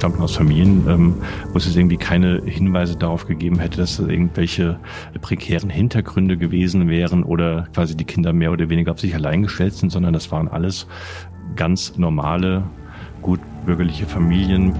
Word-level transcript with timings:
stammten 0.00 0.22
aus 0.22 0.34
Familien, 0.34 0.88
ähm, 0.88 1.14
wo 1.52 1.58
es 1.58 1.76
irgendwie 1.76 1.98
keine 1.98 2.40
Hinweise 2.46 2.96
darauf 2.96 3.26
gegeben 3.26 3.58
hätte, 3.58 3.76
dass 3.76 3.98
es 3.98 4.08
irgendwelche 4.08 4.80
prekären 5.20 5.68
Hintergründe 5.68 6.38
gewesen 6.38 6.88
wären 6.88 7.22
oder 7.22 7.68
quasi 7.74 7.94
die 7.94 8.06
Kinder 8.06 8.32
mehr 8.32 8.50
oder 8.50 8.70
weniger 8.70 8.92
auf 8.92 9.00
sich 9.00 9.14
allein 9.14 9.42
gestellt 9.42 9.74
sind, 9.74 9.90
sondern 9.90 10.14
das 10.14 10.32
waren 10.32 10.48
alles 10.48 10.86
ganz 11.54 11.98
normale, 11.98 12.64
gut 13.20 13.40
bürgerliche 13.66 14.06
Familien. 14.06 14.74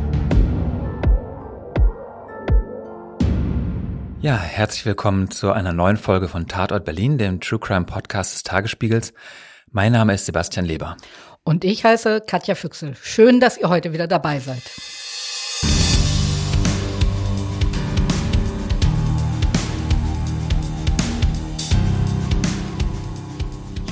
Ja, 4.22 4.38
herzlich 4.38 4.86
willkommen 4.86 5.30
zu 5.30 5.52
einer 5.52 5.74
neuen 5.74 5.98
Folge 5.98 6.28
von 6.28 6.48
Tatort 6.48 6.86
Berlin, 6.86 7.18
dem 7.18 7.40
True 7.40 7.58
Crime 7.58 7.84
Podcast 7.84 8.32
des 8.32 8.42
Tagesspiegels. 8.42 9.12
Mein 9.70 9.92
Name 9.92 10.14
ist 10.14 10.24
Sebastian 10.24 10.64
Leber. 10.64 10.96
Und 11.44 11.66
ich 11.66 11.84
heiße 11.84 12.22
Katja 12.26 12.54
Füchsel. 12.54 12.94
Schön, 13.02 13.38
dass 13.38 13.58
ihr 13.58 13.68
heute 13.68 13.92
wieder 13.92 14.06
dabei 14.06 14.38
seid. 14.38 14.62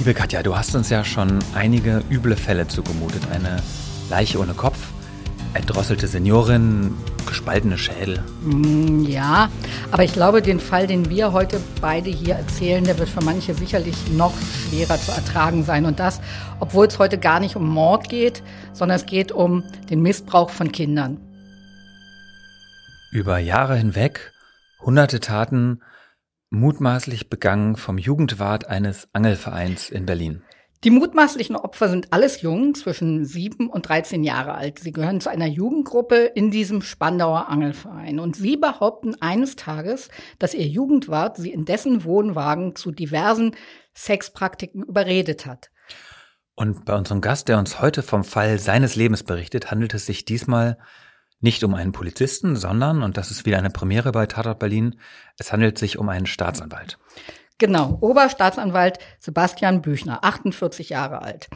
Liebe 0.08 0.20
Katja, 0.20 0.42
du 0.42 0.56
hast 0.56 0.74
uns 0.74 0.88
ja 0.88 1.04
schon 1.04 1.38
einige 1.54 2.02
üble 2.08 2.34
Fälle 2.34 2.66
zugemutet. 2.66 3.20
Eine 3.30 3.62
Leiche 4.08 4.38
ohne 4.38 4.54
Kopf, 4.54 4.78
erdrosselte 5.52 6.06
Seniorin, 6.06 6.94
gespaltene 7.26 7.76
Schädel. 7.76 8.24
Mm, 8.40 9.04
ja, 9.04 9.50
aber 9.90 10.04
ich 10.04 10.14
glaube, 10.14 10.40
den 10.40 10.60
Fall, 10.60 10.86
den 10.86 11.10
wir 11.10 11.34
heute 11.34 11.60
beide 11.82 12.08
hier 12.08 12.36
erzählen, 12.36 12.84
der 12.84 12.98
wird 12.98 13.10
für 13.10 13.22
manche 13.22 13.52
sicherlich 13.52 14.10
noch 14.12 14.32
schwerer 14.40 14.96
zu 14.96 15.12
ertragen 15.12 15.62
sein. 15.62 15.84
Und 15.84 16.00
das, 16.00 16.22
obwohl 16.58 16.86
es 16.86 16.98
heute 16.98 17.18
gar 17.18 17.38
nicht 17.38 17.54
um 17.54 17.68
Mord 17.68 18.08
geht, 18.08 18.42
sondern 18.72 18.96
es 18.96 19.04
geht 19.04 19.30
um 19.30 19.62
den 19.90 20.00
Missbrauch 20.00 20.48
von 20.48 20.72
Kindern. 20.72 21.18
Über 23.12 23.38
Jahre 23.38 23.76
hinweg 23.76 24.32
hunderte 24.80 25.20
Taten 25.20 25.82
mutmaßlich 26.50 27.28
begangen 27.28 27.76
vom 27.76 27.98
Jugendwart 27.98 28.66
eines 28.66 29.08
Angelvereins 29.12 29.90
in 29.90 30.06
Berlin. 30.06 30.42
Die 30.84 30.90
mutmaßlichen 30.90 31.56
Opfer 31.56 31.88
sind 31.88 32.12
alles 32.12 32.40
jung, 32.40 32.74
zwischen 32.76 33.24
sieben 33.24 33.68
und 33.68 33.88
13 33.88 34.22
Jahre 34.22 34.54
alt. 34.54 34.78
Sie 34.78 34.92
gehören 34.92 35.20
zu 35.20 35.28
einer 35.28 35.46
Jugendgruppe 35.46 36.16
in 36.16 36.52
diesem 36.52 36.82
Spandauer 36.82 37.48
Angelverein. 37.48 38.20
Und 38.20 38.36
sie 38.36 38.56
behaupten 38.56 39.20
eines 39.20 39.56
Tages, 39.56 40.08
dass 40.38 40.54
ihr 40.54 40.68
Jugendwart 40.68 41.36
sie 41.36 41.50
in 41.50 41.64
dessen 41.64 42.04
Wohnwagen 42.04 42.76
zu 42.76 42.92
diversen 42.92 43.56
Sexpraktiken 43.96 44.84
überredet 44.84 45.46
hat. 45.46 45.70
Und 46.54 46.84
bei 46.84 46.94
unserem 46.94 47.20
Gast, 47.20 47.48
der 47.48 47.58
uns 47.58 47.80
heute 47.80 48.04
vom 48.04 48.22
Fall 48.22 48.60
seines 48.60 48.94
Lebens 48.94 49.24
berichtet, 49.24 49.72
handelt 49.72 49.94
es 49.94 50.06
sich 50.06 50.24
diesmal 50.24 50.78
nicht 51.40 51.62
um 51.64 51.74
einen 51.74 51.92
Polizisten, 51.92 52.56
sondern, 52.56 53.02
und 53.02 53.16
das 53.16 53.30
ist 53.30 53.46
wieder 53.46 53.58
eine 53.58 53.70
Premiere 53.70 54.12
bei 54.12 54.26
Tatort 54.26 54.58
Berlin, 54.58 55.00
es 55.38 55.52
handelt 55.52 55.78
sich 55.78 55.98
um 55.98 56.08
einen 56.08 56.26
Staatsanwalt. 56.26 56.98
Genau, 57.58 57.98
Oberstaatsanwalt 58.00 58.98
Sebastian 59.18 59.82
Büchner, 59.82 60.22
48 60.24 60.90
Jahre 60.90 61.22
alt. 61.22 61.48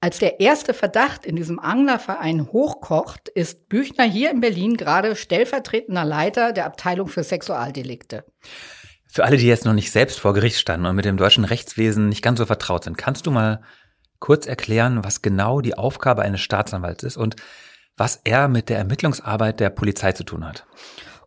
Als 0.00 0.18
der 0.18 0.40
erste 0.40 0.74
Verdacht 0.74 1.26
in 1.26 1.34
diesem 1.34 1.58
Anglerverein 1.58 2.52
hochkocht, 2.52 3.28
ist 3.28 3.68
Büchner 3.68 4.04
hier 4.04 4.30
in 4.30 4.40
Berlin 4.40 4.76
gerade 4.76 5.16
stellvertretender 5.16 6.04
Leiter 6.04 6.52
der 6.52 6.66
Abteilung 6.66 7.08
für 7.08 7.24
Sexualdelikte. 7.24 8.24
Für 9.10 9.24
alle, 9.24 9.38
die 9.38 9.46
jetzt 9.46 9.64
noch 9.64 9.72
nicht 9.72 9.90
selbst 9.90 10.20
vor 10.20 10.34
Gericht 10.34 10.58
standen 10.58 10.86
und 10.86 10.94
mit 10.94 11.06
dem 11.06 11.16
deutschen 11.16 11.44
Rechtswesen 11.44 12.10
nicht 12.10 12.22
ganz 12.22 12.38
so 12.38 12.46
vertraut 12.46 12.84
sind, 12.84 12.98
kannst 12.98 13.26
du 13.26 13.30
mal 13.30 13.62
kurz 14.20 14.46
erklären, 14.46 15.02
was 15.02 15.22
genau 15.22 15.60
die 15.60 15.76
Aufgabe 15.76 16.22
eines 16.22 16.42
Staatsanwalts 16.42 17.02
ist 17.02 17.16
und 17.16 17.36
was 17.98 18.20
er 18.24 18.48
mit 18.48 18.68
der 18.68 18.78
Ermittlungsarbeit 18.78 19.60
der 19.60 19.70
Polizei 19.70 20.12
zu 20.12 20.24
tun 20.24 20.46
hat? 20.46 20.64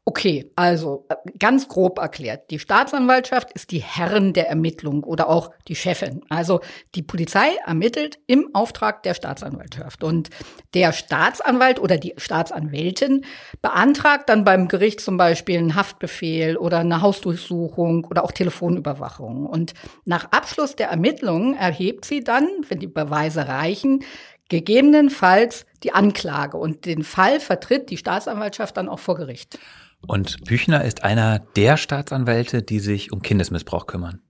Okay, 0.04 0.52
also 0.56 1.06
äh, 1.10 1.16
ganz 1.38 1.68
grob 1.68 2.00
erklärt. 2.00 2.50
Die 2.50 2.58
Staatsanwaltschaft 2.58 3.52
ist 3.52 3.70
die 3.70 3.84
Herrin 3.84 4.34
der 4.34 4.50
Ermittlung 4.50 5.04
oder 5.04 5.30
auch 5.30 5.52
die 5.68 5.76
Chefin. 5.76 6.22
Also 6.28 6.62
die 6.96 7.04
Polizei 7.04 7.50
ermittelt 7.68 8.18
im 8.26 8.50
Auftrag 8.54 9.04
der 9.04 9.14
Staatsanwaltschaft. 9.14 10.04
Und 10.04 10.32
der 10.74 10.92
Staatsanwalt 10.92 11.80
oder 11.80 11.98
die 11.98 12.16
Staatsanwältin 12.18 13.26
beantragt 13.62 14.28
dann 14.28 14.44
beim 14.44 14.68
Gericht 14.68 15.02
zum 15.02 15.18
Beispiel 15.18 15.60
einen 15.60 15.76
Haftbefehl 15.76 16.58
oder 16.58 16.80
eine 16.80 17.02
Hausdurchsuchung 17.02 18.06
oder 18.06 18.24
auch 18.24 18.32
Telefonüberwachung. 18.32 19.46
Und 19.46 19.76
nach 20.06 20.32
Abschluss 20.32 20.76
der 20.76 20.88
Ermittlungen 20.88 21.56
erhebt 21.56 22.06
sie 22.06 22.24
dann, 22.24 22.48
wenn 22.70 22.80
die 22.80 22.88
Beweise 22.88 23.48
reichen, 23.48 24.04
gegebenenfalls 24.50 25.68
die 25.84 25.94
Anklage. 25.94 26.58
Und 26.58 26.86
den 26.86 27.04
Fall 27.04 27.40
vertritt 27.40 27.90
die 27.90 27.98
Staatsanwaltschaft 27.98 28.78
dann 28.78 28.90
auch 28.90 29.00
vor 29.00 29.16
Gericht. 29.16 29.60
Und 30.06 30.44
Büchner 30.46 30.84
ist 30.84 31.04
einer 31.04 31.40
der 31.56 31.78
Staatsanwälte, 31.78 32.64
die 32.64 32.80
sich 32.80 33.12
um 33.12 33.22
Kindesmissbrauch 33.22 33.88
kümmern. 33.88 34.22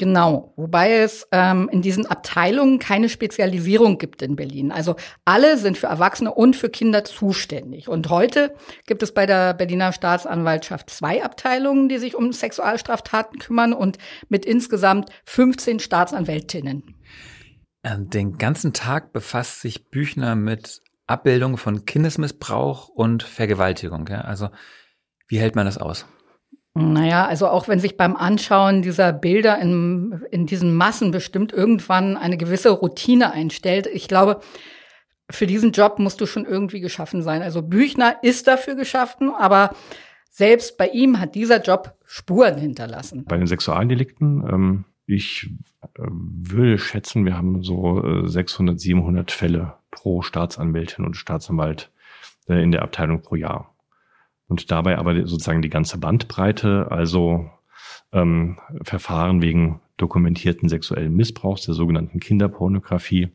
Genau, 0.00 0.54
wobei 0.56 0.94
es 0.94 1.28
ähm, 1.30 1.68
in 1.70 1.82
diesen 1.82 2.06
Abteilungen 2.06 2.78
keine 2.78 3.10
Spezialisierung 3.10 3.98
gibt 3.98 4.22
in 4.22 4.34
Berlin. 4.34 4.72
Also 4.72 4.96
alle 5.26 5.58
sind 5.58 5.76
für 5.76 5.88
Erwachsene 5.88 6.32
und 6.32 6.56
für 6.56 6.70
Kinder 6.70 7.04
zuständig. 7.04 7.86
Und 7.86 8.08
heute 8.08 8.54
gibt 8.86 9.02
es 9.02 9.12
bei 9.12 9.26
der 9.26 9.52
Berliner 9.52 9.92
Staatsanwaltschaft 9.92 10.88
zwei 10.88 11.22
Abteilungen, 11.22 11.90
die 11.90 11.98
sich 11.98 12.14
um 12.14 12.32
Sexualstraftaten 12.32 13.38
kümmern 13.40 13.74
und 13.74 13.98
mit 14.30 14.46
insgesamt 14.46 15.10
15 15.26 15.80
Staatsanwältinnen. 15.80 16.94
Äh, 17.82 17.98
den 17.98 18.38
ganzen 18.38 18.72
Tag 18.72 19.12
befasst 19.12 19.60
sich 19.60 19.90
Büchner 19.90 20.34
mit 20.34 20.80
Abbildung 21.10 21.56
von 21.56 21.84
Kindesmissbrauch 21.84 22.88
und 22.88 23.22
Vergewaltigung. 23.22 24.06
Ja? 24.08 24.22
Also 24.22 24.48
wie 25.28 25.38
hält 25.38 25.56
man 25.56 25.66
das 25.66 25.78
aus? 25.78 26.06
Naja, 26.74 27.26
also 27.26 27.48
auch 27.48 27.66
wenn 27.66 27.80
sich 27.80 27.96
beim 27.96 28.16
Anschauen 28.16 28.82
dieser 28.82 29.12
Bilder 29.12 29.58
in, 29.58 30.22
in 30.30 30.46
diesen 30.46 30.74
Massen 30.74 31.10
bestimmt 31.10 31.52
irgendwann 31.52 32.16
eine 32.16 32.36
gewisse 32.36 32.70
Routine 32.70 33.32
einstellt. 33.32 33.88
Ich 33.92 34.06
glaube, 34.06 34.40
für 35.28 35.46
diesen 35.46 35.72
Job 35.72 35.98
musst 35.98 36.20
du 36.20 36.26
schon 36.26 36.44
irgendwie 36.44 36.80
geschaffen 36.80 37.22
sein. 37.22 37.42
Also 37.42 37.62
Büchner 37.62 38.16
ist 38.22 38.46
dafür 38.46 38.76
geschaffen, 38.76 39.32
aber 39.36 39.74
selbst 40.30 40.78
bei 40.78 40.88
ihm 40.88 41.18
hat 41.20 41.34
dieser 41.34 41.60
Job 41.60 41.96
Spuren 42.06 42.56
hinterlassen. 42.56 43.24
Bei 43.24 43.36
den 43.36 43.48
Sexualdelikten, 43.48 44.44
ähm, 44.48 44.84
ich 45.06 45.50
äh, 45.82 46.02
würde 46.08 46.78
schätzen, 46.78 47.24
wir 47.24 47.36
haben 47.36 47.62
so 47.62 48.26
600, 48.26 48.76
äh, 48.76 48.78
700 48.78 49.30
Fälle 49.32 49.74
pro 49.90 50.22
Staatsanwältin 50.22 51.04
und 51.04 51.16
Staatsanwalt 51.16 51.90
äh, 52.48 52.62
in 52.62 52.70
der 52.72 52.82
Abteilung 52.82 53.22
pro 53.22 53.36
Jahr 53.36 53.74
und 54.50 54.70
dabei 54.70 54.98
aber 54.98 55.14
sozusagen 55.26 55.62
die 55.62 55.70
ganze 55.70 55.98
Bandbreite, 55.98 56.88
also 56.90 57.48
ähm, 58.12 58.58
Verfahren 58.82 59.40
wegen 59.40 59.80
dokumentierten 59.96 60.68
sexuellen 60.68 61.14
Missbrauchs, 61.14 61.66
der 61.66 61.74
sogenannten 61.74 62.18
Kinderpornografie. 62.18 63.28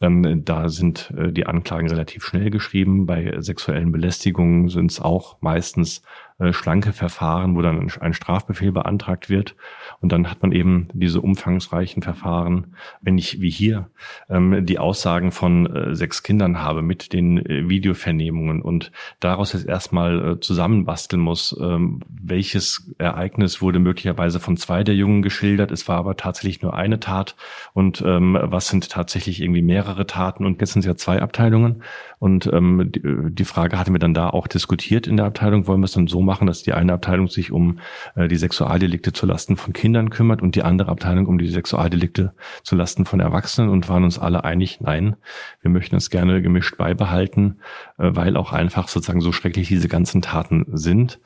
Ähm, 0.00 0.44
da 0.44 0.68
sind 0.70 1.12
äh, 1.16 1.32
die 1.32 1.46
Anklagen 1.46 1.88
relativ 1.88 2.24
schnell 2.24 2.50
geschrieben. 2.50 3.04
Bei 3.04 3.40
sexuellen 3.40 3.92
Belästigungen 3.92 4.68
sind 4.68 4.90
es 4.90 5.00
auch 5.00 5.36
meistens 5.42 6.02
äh, 6.40 6.52
schlanke 6.52 6.92
Verfahren, 6.92 7.54
wo 7.54 7.62
dann 7.62 7.88
ein 8.00 8.12
Strafbefehl 8.12 8.72
beantragt 8.72 9.30
wird. 9.30 9.54
Und 10.00 10.10
dann 10.10 10.28
hat 10.28 10.42
man 10.42 10.50
eben 10.50 10.88
diese 10.92 11.20
umfangreichen 11.20 12.02
Verfahren, 12.02 12.74
wenn 13.00 13.16
ich 13.18 13.40
wie 13.40 13.50
hier 13.50 13.88
ähm, 14.28 14.66
die 14.66 14.80
Aussagen 14.80 15.30
von 15.30 15.66
äh, 15.66 15.94
sechs 15.94 16.24
Kindern 16.24 16.60
habe 16.60 16.82
mit 16.82 17.12
den 17.12 17.38
äh, 17.38 17.68
Videovernehmungen 17.68 18.62
und 18.62 18.90
daraus 19.20 19.52
jetzt 19.52 19.66
erstmal 19.66 20.40
zusammenbasteln 20.40 21.22
muss, 21.22 21.56
ähm, 21.60 22.00
welches 22.08 22.92
Ereignis 22.98 23.62
wurde 23.62 23.78
möglicherweise 23.78 24.40
von 24.40 24.56
zwei 24.56 24.82
der 24.82 24.96
Jungen 24.96 25.22
geschildert, 25.22 25.70
es 25.70 25.86
war 25.86 25.98
aber 25.98 26.16
tatsächlich 26.16 26.62
nur 26.62 26.74
eine 26.74 26.98
Tat. 26.98 27.36
Und 27.74 28.02
ähm, 28.04 28.36
was 28.40 28.66
sind 28.66 28.90
tatsächlich 28.90 29.40
irgendwie 29.40 29.62
mehrere 29.62 30.08
Taten? 30.08 30.46
Und 30.46 30.60
jetzt 30.60 30.72
sind 30.72 30.80
es 30.80 30.86
ja 30.86 30.96
zwei 30.96 31.22
Abteilungen. 31.22 31.84
Und 32.18 32.50
die 32.54 33.44
Frage 33.44 33.78
hatten 33.78 33.92
wir 33.92 33.98
dann 33.98 34.14
da 34.14 34.30
auch 34.30 34.46
diskutiert 34.46 35.06
in 35.06 35.18
der 35.18 35.26
Abteilung, 35.26 35.66
wollen 35.66 35.80
wir 35.80 35.84
es 35.84 35.92
dann 35.92 36.06
so 36.06 36.22
machen, 36.24 36.46
dass 36.46 36.62
die 36.62 36.72
eine 36.72 36.92
Abteilung 36.92 37.28
sich 37.28 37.52
um 37.52 37.78
äh, 38.14 38.28
die 38.28 38.36
Sexualdelikte 38.36 39.12
zu 39.12 39.26
Lasten 39.26 39.56
von 39.56 39.72
Kindern 39.72 40.10
kümmert 40.10 40.42
und 40.42 40.54
die 40.54 40.62
andere 40.62 40.90
Abteilung 40.90 41.26
um 41.26 41.38
die 41.38 41.48
Sexualdelikte 41.48 42.34
zu 42.62 42.76
Lasten 42.76 43.04
von 43.04 43.20
Erwachsenen 43.20 43.70
und 43.70 43.88
waren 43.88 44.04
uns 44.04 44.18
alle 44.18 44.44
einig, 44.44 44.80
nein, 44.80 45.16
wir 45.60 45.70
möchten 45.70 45.96
es 45.96 46.10
gerne 46.10 46.42
gemischt 46.42 46.76
beibehalten, 46.76 47.60
äh, 47.98 48.10
weil 48.14 48.36
auch 48.36 48.52
einfach 48.52 48.88
sozusagen 48.88 49.20
so 49.20 49.32
schrecklich 49.32 49.68
diese 49.68 49.88
ganzen 49.88 50.22
Taten 50.22 50.64
sind. 50.72 51.20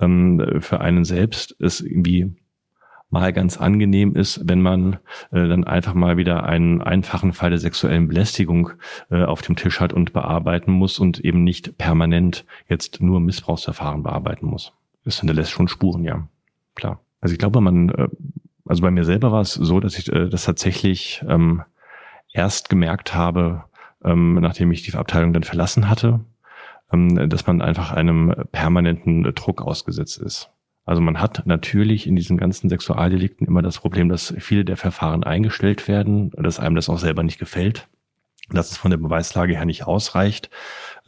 Ähm, 0.00 0.60
für 0.60 0.80
einen 0.80 1.04
selbst 1.04 1.52
ist 1.52 1.80
irgendwie 1.80 2.34
mal 3.14 3.32
ganz 3.32 3.56
angenehm 3.58 4.16
ist, 4.16 4.40
wenn 4.44 4.60
man 4.60 4.94
äh, 5.30 5.46
dann 5.46 5.62
einfach 5.62 5.94
mal 5.94 6.16
wieder 6.16 6.42
einen 6.42 6.82
einfachen 6.82 7.32
Fall 7.32 7.50
der 7.50 7.60
sexuellen 7.60 8.08
Belästigung 8.08 8.70
äh, 9.08 9.22
auf 9.22 9.40
dem 9.40 9.54
Tisch 9.54 9.78
hat 9.78 9.92
und 9.92 10.12
bearbeiten 10.12 10.72
muss 10.72 10.98
und 10.98 11.20
eben 11.20 11.44
nicht 11.44 11.78
permanent 11.78 12.44
jetzt 12.68 13.00
nur 13.00 13.20
Missbrauchsverfahren 13.20 14.02
bearbeiten 14.02 14.46
muss. 14.46 14.72
Das 15.04 15.20
hinterlässt 15.20 15.52
schon 15.52 15.68
Spuren, 15.68 16.02
ja, 16.02 16.26
klar. 16.74 17.00
Also 17.20 17.34
ich 17.34 17.38
glaube, 17.38 17.60
man, 17.60 17.90
äh, 17.90 18.08
also 18.66 18.82
bei 18.82 18.90
mir 18.90 19.04
selber 19.04 19.30
war 19.30 19.42
es 19.42 19.54
so, 19.54 19.78
dass 19.78 19.96
ich 19.96 20.12
äh, 20.12 20.28
das 20.28 20.44
tatsächlich 20.44 21.24
ähm, 21.28 21.62
erst 22.32 22.68
gemerkt 22.68 23.14
habe, 23.14 23.62
ähm, 24.04 24.34
nachdem 24.34 24.72
ich 24.72 24.82
die 24.82 24.92
Abteilung 24.92 25.32
dann 25.32 25.44
verlassen 25.44 25.88
hatte, 25.88 26.18
ähm, 26.92 27.28
dass 27.28 27.46
man 27.46 27.62
einfach 27.62 27.92
einem 27.92 28.34
permanenten 28.50 29.22
Druck 29.34 29.62
ausgesetzt 29.62 30.18
ist. 30.18 30.50
Also 30.84 31.00
man 31.00 31.20
hat 31.20 31.46
natürlich 31.46 32.06
in 32.06 32.16
diesen 32.16 32.36
ganzen 32.36 32.68
Sexualdelikten 32.68 33.46
immer 33.46 33.62
das 33.62 33.78
Problem, 33.78 34.08
dass 34.08 34.34
viele 34.38 34.64
der 34.64 34.76
Verfahren 34.76 35.24
eingestellt 35.24 35.88
werden, 35.88 36.30
dass 36.36 36.60
einem 36.60 36.76
das 36.76 36.88
auch 36.88 36.98
selber 36.98 37.22
nicht 37.22 37.38
gefällt, 37.38 37.88
dass 38.50 38.70
es 38.70 38.76
von 38.76 38.90
der 38.90 38.98
Beweislage 38.98 39.54
her 39.56 39.64
nicht 39.64 39.86
ausreicht, 39.86 40.50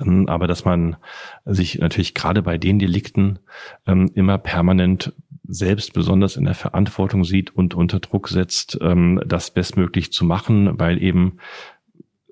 ähm, 0.00 0.28
aber 0.28 0.46
dass 0.46 0.64
man 0.64 0.96
sich 1.44 1.78
natürlich 1.78 2.14
gerade 2.14 2.43
bei 2.43 2.56
den 2.56 2.78
Delikten 2.78 3.38
ähm, 3.87 4.11
immer 4.14 4.38
permanent 4.38 5.12
selbst 5.49 5.93
besonders 5.93 6.37
in 6.37 6.44
der 6.44 6.55
Verantwortung 6.55 7.25
sieht 7.25 7.55
und 7.55 7.75
unter 7.75 8.00
Druck 8.00 8.29
setzt, 8.29 8.79
ähm, 8.81 9.20
das 9.26 9.50
bestmöglich 9.50 10.12
zu 10.12 10.25
machen, 10.25 10.79
weil 10.79 11.00
eben 11.02 11.38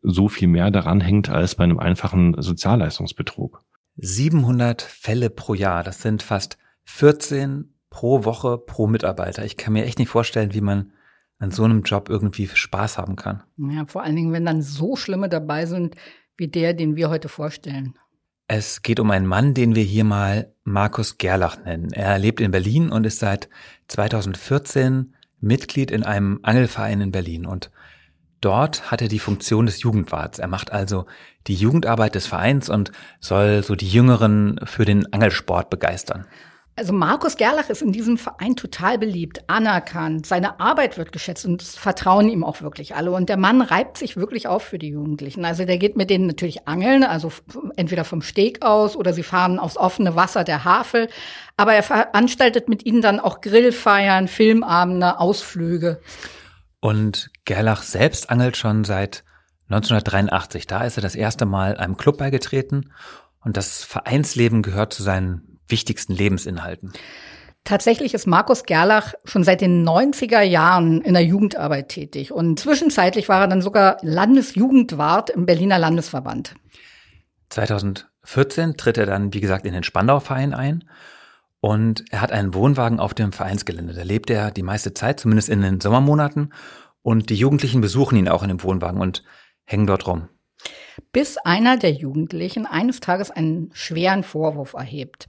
so 0.02 0.28
viel 0.28 0.48
mehr 0.48 0.70
daran 0.70 1.00
hängt 1.00 1.30
als 1.30 1.54
bei 1.54 1.64
einem 1.64 1.78
einfachen 1.78 2.40
Sozialleistungsbetrug. 2.40 3.62
700 3.96 4.82
Fälle 4.82 5.30
pro 5.30 5.54
Jahr, 5.54 5.82
das 5.84 6.02
sind 6.02 6.22
fast 6.22 6.58
14 6.84 7.74
pro 7.90 8.24
Woche 8.24 8.58
pro 8.58 8.86
Mitarbeiter. 8.86 9.44
Ich 9.44 9.56
kann 9.56 9.72
mir 9.72 9.84
echt 9.84 9.98
nicht 9.98 10.08
vorstellen, 10.08 10.54
wie 10.54 10.60
man 10.60 10.92
an 11.38 11.50
so 11.50 11.64
einem 11.64 11.82
Job 11.82 12.08
irgendwie 12.08 12.48
Spaß 12.48 12.98
haben 12.98 13.16
kann. 13.16 13.42
Ja, 13.56 13.86
vor 13.86 14.02
allen 14.02 14.16
Dingen, 14.16 14.32
wenn 14.32 14.46
dann 14.46 14.62
so 14.62 14.96
schlimme 14.96 15.28
dabei 15.28 15.66
sind, 15.66 15.96
wie 16.36 16.48
der, 16.48 16.74
den 16.74 16.96
wir 16.96 17.10
heute 17.10 17.28
vorstellen. 17.28 17.94
Es 18.46 18.82
geht 18.82 19.00
um 19.00 19.10
einen 19.10 19.26
Mann, 19.26 19.54
den 19.54 19.74
wir 19.74 19.82
hier 19.82 20.04
mal 20.04 20.52
Markus 20.64 21.18
Gerlach 21.18 21.64
nennen. 21.64 21.92
Er 21.92 22.18
lebt 22.18 22.40
in 22.40 22.50
Berlin 22.50 22.90
und 22.90 23.06
ist 23.06 23.18
seit 23.18 23.48
2014 23.88 25.14
Mitglied 25.40 25.90
in 25.90 26.02
einem 26.02 26.40
Angelverein 26.42 27.00
in 27.00 27.12
Berlin 27.12 27.46
und 27.46 27.70
dort 28.40 28.90
hat 28.90 29.00
er 29.00 29.08
die 29.08 29.18
Funktion 29.18 29.66
des 29.66 29.82
Jugendwarts. 29.82 30.38
Er 30.38 30.48
macht 30.48 30.72
also 30.72 31.06
die 31.46 31.54
Jugendarbeit 31.54 32.14
des 32.14 32.26
Vereins 32.26 32.68
und 32.68 32.92
soll 33.20 33.62
so 33.62 33.74
die 33.74 33.88
Jüngeren 33.88 34.60
für 34.64 34.84
den 34.84 35.12
Angelsport 35.12 35.70
begeistern. 35.70 36.26
Also 36.76 36.92
Markus 36.92 37.36
Gerlach 37.36 37.70
ist 37.70 37.82
in 37.82 37.92
diesem 37.92 38.18
Verein 38.18 38.56
total 38.56 38.98
beliebt, 38.98 39.48
anerkannt. 39.48 40.26
Seine 40.26 40.58
Arbeit 40.58 40.98
wird 40.98 41.12
geschätzt 41.12 41.46
und 41.46 41.62
es 41.62 41.76
vertrauen 41.76 42.28
ihm 42.28 42.42
auch 42.42 42.62
wirklich 42.62 42.96
alle. 42.96 43.12
Und 43.12 43.28
der 43.28 43.36
Mann 43.36 43.62
reibt 43.62 43.96
sich 43.96 44.16
wirklich 44.16 44.48
auf 44.48 44.64
für 44.64 44.78
die 44.78 44.88
Jugendlichen. 44.88 45.44
Also 45.44 45.64
der 45.64 45.78
geht 45.78 45.96
mit 45.96 46.10
denen 46.10 46.26
natürlich 46.26 46.66
angeln, 46.66 47.04
also 47.04 47.30
entweder 47.76 48.04
vom 48.04 48.22
Steg 48.22 48.64
aus 48.64 48.96
oder 48.96 49.12
sie 49.12 49.22
fahren 49.22 49.60
aufs 49.60 49.76
offene 49.76 50.16
Wasser 50.16 50.42
der 50.42 50.64
Havel. 50.64 51.08
Aber 51.56 51.74
er 51.74 51.84
veranstaltet 51.84 52.68
mit 52.68 52.84
ihnen 52.84 53.02
dann 53.02 53.20
auch 53.20 53.40
Grillfeiern, 53.40 54.26
Filmabende, 54.26 55.20
Ausflüge. 55.20 56.00
Und 56.80 57.30
Gerlach 57.44 57.82
selbst 57.82 58.30
angelt 58.30 58.56
schon 58.56 58.82
seit 58.82 59.22
1983. 59.68 60.66
Da 60.66 60.82
ist 60.84 60.98
er 60.98 61.02
das 61.02 61.14
erste 61.14 61.46
Mal 61.46 61.76
einem 61.76 61.96
Club 61.96 62.18
beigetreten. 62.18 62.90
Und 63.44 63.56
das 63.56 63.84
Vereinsleben 63.84 64.62
gehört 64.62 64.92
zu 64.92 65.04
seinen 65.04 65.53
wichtigsten 65.68 66.14
Lebensinhalten? 66.14 66.92
Tatsächlich 67.64 68.12
ist 68.12 68.26
Markus 68.26 68.64
Gerlach 68.64 69.14
schon 69.24 69.42
seit 69.42 69.62
den 69.62 69.88
90er 69.88 70.42
Jahren 70.42 71.00
in 71.00 71.14
der 71.14 71.24
Jugendarbeit 71.24 71.88
tätig 71.88 72.30
und 72.30 72.58
zwischenzeitlich 72.60 73.30
war 73.30 73.40
er 73.40 73.48
dann 73.48 73.62
sogar 73.62 73.96
Landesjugendwart 74.02 75.30
im 75.30 75.46
Berliner 75.46 75.78
Landesverband. 75.78 76.54
2014 77.48 78.76
tritt 78.76 78.98
er 78.98 79.06
dann, 79.06 79.32
wie 79.32 79.40
gesagt, 79.40 79.64
in 79.64 79.72
den 79.72 79.82
Spandau-Verein 79.82 80.52
ein 80.52 80.84
und 81.60 82.04
er 82.10 82.20
hat 82.20 82.32
einen 82.32 82.52
Wohnwagen 82.52 83.00
auf 83.00 83.14
dem 83.14 83.32
Vereinsgelände. 83.32 83.94
Da 83.94 84.02
lebt 84.02 84.28
er 84.28 84.50
die 84.50 84.62
meiste 84.62 84.92
Zeit, 84.92 85.20
zumindest 85.20 85.48
in 85.48 85.62
den 85.62 85.80
Sommermonaten 85.80 86.52
und 87.00 87.30
die 87.30 87.36
Jugendlichen 87.36 87.80
besuchen 87.80 88.18
ihn 88.18 88.28
auch 88.28 88.42
in 88.42 88.48
dem 88.48 88.62
Wohnwagen 88.62 89.00
und 89.00 89.22
hängen 89.64 89.86
dort 89.86 90.06
rum 90.06 90.28
bis 91.12 91.36
einer 91.38 91.76
der 91.76 91.92
Jugendlichen 91.92 92.66
eines 92.66 93.00
Tages 93.00 93.30
einen 93.30 93.70
schweren 93.72 94.22
Vorwurf 94.22 94.74
erhebt. 94.74 95.26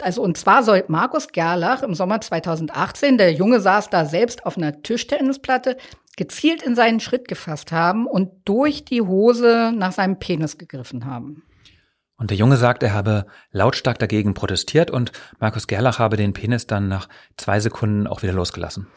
Also 0.00 0.22
und 0.22 0.36
zwar 0.36 0.62
soll 0.62 0.84
Markus 0.88 1.28
Gerlach 1.28 1.82
im 1.82 1.94
Sommer 1.94 2.20
2018, 2.20 3.18
der 3.18 3.32
Junge 3.32 3.60
saß 3.60 3.90
da 3.90 4.04
selbst 4.04 4.44
auf 4.46 4.56
einer 4.56 4.82
Tischtennisplatte, 4.82 5.76
gezielt 6.16 6.62
in 6.62 6.74
seinen 6.74 7.00
Schritt 7.00 7.28
gefasst 7.28 7.70
haben 7.72 8.06
und 8.06 8.30
durch 8.44 8.84
die 8.84 9.02
Hose 9.02 9.72
nach 9.74 9.92
seinem 9.92 10.18
Penis 10.18 10.58
gegriffen 10.58 11.06
haben. 11.06 11.44
Und 12.16 12.30
der 12.30 12.36
Junge 12.36 12.56
sagt, 12.56 12.82
er 12.82 12.92
habe 12.92 13.26
lautstark 13.52 14.00
dagegen 14.00 14.34
protestiert 14.34 14.90
und 14.90 15.12
Markus 15.38 15.68
Gerlach 15.68 16.00
habe 16.00 16.16
den 16.16 16.32
Penis 16.32 16.66
dann 16.66 16.88
nach 16.88 17.08
zwei 17.36 17.60
Sekunden 17.60 18.08
auch 18.08 18.22
wieder 18.22 18.32
losgelassen. 18.32 18.88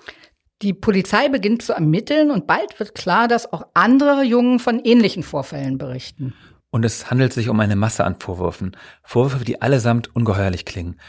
Die 0.62 0.74
Polizei 0.74 1.28
beginnt 1.30 1.64
zu 1.64 1.74
ermitteln 1.74 2.30
und 2.30 2.46
bald 2.46 2.80
wird 2.80 2.94
klar, 2.94 3.28
dass 3.28 3.52
auch 3.52 3.64
andere 3.74 4.24
Jungen 4.24 4.60
von 4.60 4.80
ähnlichen 4.80 5.24
Vorfällen 5.24 5.80
berichten. 5.80 6.34
Und 6.70 6.86
es 6.86 7.10
handelt 7.10 7.34
sich 7.34 7.50
um 7.50 7.60
eine 7.60 7.76
Masse 7.76 8.06
an 8.06 8.20
Vorwürfen. 8.20 8.78
Vorwürfe, 9.04 9.44
die 9.44 9.62
allesamt 9.62 10.16
ungeheuerlich 10.16 10.66
klingen. 10.66 11.00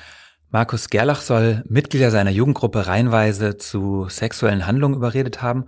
Markus 0.50 0.88
Gerlach 0.88 1.20
soll 1.20 1.62
Mitglieder 1.66 2.10
seiner 2.10 2.30
Jugendgruppe 2.30 2.86
reihenweise 2.86 3.56
zu 3.58 4.06
sexuellen 4.08 4.66
Handlungen 4.66 4.96
überredet 4.96 5.40
haben, 5.42 5.66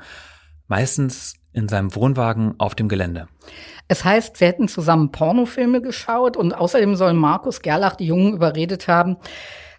meistens 0.66 1.34
in 1.52 1.69
seinem 1.69 1.94
Wohnwagen 1.94 2.54
auf 2.58 2.75
dem 2.75 2.88
Gelände. 2.88 3.28
Es 3.87 4.04
heißt, 4.04 4.37
sie 4.37 4.46
hätten 4.46 4.66
zusammen 4.69 5.12
Pornofilme 5.12 5.80
geschaut 5.80 6.37
und 6.37 6.52
außerdem 6.54 6.96
soll 6.96 7.12
Markus 7.12 7.60
Gerlach 7.62 7.96
die 7.96 8.06
Jungen 8.06 8.34
überredet 8.34 8.88
haben, 8.88 9.16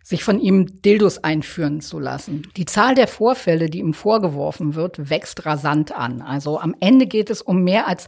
sich 0.05 0.23
von 0.23 0.39
ihm 0.39 0.83
Dildos 0.83 1.23
einführen 1.23 1.81
zu 1.81 1.97
lassen. 1.97 2.43
Die 2.57 2.65
Zahl 2.65 2.93
der 2.93 3.07
Vorfälle, 3.07 3.71
die 3.71 3.79
ihm 3.79 3.95
vorgeworfen 3.95 4.75
wird, 4.75 5.09
wächst 5.09 5.47
rasant 5.47 5.91
an. 5.91 6.21
Also 6.21 6.59
am 6.59 6.75
Ende 6.79 7.07
geht 7.07 7.31
es 7.31 7.41
um 7.41 7.63
mehr 7.63 7.87
als 7.87 8.07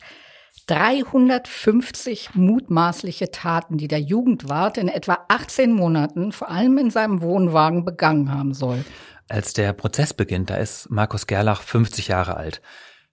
350 0.67 2.35
mutmaßliche 2.35 3.31
Taten, 3.31 3.79
die 3.79 3.88
der 3.88 3.99
Jugendwart 3.99 4.77
in 4.77 4.89
etwa 4.89 5.25
18 5.27 5.73
Monaten 5.73 6.31
vor 6.31 6.51
allem 6.51 6.77
in 6.77 6.91
seinem 6.91 7.21
Wohnwagen 7.23 7.83
begangen 7.83 8.31
haben 8.31 8.53
soll. 8.53 8.85
Als 9.27 9.53
der 9.53 9.73
Prozess 9.73 10.13
beginnt, 10.13 10.51
da 10.51 10.57
ist 10.57 10.91
Markus 10.91 11.25
Gerlach 11.25 11.63
50 11.63 12.09
Jahre 12.09 12.38
alt. 12.38 12.61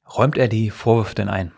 Räumt 0.06 0.36
er 0.36 0.48
die 0.48 0.70
Vorwürfe 0.70 1.14
denn 1.14 1.28
ein? 1.28 1.52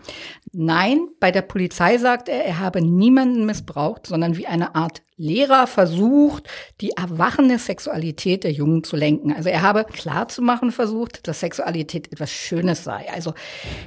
Nein, 0.53 1.09
bei 1.21 1.33
der 1.33 1.43
Polizei 1.43 1.99
sagt 1.99 2.29
er, 2.29 2.45
er 2.45 2.61
habe 2.61 2.81
niemanden 2.81 3.45
missbraucht, 3.45 4.07
sondern 4.07 4.37
wie 4.37 4.47
eine 4.47 4.75
Art 4.75 5.03
Lehrer 5.17 5.67
versucht, 5.67 6.49
die 6.81 6.91
erwachende 6.91 7.59
Sexualität 7.59 8.45
der 8.45 8.53
Jungen 8.53 8.85
zu 8.85 8.97
lenken. 8.97 9.33
Also 9.33 9.49
er 9.49 9.63
habe 9.63 9.85
klarzumachen 9.85 10.71
versucht, 10.71 11.27
dass 11.27 11.41
Sexualität 11.41 12.13
etwas 12.13 12.31
Schönes 12.31 12.85
sei. 12.85 13.07
Also 13.13 13.35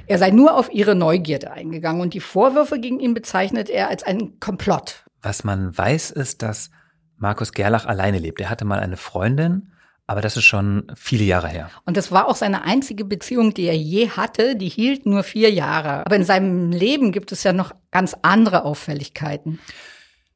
er 0.06 0.18
sei 0.18 0.30
nur 0.30 0.56
auf 0.56 0.72
ihre 0.72 0.94
Neugierde 0.94 1.52
eingegangen 1.52 2.02
und 2.02 2.14
die 2.14 2.20
Vorwürfe 2.20 2.78
gegen 2.78 3.00
ihn 3.00 3.14
bezeichnet 3.14 3.70
er 3.70 3.88
als 3.88 4.02
einen 4.02 4.38
Komplott. 4.40 5.04
Was 5.22 5.42
man 5.42 5.76
weiß, 5.76 6.10
ist, 6.10 6.42
dass 6.42 6.70
Markus 7.16 7.52
Gerlach 7.52 7.86
alleine 7.86 8.18
lebt. 8.18 8.40
Er 8.40 8.50
hatte 8.50 8.64
mal 8.64 8.80
eine 8.80 8.96
Freundin, 8.96 9.72
aber 10.10 10.22
das 10.22 10.36
ist 10.36 10.42
schon 10.42 10.90
viele 10.96 11.22
Jahre 11.22 11.46
her. 11.46 11.70
Und 11.84 11.96
das 11.96 12.10
war 12.10 12.26
auch 12.26 12.34
seine 12.34 12.64
einzige 12.64 13.04
Beziehung, 13.04 13.54
die 13.54 13.66
er 13.66 13.76
je 13.76 14.08
hatte. 14.08 14.56
Die 14.56 14.68
hielt 14.68 15.06
nur 15.06 15.22
vier 15.22 15.52
Jahre. 15.52 16.04
Aber 16.04 16.16
in 16.16 16.24
seinem 16.24 16.72
Leben 16.72 17.12
gibt 17.12 17.30
es 17.30 17.44
ja 17.44 17.52
noch 17.52 17.70
ganz 17.92 18.16
andere 18.22 18.64
Auffälligkeiten. 18.64 19.60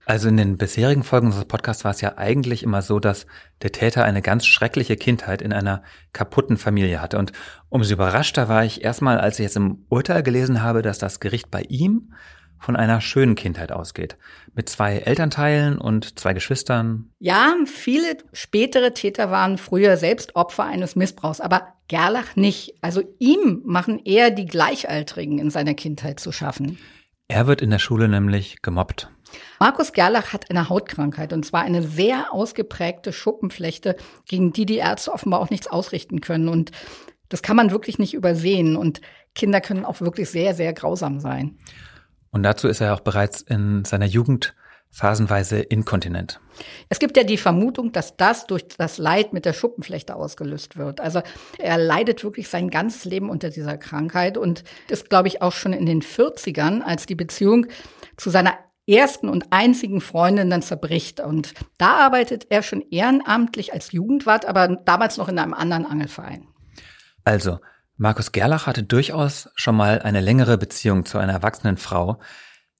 Also 0.07 0.29
in 0.29 0.37
den 0.37 0.59
bisherigen 0.59 1.03
Folgen 1.03 1.27
unseres 1.27 1.47
Podcasts 1.47 1.83
war 1.83 1.91
es 1.91 2.01
ja 2.01 2.17
eigentlich 2.19 2.63
immer 2.63 2.83
so, 2.83 3.01
dass 3.01 3.27
der 3.63 3.73
Täter 3.73 4.05
eine 4.05 4.23
ganz 4.23 4.47
schreckliche 4.47 4.97
Kindheit 4.97 5.43
in 5.43 5.53
einer 5.53 5.83
kaputten 6.13 6.57
Familie 6.57 7.03
hatte. 7.03 7.19
Und 7.19 7.33
umso 7.69 7.95
überraschter 7.95 8.49
war 8.49 8.65
ich 8.65 8.85
erstmal, 8.85 9.19
als 9.19 9.41
ich 9.41 9.43
jetzt 9.43 9.57
im 9.57 9.87
Urteil 9.89 10.23
gelesen 10.23 10.63
habe, 10.63 10.83
dass 10.83 10.99
das 10.99 11.19
Gericht 11.19 11.51
bei 11.51 11.63
ihm 11.63 12.13
von 12.65 12.77
einer 12.77 13.01
schönen 13.01 13.35
Kindheit 13.35 13.73
ausgeht. 13.73 14.17
Mit 14.55 14.69
zwei 14.69 14.99
Elternteilen 14.99 15.79
und 15.79 16.19
zwei 16.19 16.33
Geschwistern. 16.33 17.11
Ja, 17.19 17.55
viele 17.67 18.17
spätere 18.33 18.95
Täter 18.95 19.31
waren 19.31 19.59
früher 19.59 19.97
selbst 19.97 20.35
Opfer 20.35 20.65
eines 20.65 20.97
Missbrauchs, 20.97 21.41
aber 21.41 21.75
Gerlach 21.89 22.37
nicht. 22.37 22.77
Also 22.81 23.03
ihm 23.19 23.61
machen 23.65 24.01
eher 24.05 24.31
die 24.31 24.47
Gleichaltrigen 24.47 25.39
in 25.39 25.51
seiner 25.51 25.75
Kindheit 25.75 26.19
zu 26.19 26.33
schaffen. 26.33 26.79
Er 27.29 27.47
wird 27.47 27.61
in 27.61 27.71
der 27.71 27.79
Schule 27.79 28.09
nämlich 28.09 28.63
gemobbt. 28.63 29.11
Markus 29.61 29.93
Gerlach 29.93 30.33
hat 30.33 30.51
eine 30.51 30.69
Hautkrankheit 30.69 31.33
und 31.33 31.45
zwar 31.45 31.63
eine 31.63 31.83
sehr 31.83 32.33
ausgeprägte 32.33 33.13
Schuppenflechte, 33.13 33.97
gegen 34.27 34.53
die 34.53 34.65
die 34.65 34.77
Ärzte 34.77 35.13
offenbar 35.13 35.41
auch 35.41 35.51
nichts 35.51 35.67
ausrichten 35.67 36.21
können. 36.21 36.49
Und 36.49 36.71
das 37.29 37.43
kann 37.43 37.57
man 37.57 37.71
wirklich 37.71 37.99
nicht 37.99 38.15
übersehen. 38.15 38.77
Und 38.77 39.03
Kinder 39.35 39.61
können 39.61 39.85
auch 39.85 40.01
wirklich 40.01 40.31
sehr, 40.31 40.55
sehr 40.55 40.73
grausam 40.73 41.21
sein. 41.21 41.59
Und 42.35 42.43
dazu 42.43 42.67
ist 42.67 42.81
er 42.81 42.93
auch 42.95 43.01
bereits 43.01 43.43
in 43.43 43.85
seiner 43.85 44.07
Jugend 44.07 44.57
phasenweise 44.91 45.61
inkontinent. 45.61 46.41
Es 46.89 46.99
gibt 46.99 47.17
ja 47.17 47.23
die 47.23 47.37
Vermutung, 47.37 47.93
dass 47.93 48.17
das 48.17 48.49
durch 48.49 48.67
das 48.67 48.99
Leid 48.99 49.33
mit 49.33 49.45
der 49.45 49.53
Schuppenflechte 49.53 50.17
ausgelöst 50.17 50.77
wird. 50.77 51.01
Also 51.01 51.23
er 51.59 51.79
leidet 51.79 52.25
wirklich 52.25 52.49
sein 52.49 52.71
ganzes 52.71 53.05
Leben 53.05 53.31
unter 53.31 53.51
dieser 53.51 53.79
Krankheit 53.79 54.37
und 54.37 54.65
ist, 54.89 55.11
glaube 55.11 55.29
ich, 55.29 55.43
auch 55.43 55.53
schon 55.53 55.73
in 55.73 55.87
den 55.87 56.03
40ern, 56.03 56.81
als 56.81 57.07
die 57.07 57.15
Beziehung 57.15 57.69
zu 58.17 58.31
seiner 58.31 58.59
ersten 58.89 59.29
und 59.29 59.53
einzigen 59.53 60.01
Freundin 60.01 60.51
dann 60.51 60.63
zerbricht. 60.63 61.21
Und 61.21 61.55
da 61.79 61.99
arbeitet 61.99 62.49
er 62.51 62.65
schon 62.65 62.83
ehrenamtlich 62.91 63.73
als 63.73 63.93
Jugendwart, 63.93 64.45
aber 64.45 64.67
damals 64.85 65.19
noch 65.19 65.29
in 65.29 65.39
einem 65.39 65.55
anderen 65.55 65.87
Angelverein. 65.87 66.49
Also, 67.23 67.61
Markus 67.97 68.33
Gerlach 68.33 68.67
hatte 68.67 68.83
durchaus 68.83 69.51
schon 69.55 69.77
mal 69.77 70.01
eine 70.01 70.21
längere 70.21 70.59
Beziehung 70.59 71.05
zu 71.05 71.19
einer 71.19 71.33
erwachsenen 71.33 71.77
Frau. 71.77 72.19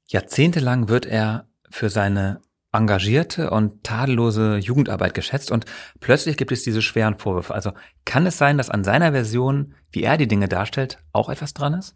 Jahrzehntelang 0.07 0.89
wird 0.89 1.07
er 1.07 1.47
für 1.71 1.89
seine 1.89 2.41
engagierte 2.73 3.51
und 3.51 3.85
tadellose 3.85 4.57
Jugendarbeit 4.57 5.15
geschätzt 5.15 5.53
und 5.53 5.65
plötzlich 6.01 6.37
gibt 6.37 6.51
es 6.51 6.65
diese 6.65 6.83
schweren 6.83 7.19
Vorwürfe. 7.19 7.55
Also 7.55 7.73
kann 8.05 8.27
es 8.27 8.37
sein, 8.37 8.59
dass 8.59 8.71
an 8.71 8.83
seiner 8.83 9.13
Version, 9.13 9.75
wie 9.93 10.03
er 10.03 10.17
die 10.17 10.27
Dinge 10.27 10.49
darstellt, 10.49 10.99
auch 11.13 11.29
etwas 11.29 11.55
dran 11.55 11.75
ist? 11.75 11.95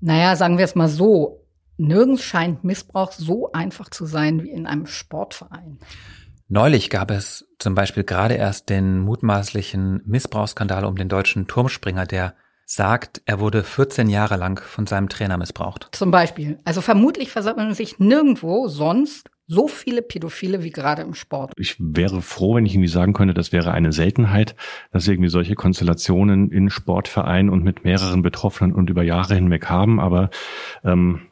Naja, 0.00 0.36
sagen 0.36 0.58
wir 0.58 0.66
es 0.66 0.74
mal 0.74 0.88
so. 0.88 1.40
Nirgends 1.78 2.22
scheint 2.22 2.62
Missbrauch 2.62 3.12
so 3.12 3.50
einfach 3.52 3.88
zu 3.88 4.04
sein 4.04 4.42
wie 4.42 4.50
in 4.50 4.66
einem 4.66 4.86
Sportverein. 4.86 5.78
Neulich 6.48 6.90
gab 6.90 7.10
es 7.10 7.48
zum 7.58 7.74
Beispiel 7.74 8.04
gerade 8.04 8.34
erst 8.34 8.68
den 8.68 9.00
mutmaßlichen 9.00 10.02
Missbrauchsskandal 10.04 10.84
um 10.84 10.96
den 10.96 11.08
deutschen 11.08 11.46
Turmspringer, 11.46 12.06
der 12.06 12.34
sagt, 12.66 13.22
er 13.26 13.40
wurde 13.40 13.62
14 13.62 14.08
Jahre 14.08 14.36
lang 14.36 14.60
von 14.60 14.86
seinem 14.86 15.08
Trainer 15.08 15.36
missbraucht. 15.36 15.88
Zum 15.92 16.10
Beispiel. 16.10 16.58
Also 16.64 16.80
vermutlich 16.80 17.30
versammeln 17.30 17.74
sich 17.74 17.98
nirgendwo 17.98 18.68
sonst 18.68 19.30
so 19.46 19.68
viele 19.68 20.00
Pädophile 20.00 20.62
wie 20.62 20.70
gerade 20.70 21.02
im 21.02 21.14
Sport. 21.14 21.52
Ich 21.58 21.76
wäre 21.78 22.22
froh, 22.22 22.54
wenn 22.54 22.64
ich 22.64 22.74
irgendwie 22.74 22.88
sagen 22.88 23.12
könnte, 23.12 23.34
das 23.34 23.52
wäre 23.52 23.72
eine 23.72 23.92
Seltenheit, 23.92 24.56
dass 24.90 25.06
wir 25.06 25.12
irgendwie 25.12 25.30
solche 25.30 25.54
Konstellationen 25.54 26.50
in 26.50 26.70
Sportvereinen 26.70 27.50
und 27.50 27.62
mit 27.62 27.84
mehreren 27.84 28.22
Betroffenen 28.22 28.74
und 28.74 28.88
über 28.88 29.02
Jahre 29.02 29.34
hinweg 29.34 29.66
haben. 29.68 30.00
Aber 30.00 30.30
ähm, 30.82 31.26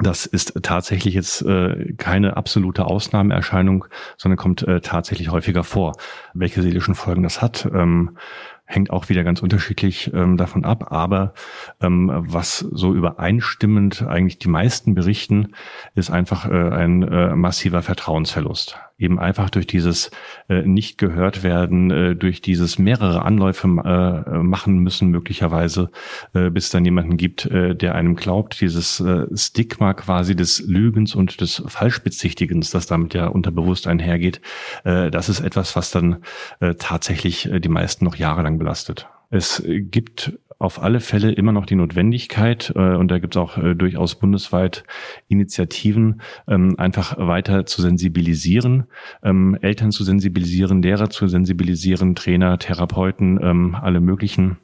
das 0.00 0.26
ist 0.26 0.54
tatsächlich 0.62 1.14
jetzt 1.14 1.42
äh, 1.42 1.92
keine 1.94 2.36
absolute 2.36 2.84
Ausnahmeerscheinung, 2.84 3.86
sondern 4.16 4.36
kommt 4.36 4.62
äh, 4.62 4.80
tatsächlich 4.80 5.30
häufiger 5.30 5.64
vor. 5.64 5.96
Welche 6.34 6.62
seelischen 6.62 6.94
Folgen 6.94 7.22
das 7.22 7.42
hat, 7.42 7.68
ähm, 7.72 8.16
hängt 8.64 8.90
auch 8.90 9.08
wieder 9.08 9.24
ganz 9.24 9.40
unterschiedlich 9.42 10.12
ähm, 10.12 10.36
davon 10.36 10.64
ab. 10.64 10.92
Aber 10.92 11.32
ähm, 11.80 12.10
was 12.12 12.58
so 12.58 12.94
übereinstimmend 12.94 14.02
eigentlich 14.02 14.38
die 14.38 14.48
meisten 14.48 14.94
berichten, 14.94 15.54
ist 15.94 16.10
einfach 16.10 16.48
äh, 16.48 16.70
ein 16.70 17.02
äh, 17.02 17.34
massiver 17.34 17.82
Vertrauensverlust. 17.82 18.78
Eben 18.98 19.18
einfach 19.18 19.48
durch 19.48 19.66
dieses 19.66 20.10
äh, 20.48 20.62
nicht 20.62 20.98
gehört 20.98 21.42
werden, 21.44 21.90
äh, 21.90 22.16
durch 22.16 22.40
dieses 22.40 22.78
mehrere 22.78 23.22
Anläufe 23.22 23.68
äh, 23.68 24.38
machen 24.38 24.78
müssen 24.78 25.08
möglicherweise, 25.08 25.90
äh, 26.34 26.50
bis 26.50 26.70
dann 26.70 26.84
jemanden 26.84 27.16
gibt, 27.16 27.46
äh, 27.46 27.76
der 27.76 27.94
einem 27.94 28.16
glaubt. 28.16 28.60
Dieses 28.60 28.98
äh, 28.98 29.26
Stigma 29.34 29.94
quasi 29.94 30.34
des 30.34 30.60
Lügens 30.66 31.14
und 31.14 31.40
des 31.40 31.62
Falschbezichtigens, 31.66 32.70
das 32.70 32.86
damit 32.86 33.14
ja 33.14 33.26
unterbewusst 33.28 33.86
einhergeht, 33.86 34.40
äh, 34.84 35.10
das 35.10 35.28
ist 35.28 35.40
etwas, 35.40 35.76
was 35.76 35.92
dann 35.92 36.18
äh, 36.60 36.74
tatsächlich 36.74 37.50
äh, 37.50 37.60
die 37.60 37.68
meisten 37.68 38.04
noch 38.04 38.16
jahrelang 38.16 38.58
belastet. 38.58 39.08
Es 39.30 39.62
gibt 39.66 40.32
auf 40.58 40.82
alle 40.82 41.00
Fälle 41.00 41.32
immer 41.32 41.52
noch 41.52 41.66
die 41.66 41.76
Notwendigkeit, 41.76 42.72
äh, 42.74 42.96
und 42.96 43.10
da 43.10 43.18
gibt 43.18 43.36
es 43.36 43.40
auch 43.40 43.58
äh, 43.58 43.74
durchaus 43.74 44.16
bundesweit 44.16 44.84
Initiativen, 45.28 46.20
ähm, 46.48 46.74
einfach 46.78 47.16
weiter 47.18 47.66
zu 47.66 47.80
sensibilisieren, 47.80 48.84
ähm, 49.22 49.56
Eltern 49.60 49.92
zu 49.92 50.04
sensibilisieren, 50.04 50.82
Lehrer 50.82 51.10
zu 51.10 51.28
sensibilisieren, 51.28 52.14
Trainer, 52.14 52.58
Therapeuten, 52.58 53.38
ähm, 53.42 53.76
alle 53.80 54.00
möglichen 54.00 54.58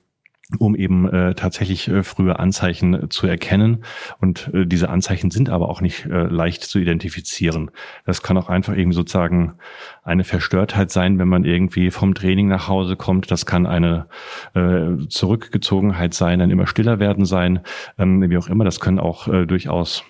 um 0.59 0.75
eben 0.75 1.09
äh, 1.09 1.35
tatsächlich 1.35 1.89
äh, 1.89 2.03
frühe 2.03 2.39
Anzeichen 2.39 2.95
äh, 2.95 3.09
zu 3.09 3.27
erkennen. 3.27 3.85
Und 4.21 4.51
äh, 4.53 4.67
diese 4.67 4.91
Anzeichen 4.91 5.31
sind 5.31 5.49
aber 5.49 5.69
auch 5.69 5.81
nicht 5.81 6.07
äh, 6.07 6.25
leicht 6.25 6.65
zu 6.65 6.79
identifizieren. 6.79 7.71
Das 8.05 8.23
kann 8.23 8.37
auch 8.37 8.49
einfach 8.49 8.77
eben 8.77 8.93
sozusagen 8.93 9.55
eine 10.03 10.25
Verstörtheit 10.25 10.91
sein, 10.91 11.19
wenn 11.19 11.29
man 11.29 11.45
irgendwie 11.45 11.91
vom 11.91 12.15
Training 12.15 12.49
nach 12.49 12.69
Hause 12.69 12.97
kommt. 12.97 13.31
Das 13.31 13.47
kann 13.47 13.67
eine 13.67 14.07
äh, 14.55 15.09
Zurückgezogenheit 15.09 16.13
sein, 16.13 16.41
ein 16.41 16.51
immer 16.51 16.67
stiller 16.67 16.99
werden 16.99 17.25
sein, 17.25 17.61
ähm, 17.99 18.29
wie 18.29 18.37
auch 18.37 18.49
immer. 18.49 18.65
Das 18.65 18.81
können 18.81 18.99
auch 18.99 19.29
äh, 19.29 19.47
durchaus 19.47 20.05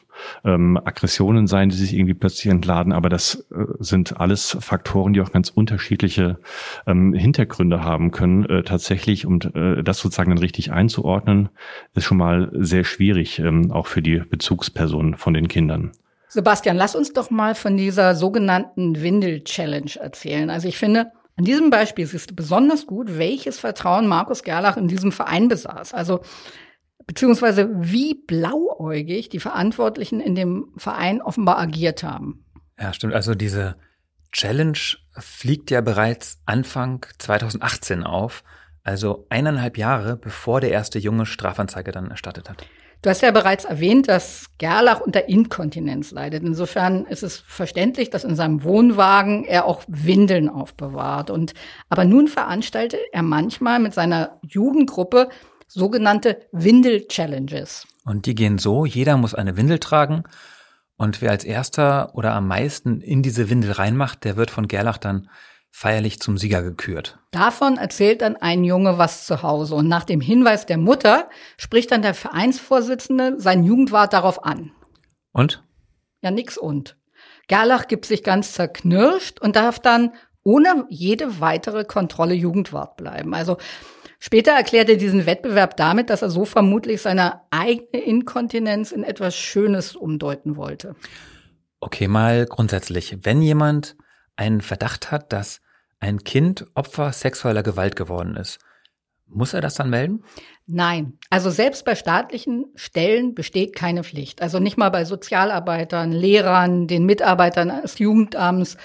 ähm, 0.45 0.79
Aggressionen 0.83 1.47
sein, 1.47 1.69
die 1.69 1.77
sich 1.77 1.95
irgendwie 1.95 2.15
plötzlich 2.15 2.51
entladen, 2.51 2.93
aber 2.93 3.09
das 3.09 3.47
äh, 3.51 3.65
sind 3.79 4.21
alles 4.21 4.57
Faktoren, 4.61 5.13
die 5.13 5.21
auch 5.21 5.33
ganz 5.33 5.51
unterschiedliche 5.51 6.39
ähm, 6.87 7.13
Hintergründe 7.13 7.83
haben 7.83 8.11
können 8.11 8.45
äh, 8.47 8.63
tatsächlich 8.63 9.27
und 9.27 9.55
äh, 9.55 9.83
das 9.83 9.99
sozusagen 9.99 10.31
dann 10.31 10.39
richtig 10.39 10.73
einzuordnen, 10.73 11.49
ist 11.95 12.05
schon 12.05 12.19
mal 12.19 12.51
sehr 12.55 12.85
schwierig, 12.85 13.39
ähm, 13.39 13.71
auch 13.71 13.87
für 13.87 14.03
die 14.03 14.19
Bezugspersonen 14.19 15.17
von 15.17 15.35
den 15.35 15.49
Kindern. 15.49 15.93
Sebastian, 16.29 16.77
lass 16.77 16.97
uns 16.97 17.13
doch 17.13 17.31
mal 17.31 17.55
von 17.55 17.77
dieser 17.77 18.17
sogenannten 18.17 19.01
Windel-Challenge 19.01 19.93
erzählen. 20.01 20.51
Also 20.51 20.67
ich 20.67 20.77
finde, 20.77 21.13
an 21.37 21.45
diesem 21.45 21.71
Beispiel 21.71 22.07
siehst 22.07 22.31
du 22.31 22.35
besonders 22.35 22.87
gut, 22.87 23.19
welches 23.19 23.59
Vertrauen 23.59 24.07
Markus 24.07 24.43
Gerlach 24.43 24.77
in 24.77 24.89
diesem 24.89 25.13
Verein 25.13 25.49
besaß. 25.49 25.95
Also 25.95 26.21
beziehungsweise 27.07 27.69
wie 27.75 28.15
blauäugig 28.15 29.29
die 29.29 29.41
Verantwortlichen 29.41 30.21
in 30.21 30.35
dem 30.35 30.73
Verein 30.77 31.21
offenbar 31.23 31.59
agiert 31.59 32.03
haben. 32.03 32.45
Ja, 32.79 32.93
stimmt. 32.93 33.15
Also 33.15 33.35
diese 33.35 33.77
Challenge 34.33 34.79
fliegt 35.19 35.71
ja 35.71 35.81
bereits 35.81 36.41
Anfang 36.45 37.07
2018 37.19 38.03
auf, 38.03 38.43
also 38.83 39.27
eineinhalb 39.31 39.79
Jahre 39.79 40.17
bevor 40.17 40.61
der 40.61 40.71
erste 40.71 40.99
Junge 40.99 41.27
Strafanzeige 41.27 41.93
dann 41.93 42.11
erstattet 42.11 42.51
hat. 42.51 42.67
Du 43.05 43.11
hast 43.11 43.21
ja 43.21 43.33
bereits 43.33 43.67
erwähnt, 43.67 44.09
dass 44.09 44.47
Gerlach 44.57 45.03
unter 45.03 45.29
Inkontinenz 45.29 46.11
leidet. 46.11 46.43
Insofern 46.43 47.05
ist 47.05 47.23
es 47.23 47.37
verständlich, 47.37 48.09
dass 48.09 48.25
in 48.25 48.35
seinem 48.35 48.65
Wohnwagen 48.65 49.45
er 49.45 49.67
auch 49.67 49.85
Windeln 49.89 50.49
aufbewahrt. 50.49 51.29
Und 51.29 51.53
aber 51.91 52.07
nun 52.07 52.29
veranstaltet 52.29 53.01
er 53.13 53.23
manchmal 53.23 53.79
mit 53.79 53.93
seiner 53.93 54.41
Jugendgruppe 54.41 55.29
sogenannte 55.67 56.41
Windel-Challenges. 56.53 57.87
Und 58.05 58.27
die 58.27 58.35
gehen 58.35 58.59
so, 58.59 58.85
jeder 58.85 59.17
muss 59.17 59.35
eine 59.35 59.57
Windel 59.57 59.79
tragen 59.79 60.25
und 60.97 61.21
wer 61.21 61.31
als 61.31 61.45
erster 61.45 62.15
oder 62.15 62.35
am 62.35 62.47
meisten 62.47 63.01
in 63.01 63.23
diese 63.23 63.51
Windel 63.51 63.73
reinmacht, 63.73 64.25
der 64.25 64.37
wird 64.37 64.51
von 64.51 64.69
Gerlach 64.69 64.99
dann 64.99 65.29
feierlich 65.71 66.21
zum 66.21 66.39
Sieger 66.39 66.63
gekürt. 66.63 67.19
Davon 67.33 67.79
erzählt 67.79 68.23
dann 68.23 68.37
ein 68.37 68.63
Junge 68.63 68.97
was 68.97 69.27
zu 69.27 69.43
Hause 69.43 69.75
und 69.75 69.89
nach 69.89 70.05
dem 70.05 70.21
Hinweis 70.21 70.67
der 70.67 70.79
Mutter 70.79 71.29
spricht 71.57 71.91
dann 71.91 72.03
der 72.03 72.15
Vereinsvorsitzende 72.15 73.41
seinen 73.41 73.65
Jugendwart 73.65 74.13
darauf 74.13 74.45
an. 74.45 74.71
Und? 75.33 75.65
Ja, 76.23 76.31
nix 76.31 76.57
und. 76.57 76.97
Gerlach 77.49 77.89
gibt 77.89 78.07
sich 78.07 78.23
ganz 78.23 78.53
zerknirscht 78.53 79.41
und 79.41 79.57
darf 79.57 79.81
dann 79.81 80.13
ohne 80.45 80.87
jede 80.91 81.41
weitere 81.41 81.85
Kontrolle 81.85 82.35
Jugendwart 82.35 82.97
bleiben. 82.97 83.35
Also 83.35 83.57
Später 84.27 84.53
erklärt 84.53 84.89
er 84.89 84.97
diesen 84.97 85.27
Wettbewerb 85.27 85.77
damit, 85.77 86.09
dass 86.09 86.23
er 86.23 86.31
so 86.31 86.47
vermutlich 86.47 87.03
seine 87.03 87.43
eigene 87.51 88.03
Inkontinenz 88.03 88.91
in 88.91 89.05
etwas 89.05 89.37
Schönes 89.37 89.95
umdeuten 89.95 90.57
wollte. 90.57 90.97
Okay, 91.79 92.09
mal 92.09 92.47
grundsätzlich. 92.47 93.19
Wenn 93.21 93.43
jemand 93.43 93.97
einen 94.35 94.63
Verdacht 94.63 95.11
hat, 95.11 95.35
dass 95.35 95.61
ein 96.01 96.25
Kind 96.25 96.65
Opfer 96.75 97.13
sexueller 97.13 97.63
Gewalt 97.63 97.97
geworden 97.97 98.35
ist, 98.37 98.61
muss 99.27 99.53
er 99.53 99.61
das 99.61 99.75
dann 99.75 99.91
melden? 99.91 100.25
Nein. 100.65 101.19
Also 101.29 101.51
selbst 101.51 101.85
bei 101.85 101.95
staatlichen 101.95 102.73
Stellen 102.77 103.35
besteht 103.35 103.77
keine 103.77 104.05
Pflicht. 104.05 104.41
Also 104.41 104.59
nicht 104.59 104.79
mal 104.79 104.89
bei 104.89 105.05
Sozialarbeitern, 105.05 106.13
Lehrern, 106.13 106.87
den 106.87 107.05
Mitarbeitern 107.05 107.83
des 107.83 107.99
Jugendamts, 107.99 108.79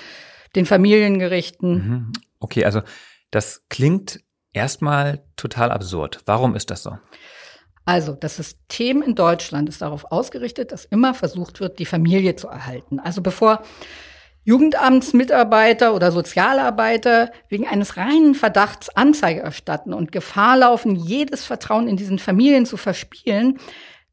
den 0.57 0.65
Familiengerichten. 0.65 1.71
Mhm. 1.71 2.13
Okay, 2.41 2.65
also 2.65 2.81
das 3.31 3.63
klingt 3.69 4.19
Erstmal 4.53 5.23
total 5.35 5.71
absurd. 5.71 6.21
Warum 6.25 6.55
ist 6.55 6.71
das 6.71 6.83
so? 6.83 6.97
Also, 7.85 8.13
das 8.13 8.35
System 8.35 9.01
in 9.01 9.15
Deutschland 9.15 9.67
ist 9.67 9.81
darauf 9.81 10.11
ausgerichtet, 10.11 10.71
dass 10.71 10.85
immer 10.85 11.13
versucht 11.13 11.59
wird, 11.59 11.79
die 11.79 11.85
Familie 11.85 12.35
zu 12.35 12.47
erhalten. 12.47 12.99
Also 12.99 13.21
bevor 13.21 13.63
Jugendamtsmitarbeiter 14.43 15.93
oder 15.93 16.11
Sozialarbeiter 16.11 17.31
wegen 17.49 17.67
eines 17.67 17.97
reinen 17.97 18.35
Verdachts 18.35 18.89
Anzeige 18.95 19.41
erstatten 19.41 19.93
und 19.93 20.11
Gefahr 20.11 20.57
laufen, 20.57 20.95
jedes 20.95 21.45
Vertrauen 21.45 21.87
in 21.87 21.97
diesen 21.97 22.19
Familien 22.19 22.65
zu 22.65 22.77
verspielen, 22.77 23.59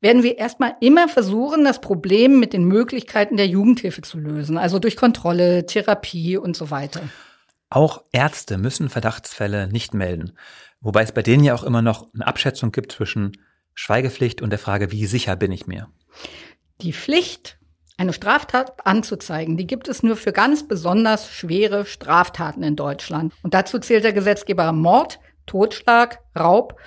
werden 0.01 0.23
wir 0.23 0.39
erstmal 0.39 0.75
immer 0.81 1.09
versuchen, 1.09 1.65
das 1.65 1.81
Problem 1.81 2.39
mit 2.39 2.53
den 2.53 2.65
Möglichkeiten 2.65 3.37
der 3.37 3.47
Jugendhilfe 3.47 4.03
zu 4.03 4.19
lösen, 4.19 4.59
also 4.59 4.79
durch 4.79 4.97
Kontrolle, 4.97 5.67
Therapie 5.67 6.37
und 6.37 6.57
so 6.57 6.71
weiter. 6.71 7.01
Auch 7.69 8.05
Ärzte 8.13 8.59
müssen 8.59 8.89
Verdachtsfälle 8.89 9.69
nicht 9.69 9.93
melden, 9.93 10.37
wobei 10.81 11.03
es 11.03 11.13
bei 11.13 11.23
denen 11.23 11.45
ja 11.45 11.55
auch 11.55 11.65
immer 11.65 11.83
noch 11.83 12.09
eine 12.15 12.27
Abschätzung 12.27 12.71
gibt 12.71 12.93
zwischen 12.93 13.33
Schweigepflicht 13.75 14.41
und 14.41 14.51
der 14.51 14.59
Frage, 14.59 14.93
wie 14.93 15.07
sicher 15.07 15.37
bin 15.37 15.53
ich 15.53 15.67
mir. 15.67 15.89
Die 16.81 16.93
Pflicht, 16.93 17.59
eine 17.99 18.13
Straftat 18.13 18.87
anzuzeigen, 18.87 19.57
die 19.57 19.67
gibt 19.67 19.89
es 19.89 20.03
nur 20.03 20.17
für 20.17 20.33
ganz 20.33 20.69
besonders 20.69 21.31
schwere 21.31 21.87
Straftaten 21.87 22.63
in 22.63 22.77
Deutschland. 22.77 23.33
Und 23.43 23.55
dazu 23.55 23.79
zählt 23.79 24.05
der 24.05 24.13
Gesetzgeber 24.13 24.73
Mord, 24.73 25.19
Totschlag, 25.47 26.21
Raub 26.39 26.79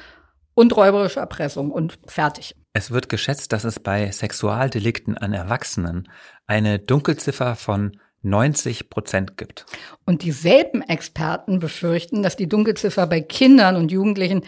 und 0.54 0.76
räuberische 0.76 1.20
Erpressung 1.20 1.72
und 1.72 2.00
fertig. 2.06 2.56
Es 2.74 2.92
wird 2.92 3.10
geschätzt, 3.10 3.52
dass 3.52 3.64
es 3.64 3.80
bei 3.80 4.12
Sexualdelikten 4.12 5.18
an 5.18 5.34
Erwachsenen 5.34 6.10
eine 6.46 6.80
Dunkelziffer 6.80 7.56
von 7.56 7.98
90 8.22 8.90
Prozent 8.90 9.38
gibt. 9.38 9.66
Und 10.06 10.24
dieselben 10.24 10.82
Experten 10.82 11.60
befürchten, 11.60 12.24
dass 12.24 12.36
die 12.36 12.50
Dunkelziffer 12.50 13.08
bei 13.08 13.22
Kindern 13.22 13.76
und 13.76 13.92
Jugendlichen 13.92 14.44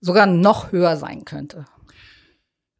sogar 0.00 0.26
noch 0.26 0.72
höher 0.72 0.96
sein 0.96 1.24
könnte. 1.24 1.64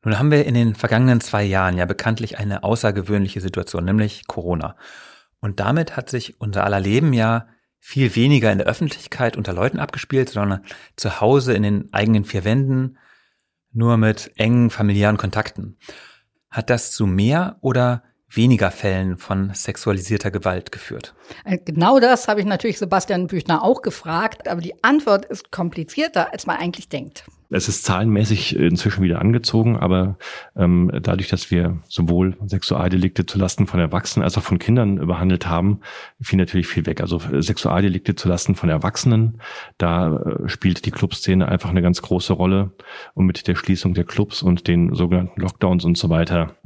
Nun 0.04 0.18
haben 0.18 0.30
wir 0.30 0.44
in 0.44 0.54
den 0.54 0.74
vergangenen 0.74 1.20
zwei 1.20 1.42
Jahren 1.42 1.76
ja 1.78 1.84
bekanntlich 1.84 2.38
eine 2.38 2.62
außergewöhnliche 2.62 3.40
Situation, 3.40 3.84
nämlich 3.84 4.26
Corona. 4.26 4.76
Und 5.40 5.58
damit 5.58 5.96
hat 5.96 6.10
sich 6.10 6.40
unser 6.40 6.64
aller 6.64 6.80
Leben 6.80 7.12
ja 7.12 7.48
viel 7.78 8.14
weniger 8.14 8.52
in 8.52 8.58
der 8.58 8.66
Öffentlichkeit 8.66 9.36
unter 9.36 9.52
Leuten 9.52 9.78
abgespielt, 9.78 10.28
sondern 10.28 10.64
zu 10.96 11.20
Hause 11.20 11.54
in 11.54 11.62
den 11.62 11.92
eigenen 11.92 12.24
vier 12.24 12.44
Wänden, 12.44 12.98
nur 13.72 13.96
mit 13.96 14.32
engen 14.36 14.70
familiären 14.70 15.16
Kontakten. 15.16 15.76
Hat 16.50 16.70
das 16.70 16.92
zu 16.92 17.06
mehr 17.06 17.58
oder 17.60 18.02
weniger 18.30 18.70
Fällen 18.70 19.18
von 19.18 19.52
sexualisierter 19.54 20.30
Gewalt 20.30 20.72
geführt? 20.72 21.14
Äh, 21.44 21.58
genau 21.64 22.00
das 22.00 22.28
habe 22.28 22.40
ich 22.40 22.46
natürlich 22.46 22.78
Sebastian 22.78 23.26
Büchner 23.26 23.62
auch 23.62 23.82
gefragt, 23.82 24.48
aber 24.48 24.60
die 24.60 24.82
Antwort 24.82 25.24
ist 25.24 25.50
komplizierter, 25.50 26.32
als 26.32 26.46
man 26.46 26.56
eigentlich 26.56 26.88
denkt. 26.88 27.24
Es 27.48 27.68
ist 27.68 27.84
zahlenmäßig 27.84 28.56
inzwischen 28.56 29.04
wieder 29.04 29.20
angezogen, 29.20 29.76
aber 29.76 30.18
ähm, 30.56 30.90
dadurch, 31.00 31.28
dass 31.28 31.50
wir 31.52 31.80
sowohl 31.88 32.36
Sexualdelikte 32.44 33.24
zulasten 33.24 33.68
von 33.68 33.78
Erwachsenen 33.78 34.24
als 34.24 34.36
auch 34.36 34.42
von 34.42 34.58
Kindern 34.58 35.06
behandelt 35.06 35.46
haben, 35.46 35.80
fiel 36.20 36.38
natürlich 36.38 36.66
viel 36.66 36.86
weg. 36.86 37.00
Also 37.00 37.20
äh, 37.20 37.42
Sexualdelikte 37.42 38.16
zulasten 38.16 38.56
von 38.56 38.68
Erwachsenen, 38.68 39.40
da 39.78 40.16
äh, 40.16 40.48
spielt 40.48 40.86
die 40.86 40.90
Clubszene 40.90 41.46
einfach 41.46 41.70
eine 41.70 41.82
ganz 41.82 42.02
große 42.02 42.32
Rolle. 42.32 42.72
Und 43.14 43.26
mit 43.26 43.46
der 43.46 43.54
Schließung 43.54 43.94
der 43.94 44.04
Clubs 44.04 44.42
und 44.42 44.66
den 44.66 44.94
sogenannten 44.94 45.40
Lockdowns 45.40 45.84
und 45.84 45.96
so 45.96 46.08
weiter 46.10 46.56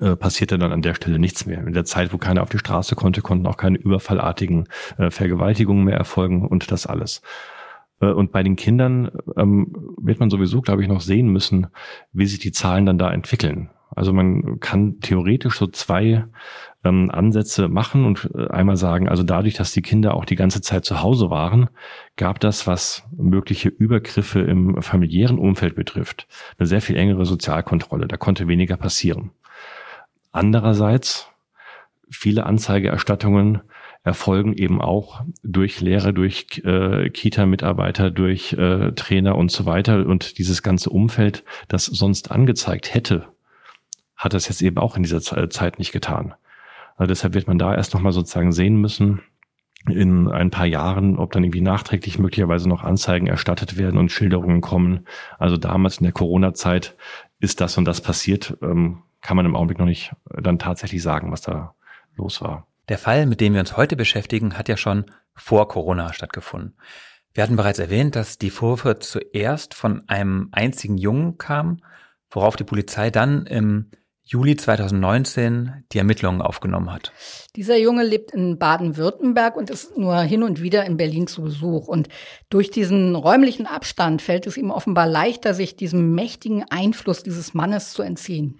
äh, 0.00 0.16
passierte 0.16 0.58
dann 0.58 0.72
an 0.72 0.82
der 0.82 0.94
Stelle 0.94 1.18
nichts 1.18 1.46
mehr. 1.46 1.66
In 1.66 1.72
der 1.72 1.84
Zeit, 1.84 2.12
wo 2.12 2.18
keiner 2.18 2.42
auf 2.42 2.48
die 2.48 2.58
Straße 2.58 2.94
konnte, 2.94 3.20
konnten 3.20 3.46
auch 3.46 3.56
keine 3.56 3.78
überfallartigen 3.78 4.68
äh, 4.98 5.10
Vergewaltigungen 5.10 5.84
mehr 5.84 5.96
erfolgen 5.96 6.46
und 6.46 6.70
das 6.70 6.86
alles. 6.86 7.22
Äh, 8.00 8.06
und 8.06 8.32
bei 8.32 8.42
den 8.42 8.56
Kindern 8.56 9.10
ähm, 9.36 9.74
wird 10.00 10.20
man 10.20 10.30
sowieso, 10.30 10.60
glaube 10.60 10.82
ich, 10.82 10.88
noch 10.88 11.00
sehen 11.00 11.28
müssen, 11.28 11.68
wie 12.12 12.26
sich 12.26 12.38
die 12.38 12.52
Zahlen 12.52 12.86
dann 12.86 12.98
da 12.98 13.12
entwickeln. 13.12 13.70
Also 13.94 14.12
man 14.12 14.58
kann 14.60 15.00
theoretisch 15.00 15.58
so 15.58 15.66
zwei 15.66 16.24
ähm, 16.82 17.10
Ansätze 17.10 17.68
machen 17.68 18.06
und 18.06 18.30
äh, 18.34 18.48
einmal 18.48 18.76
sagen, 18.76 19.08
also 19.08 19.22
dadurch, 19.22 19.54
dass 19.54 19.72
die 19.72 19.82
Kinder 19.82 20.14
auch 20.14 20.24
die 20.24 20.34
ganze 20.34 20.62
Zeit 20.62 20.84
zu 20.84 21.02
Hause 21.02 21.28
waren, 21.30 21.68
gab 22.16 22.40
das, 22.40 22.66
was 22.66 23.04
mögliche 23.16 23.68
Übergriffe 23.68 24.40
im 24.40 24.80
familiären 24.80 25.38
Umfeld 25.38 25.74
betrifft, 25.74 26.26
eine 26.58 26.66
sehr 26.66 26.80
viel 26.80 26.96
engere 26.96 27.26
Sozialkontrolle. 27.26 28.08
Da 28.08 28.16
konnte 28.16 28.48
weniger 28.48 28.76
passieren. 28.78 29.32
Andererseits, 30.32 31.28
viele 32.10 32.44
Anzeigeerstattungen 32.44 33.62
erfolgen 34.04 34.54
eben 34.54 34.80
auch 34.80 35.22
durch 35.44 35.80
Lehrer, 35.80 36.12
durch 36.12 36.62
äh, 36.64 37.08
Kita-Mitarbeiter, 37.10 38.10
durch 38.10 38.54
äh, 38.54 38.92
Trainer 38.92 39.36
und 39.36 39.50
so 39.50 39.64
weiter. 39.64 40.04
Und 40.06 40.38
dieses 40.38 40.62
ganze 40.62 40.90
Umfeld, 40.90 41.44
das 41.68 41.86
sonst 41.86 42.30
angezeigt 42.30 42.94
hätte, 42.94 43.28
hat 44.16 44.34
das 44.34 44.48
jetzt 44.48 44.62
eben 44.62 44.78
auch 44.78 44.96
in 44.96 45.02
dieser 45.02 45.20
Zeit 45.20 45.78
nicht 45.78 45.92
getan. 45.92 46.34
Also 46.96 47.08
deshalb 47.08 47.34
wird 47.34 47.46
man 47.46 47.58
da 47.58 47.74
erst 47.74 47.94
nochmal 47.94 48.12
sozusagen 48.12 48.52
sehen 48.52 48.76
müssen, 48.76 49.22
in 49.88 50.28
ein 50.28 50.50
paar 50.50 50.66
Jahren, 50.66 51.18
ob 51.18 51.32
dann 51.32 51.42
irgendwie 51.42 51.60
nachträglich 51.60 52.18
möglicherweise 52.18 52.68
noch 52.68 52.84
Anzeigen 52.84 53.26
erstattet 53.26 53.76
werden 53.76 53.98
und 53.98 54.12
Schilderungen 54.12 54.60
kommen. 54.60 55.06
Also 55.38 55.56
damals 55.56 55.98
in 55.98 56.04
der 56.04 56.12
Corona-Zeit 56.12 56.96
ist 57.40 57.60
das 57.60 57.78
und 57.78 57.84
das 57.84 58.00
passiert. 58.00 58.56
Ähm, 58.62 58.98
kann 59.22 59.36
man 59.36 59.46
im 59.46 59.56
Augenblick 59.56 59.78
noch 59.78 59.86
nicht 59.86 60.12
äh, 60.30 60.42
dann 60.42 60.58
tatsächlich 60.58 61.02
sagen, 61.02 61.32
was 61.32 61.40
da 61.40 61.74
los 62.16 62.42
war. 62.42 62.66
Der 62.88 62.98
Fall, 62.98 63.26
mit 63.26 63.40
dem 63.40 63.54
wir 63.54 63.60
uns 63.60 63.76
heute 63.76 63.96
beschäftigen, 63.96 64.58
hat 64.58 64.68
ja 64.68 64.76
schon 64.76 65.06
vor 65.34 65.68
Corona 65.68 66.12
stattgefunden. 66.12 66.76
Wir 67.32 67.42
hatten 67.42 67.56
bereits 67.56 67.78
erwähnt, 67.78 68.14
dass 68.16 68.36
die 68.36 68.50
Vorwürfe 68.50 68.98
zuerst 68.98 69.72
von 69.72 70.06
einem 70.08 70.48
einzigen 70.52 70.98
Jungen 70.98 71.38
kamen, 71.38 71.82
worauf 72.30 72.56
die 72.56 72.64
Polizei 72.64 73.10
dann 73.10 73.46
im 73.46 73.90
Juli 74.24 74.56
2019 74.56 75.84
die 75.92 75.98
Ermittlungen 75.98 76.42
aufgenommen 76.42 76.92
hat. 76.92 77.12
Dieser 77.56 77.76
Junge 77.76 78.04
lebt 78.04 78.30
in 78.30 78.58
Baden-Württemberg 78.58 79.56
und 79.56 79.70
ist 79.70 79.96
nur 79.98 80.20
hin 80.20 80.42
und 80.42 80.62
wieder 80.62 80.84
in 80.84 80.96
Berlin 80.96 81.26
zu 81.26 81.42
Besuch. 81.42 81.88
Und 81.88 82.08
durch 82.48 82.70
diesen 82.70 83.16
räumlichen 83.16 83.66
Abstand 83.66 84.22
fällt 84.22 84.46
es 84.46 84.56
ihm 84.56 84.70
offenbar 84.70 85.06
leichter, 85.06 85.54
sich 85.54 85.76
diesem 85.76 86.14
mächtigen 86.14 86.64
Einfluss 86.70 87.22
dieses 87.22 87.52
Mannes 87.52 87.92
zu 87.92 88.02
entziehen. 88.02 88.58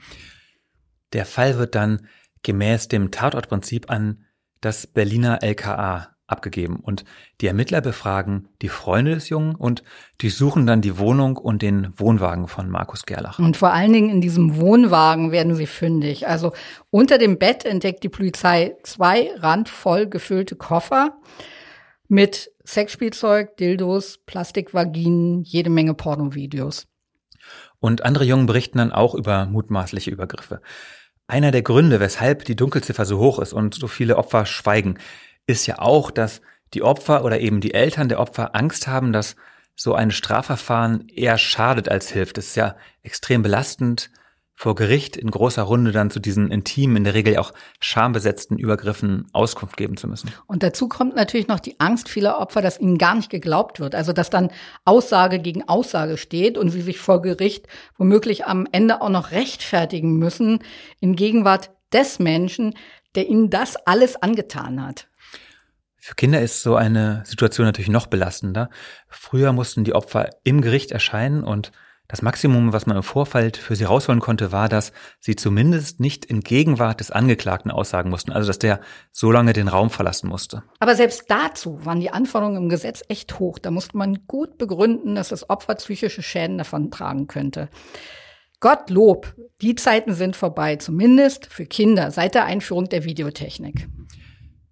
Der 1.12 1.26
Fall 1.26 1.58
wird 1.58 1.74
dann 1.74 2.06
gemäß 2.42 2.88
dem 2.88 3.10
Tatortprinzip 3.10 3.90
an 3.90 4.24
das 4.60 4.86
Berliner 4.86 5.42
LKA 5.42 6.12
abgegeben 6.32 6.76
und 6.76 7.04
die 7.40 7.46
Ermittler 7.46 7.80
befragen 7.80 8.48
die 8.62 8.70
Freunde 8.70 9.14
des 9.14 9.28
Jungen 9.28 9.54
und 9.54 9.84
durchsuchen 10.18 10.66
dann 10.66 10.80
die 10.80 10.98
Wohnung 10.98 11.36
und 11.36 11.62
den 11.62 11.92
Wohnwagen 11.96 12.48
von 12.48 12.70
Markus 12.70 13.04
Gerlach. 13.04 13.38
Und 13.38 13.56
vor 13.56 13.72
allen 13.72 13.92
Dingen 13.92 14.08
in 14.08 14.20
diesem 14.20 14.56
Wohnwagen 14.56 15.30
werden 15.30 15.54
sie 15.54 15.66
fündig. 15.66 16.26
Also 16.26 16.52
unter 16.90 17.18
dem 17.18 17.38
Bett 17.38 17.64
entdeckt 17.64 18.02
die 18.02 18.08
Polizei 18.08 18.76
zwei 18.82 19.30
randvoll 19.36 20.06
gefüllte 20.06 20.56
Koffer 20.56 21.18
mit 22.08 22.50
Sexspielzeug, 22.64 23.56
Dildos, 23.56 24.18
Plastikvaginen, 24.24 25.42
jede 25.42 25.70
Menge 25.70 25.94
Pornovideos. 25.94 26.86
Und 27.78 28.04
andere 28.04 28.24
Jungen 28.24 28.46
berichten 28.46 28.78
dann 28.78 28.92
auch 28.92 29.14
über 29.14 29.46
mutmaßliche 29.46 30.10
Übergriffe. 30.10 30.62
Einer 31.32 31.50
der 31.50 31.62
Gründe, 31.62 31.98
weshalb 31.98 32.44
die 32.44 32.56
Dunkelziffer 32.56 33.06
so 33.06 33.18
hoch 33.18 33.38
ist 33.38 33.54
und 33.54 33.74
so 33.74 33.86
viele 33.86 34.18
Opfer 34.18 34.44
schweigen, 34.44 34.98
ist 35.46 35.64
ja 35.66 35.78
auch, 35.78 36.10
dass 36.10 36.42
die 36.74 36.82
Opfer 36.82 37.24
oder 37.24 37.40
eben 37.40 37.62
die 37.62 37.72
Eltern 37.72 38.10
der 38.10 38.20
Opfer 38.20 38.54
Angst 38.54 38.86
haben, 38.86 39.14
dass 39.14 39.36
so 39.74 39.94
ein 39.94 40.10
Strafverfahren 40.10 41.08
eher 41.08 41.38
schadet 41.38 41.88
als 41.88 42.10
hilft. 42.10 42.36
Es 42.36 42.48
ist 42.48 42.56
ja 42.56 42.76
extrem 43.02 43.40
belastend, 43.40 44.10
vor 44.62 44.76
Gericht 44.76 45.16
in 45.16 45.28
großer 45.28 45.62
Runde 45.62 45.90
dann 45.90 46.12
zu 46.12 46.20
diesen 46.20 46.52
intimen, 46.52 46.98
in 46.98 47.02
der 47.02 47.14
Regel 47.14 47.36
auch 47.36 47.52
schambesetzten 47.80 48.58
Übergriffen 48.58 49.26
Auskunft 49.32 49.76
geben 49.76 49.96
zu 49.96 50.06
müssen. 50.06 50.30
Und 50.46 50.62
dazu 50.62 50.88
kommt 50.88 51.16
natürlich 51.16 51.48
noch 51.48 51.58
die 51.58 51.80
Angst 51.80 52.08
vieler 52.08 52.38
Opfer, 52.38 52.62
dass 52.62 52.78
ihnen 52.78 52.96
gar 52.96 53.16
nicht 53.16 53.28
geglaubt 53.28 53.80
wird. 53.80 53.96
Also 53.96 54.12
dass 54.12 54.30
dann 54.30 54.52
Aussage 54.84 55.40
gegen 55.40 55.68
Aussage 55.68 56.16
steht 56.16 56.56
und 56.58 56.70
sie 56.70 56.80
sich 56.80 57.00
vor 57.00 57.22
Gericht 57.22 57.66
womöglich 57.98 58.46
am 58.46 58.68
Ende 58.70 59.02
auch 59.02 59.08
noch 59.08 59.32
rechtfertigen 59.32 60.16
müssen 60.16 60.60
in 61.00 61.16
Gegenwart 61.16 61.72
des 61.92 62.20
Menschen, 62.20 62.76
der 63.16 63.28
ihnen 63.28 63.50
das 63.50 63.74
alles 63.74 64.14
angetan 64.14 64.86
hat. 64.86 65.08
Für 65.96 66.14
Kinder 66.14 66.40
ist 66.40 66.62
so 66.62 66.76
eine 66.76 67.24
Situation 67.26 67.66
natürlich 67.66 67.90
noch 67.90 68.06
belastender. 68.06 68.70
Früher 69.08 69.52
mussten 69.52 69.82
die 69.82 69.94
Opfer 69.96 70.30
im 70.44 70.60
Gericht 70.60 70.92
erscheinen 70.92 71.42
und 71.42 71.72
das 72.12 72.20
Maximum, 72.20 72.74
was 72.74 72.84
man 72.84 72.98
im 72.98 73.02
Vorfeld 73.02 73.56
für 73.56 73.74
sie 73.74 73.84
rausholen 73.84 74.20
konnte, 74.20 74.52
war, 74.52 74.68
dass 74.68 74.92
sie 75.18 75.34
zumindest 75.34 75.98
nicht 75.98 76.26
in 76.26 76.40
Gegenwart 76.40 77.00
des 77.00 77.10
Angeklagten 77.10 77.70
aussagen 77.70 78.10
mussten, 78.10 78.32
also 78.32 78.48
dass 78.48 78.58
der 78.58 78.80
so 79.12 79.32
lange 79.32 79.54
den 79.54 79.66
Raum 79.66 79.88
verlassen 79.88 80.28
musste. 80.28 80.62
Aber 80.78 80.94
selbst 80.94 81.24
dazu 81.28 81.86
waren 81.86 82.00
die 82.00 82.10
Anforderungen 82.10 82.64
im 82.64 82.68
Gesetz 82.68 83.02
echt 83.08 83.38
hoch. 83.38 83.58
Da 83.58 83.70
musste 83.70 83.96
man 83.96 84.26
gut 84.26 84.58
begründen, 84.58 85.14
dass 85.14 85.30
das 85.30 85.48
Opfer 85.48 85.74
psychische 85.76 86.22
Schäden 86.22 86.58
davon 86.58 86.90
tragen 86.90 87.28
könnte. 87.28 87.70
Gottlob, 88.60 89.34
die 89.62 89.74
Zeiten 89.74 90.12
sind 90.12 90.36
vorbei, 90.36 90.76
zumindest 90.76 91.46
für 91.46 91.64
Kinder 91.64 92.10
seit 92.10 92.34
der 92.34 92.44
Einführung 92.44 92.90
der 92.90 93.04
Videotechnik. 93.04 93.88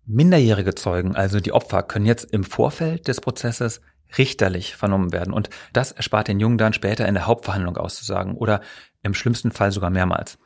Minderjährige 0.04 0.74
Zeugen, 0.74 1.16
also 1.16 1.40
die 1.40 1.52
Opfer, 1.52 1.84
können 1.84 2.04
jetzt 2.04 2.34
im 2.34 2.44
Vorfeld 2.44 3.08
des 3.08 3.22
Prozesses 3.22 3.80
richterlich 4.18 4.76
vernommen 4.76 5.12
werden. 5.12 5.32
Und 5.32 5.50
das 5.72 5.92
erspart 5.92 6.28
den 6.28 6.40
Jungen 6.40 6.58
dann 6.58 6.72
später 6.72 7.06
in 7.06 7.14
der 7.14 7.26
Hauptverhandlung 7.26 7.76
auszusagen 7.76 8.36
oder 8.36 8.60
im 9.02 9.14
schlimmsten 9.14 9.52
Fall 9.52 9.72
sogar 9.72 9.90
mehrmals. 9.90 10.38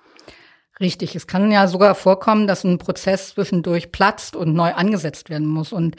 Richtig, 0.81 1.15
es 1.15 1.27
kann 1.27 1.53
ja 1.53 1.69
sogar 1.69 1.95
vorkommen, 1.95 2.47
dass 2.47 2.65
ein 2.65 2.79
Prozess 2.79 3.31
zwischendurch 3.31 3.93
platzt 3.93 4.35
und 4.35 4.55
neu 4.55 4.73
angesetzt 4.73 5.31
werden 5.31 5.47
muss. 5.47 5.73
Und 5.73 5.97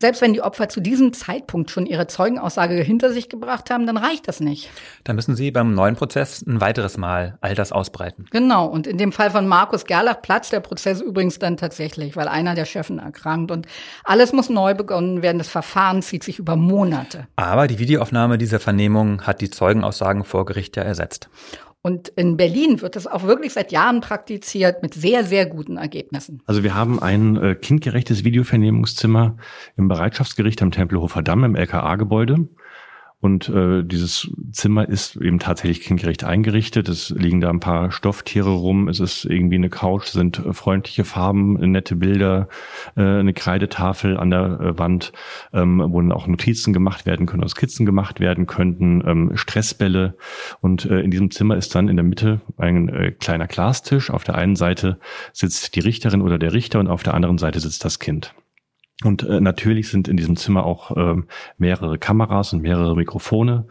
selbst 0.00 0.22
wenn 0.22 0.32
die 0.32 0.42
Opfer 0.42 0.68
zu 0.68 0.80
diesem 0.80 1.12
Zeitpunkt 1.12 1.70
schon 1.70 1.84
ihre 1.84 2.06
Zeugenaussage 2.06 2.74
hinter 2.74 3.12
sich 3.12 3.28
gebracht 3.28 3.68
haben, 3.70 3.84
dann 3.84 3.96
reicht 3.96 4.28
das 4.28 4.38
nicht. 4.38 4.70
Dann 5.02 5.16
müssen 5.16 5.34
sie 5.34 5.50
beim 5.50 5.74
neuen 5.74 5.96
Prozess 5.96 6.44
ein 6.46 6.60
weiteres 6.60 6.96
Mal 6.96 7.36
all 7.40 7.56
das 7.56 7.72
ausbreiten. 7.72 8.26
Genau. 8.30 8.66
Und 8.66 8.86
in 8.86 8.96
dem 8.96 9.10
Fall 9.10 9.30
von 9.30 9.48
Markus 9.48 9.86
Gerlach 9.86 10.22
platzt 10.22 10.52
der 10.52 10.60
Prozess 10.60 11.00
übrigens 11.00 11.40
dann 11.40 11.56
tatsächlich, 11.56 12.16
weil 12.16 12.28
einer 12.28 12.54
der 12.54 12.64
Chefen 12.64 13.00
erkrankt 13.00 13.50
und 13.50 13.66
alles 14.04 14.32
muss 14.32 14.48
neu 14.48 14.74
begonnen 14.74 15.22
werden. 15.22 15.38
Das 15.38 15.48
Verfahren 15.48 16.00
zieht 16.00 16.22
sich 16.22 16.38
über 16.38 16.54
Monate. 16.54 17.26
Aber 17.34 17.66
die 17.66 17.80
Videoaufnahme 17.80 18.38
dieser 18.38 18.60
Vernehmung 18.60 19.22
hat 19.22 19.40
die 19.40 19.50
Zeugenaussagen 19.50 20.24
vor 20.24 20.44
Gericht 20.44 20.76
ja 20.76 20.84
ersetzt. 20.84 21.28
Und 21.88 22.08
in 22.16 22.36
Berlin 22.36 22.82
wird 22.82 22.96
das 22.96 23.06
auch 23.06 23.22
wirklich 23.22 23.54
seit 23.54 23.72
Jahren 23.72 24.02
praktiziert 24.02 24.82
mit 24.82 24.92
sehr, 24.92 25.24
sehr 25.24 25.46
guten 25.46 25.78
Ergebnissen. 25.78 26.42
Also 26.44 26.62
wir 26.62 26.74
haben 26.74 27.02
ein 27.02 27.36
äh, 27.36 27.54
kindgerechtes 27.54 28.24
Videovernehmungszimmer 28.24 29.38
im 29.78 29.88
Bereitschaftsgericht 29.88 30.60
am 30.60 30.70
Tempelhofer 30.70 31.22
Damm 31.22 31.44
im 31.44 31.56
LKA-Gebäude. 31.56 32.46
Und 33.20 33.48
äh, 33.48 33.82
dieses 33.82 34.30
Zimmer 34.52 34.88
ist 34.88 35.16
eben 35.16 35.40
tatsächlich 35.40 35.80
kindgerecht 35.80 36.22
eingerichtet. 36.22 36.88
Es 36.88 37.10
liegen 37.10 37.40
da 37.40 37.50
ein 37.50 37.58
paar 37.58 37.90
Stofftiere 37.90 38.50
rum. 38.50 38.86
Es 38.86 39.00
ist 39.00 39.24
irgendwie 39.24 39.56
eine 39.56 39.70
Couch, 39.70 40.06
sind 40.06 40.38
äh, 40.38 40.52
freundliche 40.52 41.02
Farben, 41.02 41.54
nette 41.54 41.96
Bilder, 41.96 42.48
äh, 42.96 43.02
eine 43.02 43.32
Kreidetafel 43.32 44.16
an 44.16 44.30
der 44.30 44.60
äh, 44.60 44.78
Wand, 44.78 45.12
ähm, 45.52 45.82
wo 45.88 46.00
dann 46.00 46.12
auch 46.12 46.28
Notizen 46.28 46.72
gemacht 46.72 47.06
werden 47.06 47.26
können, 47.26 47.42
aus 47.42 47.52
Skizzen 47.52 47.86
gemacht 47.86 48.20
werden 48.20 48.46
könnten, 48.46 49.02
ähm, 49.04 49.32
Stressbälle. 49.34 50.16
Und 50.60 50.84
äh, 50.84 51.00
in 51.00 51.10
diesem 51.10 51.32
Zimmer 51.32 51.56
ist 51.56 51.74
dann 51.74 51.88
in 51.88 51.96
der 51.96 52.04
Mitte 52.04 52.40
ein 52.56 52.88
äh, 52.88 53.10
kleiner 53.10 53.48
Glastisch. 53.48 54.10
Auf 54.10 54.22
der 54.22 54.36
einen 54.36 54.54
Seite 54.54 55.00
sitzt 55.32 55.74
die 55.74 55.80
Richterin 55.80 56.22
oder 56.22 56.38
der 56.38 56.52
Richter 56.52 56.78
und 56.78 56.86
auf 56.86 57.02
der 57.02 57.14
anderen 57.14 57.38
Seite 57.38 57.58
sitzt 57.58 57.84
das 57.84 57.98
Kind. 57.98 58.32
Und 59.04 59.22
äh, 59.22 59.40
natürlich 59.40 59.90
sind 59.90 60.08
in 60.08 60.16
diesem 60.16 60.36
Zimmer 60.36 60.64
auch 60.64 60.96
äh, 60.96 61.22
mehrere 61.56 61.98
Kameras 61.98 62.52
und 62.52 62.62
mehrere 62.62 62.96
Mikrofone, 62.96 63.66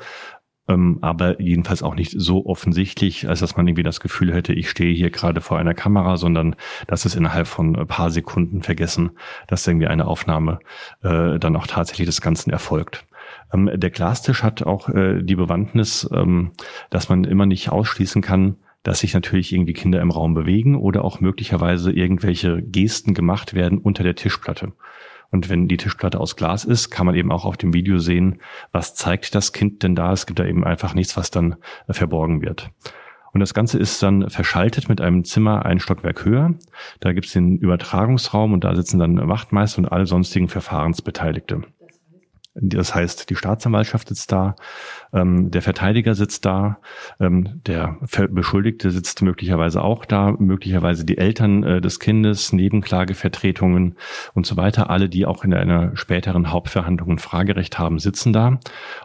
ähm, 0.70 1.00
aber 1.02 1.42
jedenfalls 1.42 1.84
auch 1.84 1.96
nicht 1.96 2.14
so 2.16 2.46
offensichtlich, 2.46 3.28
als 3.28 3.40
dass 3.40 3.56
man 3.56 3.68
irgendwie 3.68 3.84
das 3.84 4.00
Gefühl 4.00 4.34
hätte, 4.34 4.54
ich 4.54 4.70
stehe 4.70 4.94
hier 4.94 5.10
gerade 5.10 5.42
vor 5.42 5.58
einer 5.58 5.74
Kamera, 5.74 6.18
sondern 6.18 6.56
das 6.88 7.06
ist 7.06 7.16
innerhalb 7.16 7.48
von 7.48 7.76
ein 7.76 7.88
paar 7.88 8.10
Sekunden 8.12 8.62
vergessen, 8.62 9.12
dass 9.48 9.68
irgendwie 9.68 9.88
eine 9.88 10.08
Aufnahme 10.08 10.60
äh, 11.04 11.40
dann 11.40 11.56
auch 11.56 11.68
tatsächlich 11.68 12.08
des 12.08 12.22
Ganzen 12.22 12.52
erfolgt. 12.52 13.06
Ähm, 13.54 13.70
der 13.74 13.90
Glastisch 13.90 14.44
hat 14.44 14.64
auch 14.64 14.90
äh, 14.90 15.22
die 15.24 15.36
Bewandtnis, 15.36 16.10
ähm, 16.14 16.52
dass 16.90 17.10
man 17.10 17.24
immer 17.24 17.46
nicht 17.46 17.70
ausschließen 17.70 18.22
kann, 18.22 18.58
dass 18.84 19.00
sich 19.00 19.14
natürlich 19.14 19.54
irgendwie 19.54 19.74
Kinder 19.74 20.02
im 20.02 20.12
Raum 20.12 20.34
bewegen 20.34 20.76
oder 20.76 21.04
auch 21.04 21.20
möglicherweise 21.20 21.92
irgendwelche 21.92 22.62
Gesten 22.62 23.14
gemacht 23.14 23.54
werden 23.54 23.80
unter 23.80 24.04
der 24.04 24.16
Tischplatte. 24.16 24.74
Und 25.32 25.50
wenn 25.50 25.68
die 25.68 25.78
Tischplatte 25.78 26.20
aus 26.20 26.36
Glas 26.36 26.64
ist, 26.64 26.90
kann 26.90 27.06
man 27.06 27.16
eben 27.16 27.32
auch 27.32 27.46
auf 27.46 27.58
dem 27.58 27.74
Video 27.74 28.00
sehen, 28.00 28.42
was 28.72 28.96
zeigt 28.96 29.36
das 29.36 29.54
Kind 29.54 29.84
denn 29.84 29.96
da. 29.96 30.12
Es 30.14 30.26
gibt 30.26 30.40
da 30.40 30.46
eben 30.46 30.64
einfach 30.64 30.94
nichts, 30.94 31.18
was 31.18 31.32
dann 31.32 31.56
äh, 31.88 31.94
verborgen 31.94 32.42
wird. 32.42 32.70
Und 33.34 33.42
das 33.42 33.54
Ganze 33.54 33.78
ist 33.78 34.02
dann 34.02 34.30
verschaltet 34.30 34.90
mit 34.90 35.02
einem 35.02 35.24
Zimmer 35.24 35.66
ein 35.66 35.80
Stockwerk 35.80 36.26
höher. 36.26 36.56
Da 37.02 37.14
gibt 37.14 37.28
es 37.28 37.34
den 37.34 37.58
Übertragungsraum 37.58 38.54
und 38.54 38.64
da 38.64 38.76
sitzen 38.76 39.00
dann 39.00 39.28
Wachtmeister 39.28 39.80
und 39.80 39.92
alle 39.92 40.08
sonstigen 40.08 40.48
Verfahrensbeteiligte. 40.48 41.62
Das 42.56 42.96
heißt, 42.96 43.30
die 43.30 43.36
Staatsanwaltschaft 43.36 44.08
sitzt 44.08 44.32
da, 44.32 44.56
ähm, 45.14 45.52
der 45.52 45.62
Verteidiger 45.62 46.16
sitzt 46.16 46.46
da, 46.46 46.80
ähm, 47.20 47.62
der 47.66 47.98
Beschuldigte 48.30 48.92
sitzt 48.92 49.22
möglicherweise 49.22 49.82
auch 49.82 50.06
da, 50.06 50.32
möglicherweise 50.38 51.06
die 51.06 51.18
Eltern 51.18 51.64
äh, 51.64 51.82
des 51.82 52.00
Kindes, 52.00 52.54
Nebenklagevertretungen 52.54 53.96
und 54.34 54.46
so 54.46 54.58
weiter. 54.58 54.90
Alle, 54.90 55.10
die 55.10 55.26
auch 55.26 55.44
in 55.44 55.54
einer 55.54 55.96
späteren 55.96 56.52
Hauptverhandlung 56.52 57.12
ein 57.12 57.20
Fragerecht 57.20 57.80
haben, 57.80 58.00
sitzen 58.00 58.34
da 58.34 58.60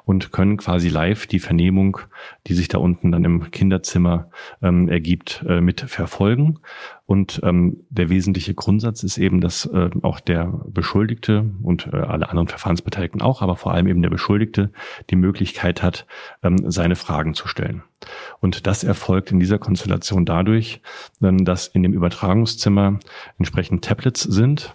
und 0.04 0.32
können 0.32 0.56
quasi 0.56 0.88
live 0.88 1.26
die 1.26 1.38
Vernehmung, 1.38 1.98
die 2.46 2.54
sich 2.54 2.68
da 2.68 2.78
unten 2.78 3.12
dann 3.12 3.24
im 3.24 3.50
Kinderzimmer 3.50 4.30
ähm, 4.62 4.88
ergibt, 4.88 5.44
äh, 5.48 5.60
mit 5.60 5.80
verfolgen. 5.82 6.58
Und 7.12 7.40
ähm, 7.42 7.84
der 7.90 8.08
wesentliche 8.08 8.54
Grundsatz 8.54 9.02
ist 9.02 9.18
eben, 9.18 9.42
dass 9.42 9.66
äh, 9.66 9.90
auch 10.00 10.18
der 10.18 10.46
Beschuldigte 10.68 11.44
und 11.62 11.88
äh, 11.92 11.96
alle 11.96 12.30
anderen 12.30 12.48
Verfahrensbeteiligten 12.48 13.20
auch, 13.20 13.42
aber 13.42 13.56
vor 13.56 13.74
allem 13.74 13.86
eben 13.86 14.00
der 14.00 14.08
Beschuldigte 14.08 14.70
die 15.10 15.16
Möglichkeit 15.16 15.82
hat, 15.82 15.91
ähm, 16.42 16.70
seine 16.70 16.96
Fragen 16.96 17.34
zu 17.34 17.48
stellen. 17.48 17.82
Und 18.40 18.66
das 18.66 18.84
erfolgt 18.84 19.30
in 19.30 19.40
dieser 19.40 19.58
Konstellation 19.58 20.24
dadurch, 20.24 20.80
ähm, 21.22 21.44
dass 21.44 21.66
in 21.66 21.82
dem 21.82 21.92
Übertragungszimmer 21.92 22.98
entsprechend 23.38 23.84
Tablets 23.84 24.22
sind, 24.22 24.74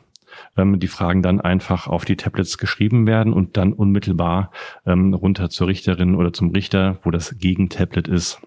ähm, 0.55 0.79
die 0.79 0.87
Fragen 0.87 1.21
dann 1.21 1.41
einfach 1.41 1.87
auf 1.87 2.05
die 2.05 2.17
Tablets 2.17 2.57
geschrieben 2.57 3.07
werden 3.07 3.33
und 3.33 3.57
dann 3.57 3.73
unmittelbar 3.73 4.51
ähm, 4.85 5.13
runter 5.13 5.49
zur 5.49 5.67
Richterin 5.67 6.15
oder 6.15 6.33
zum 6.33 6.51
Richter, 6.51 6.99
wo 7.03 7.11
das 7.11 7.37
Gegentablet 7.37 8.07
ist, 8.07 8.41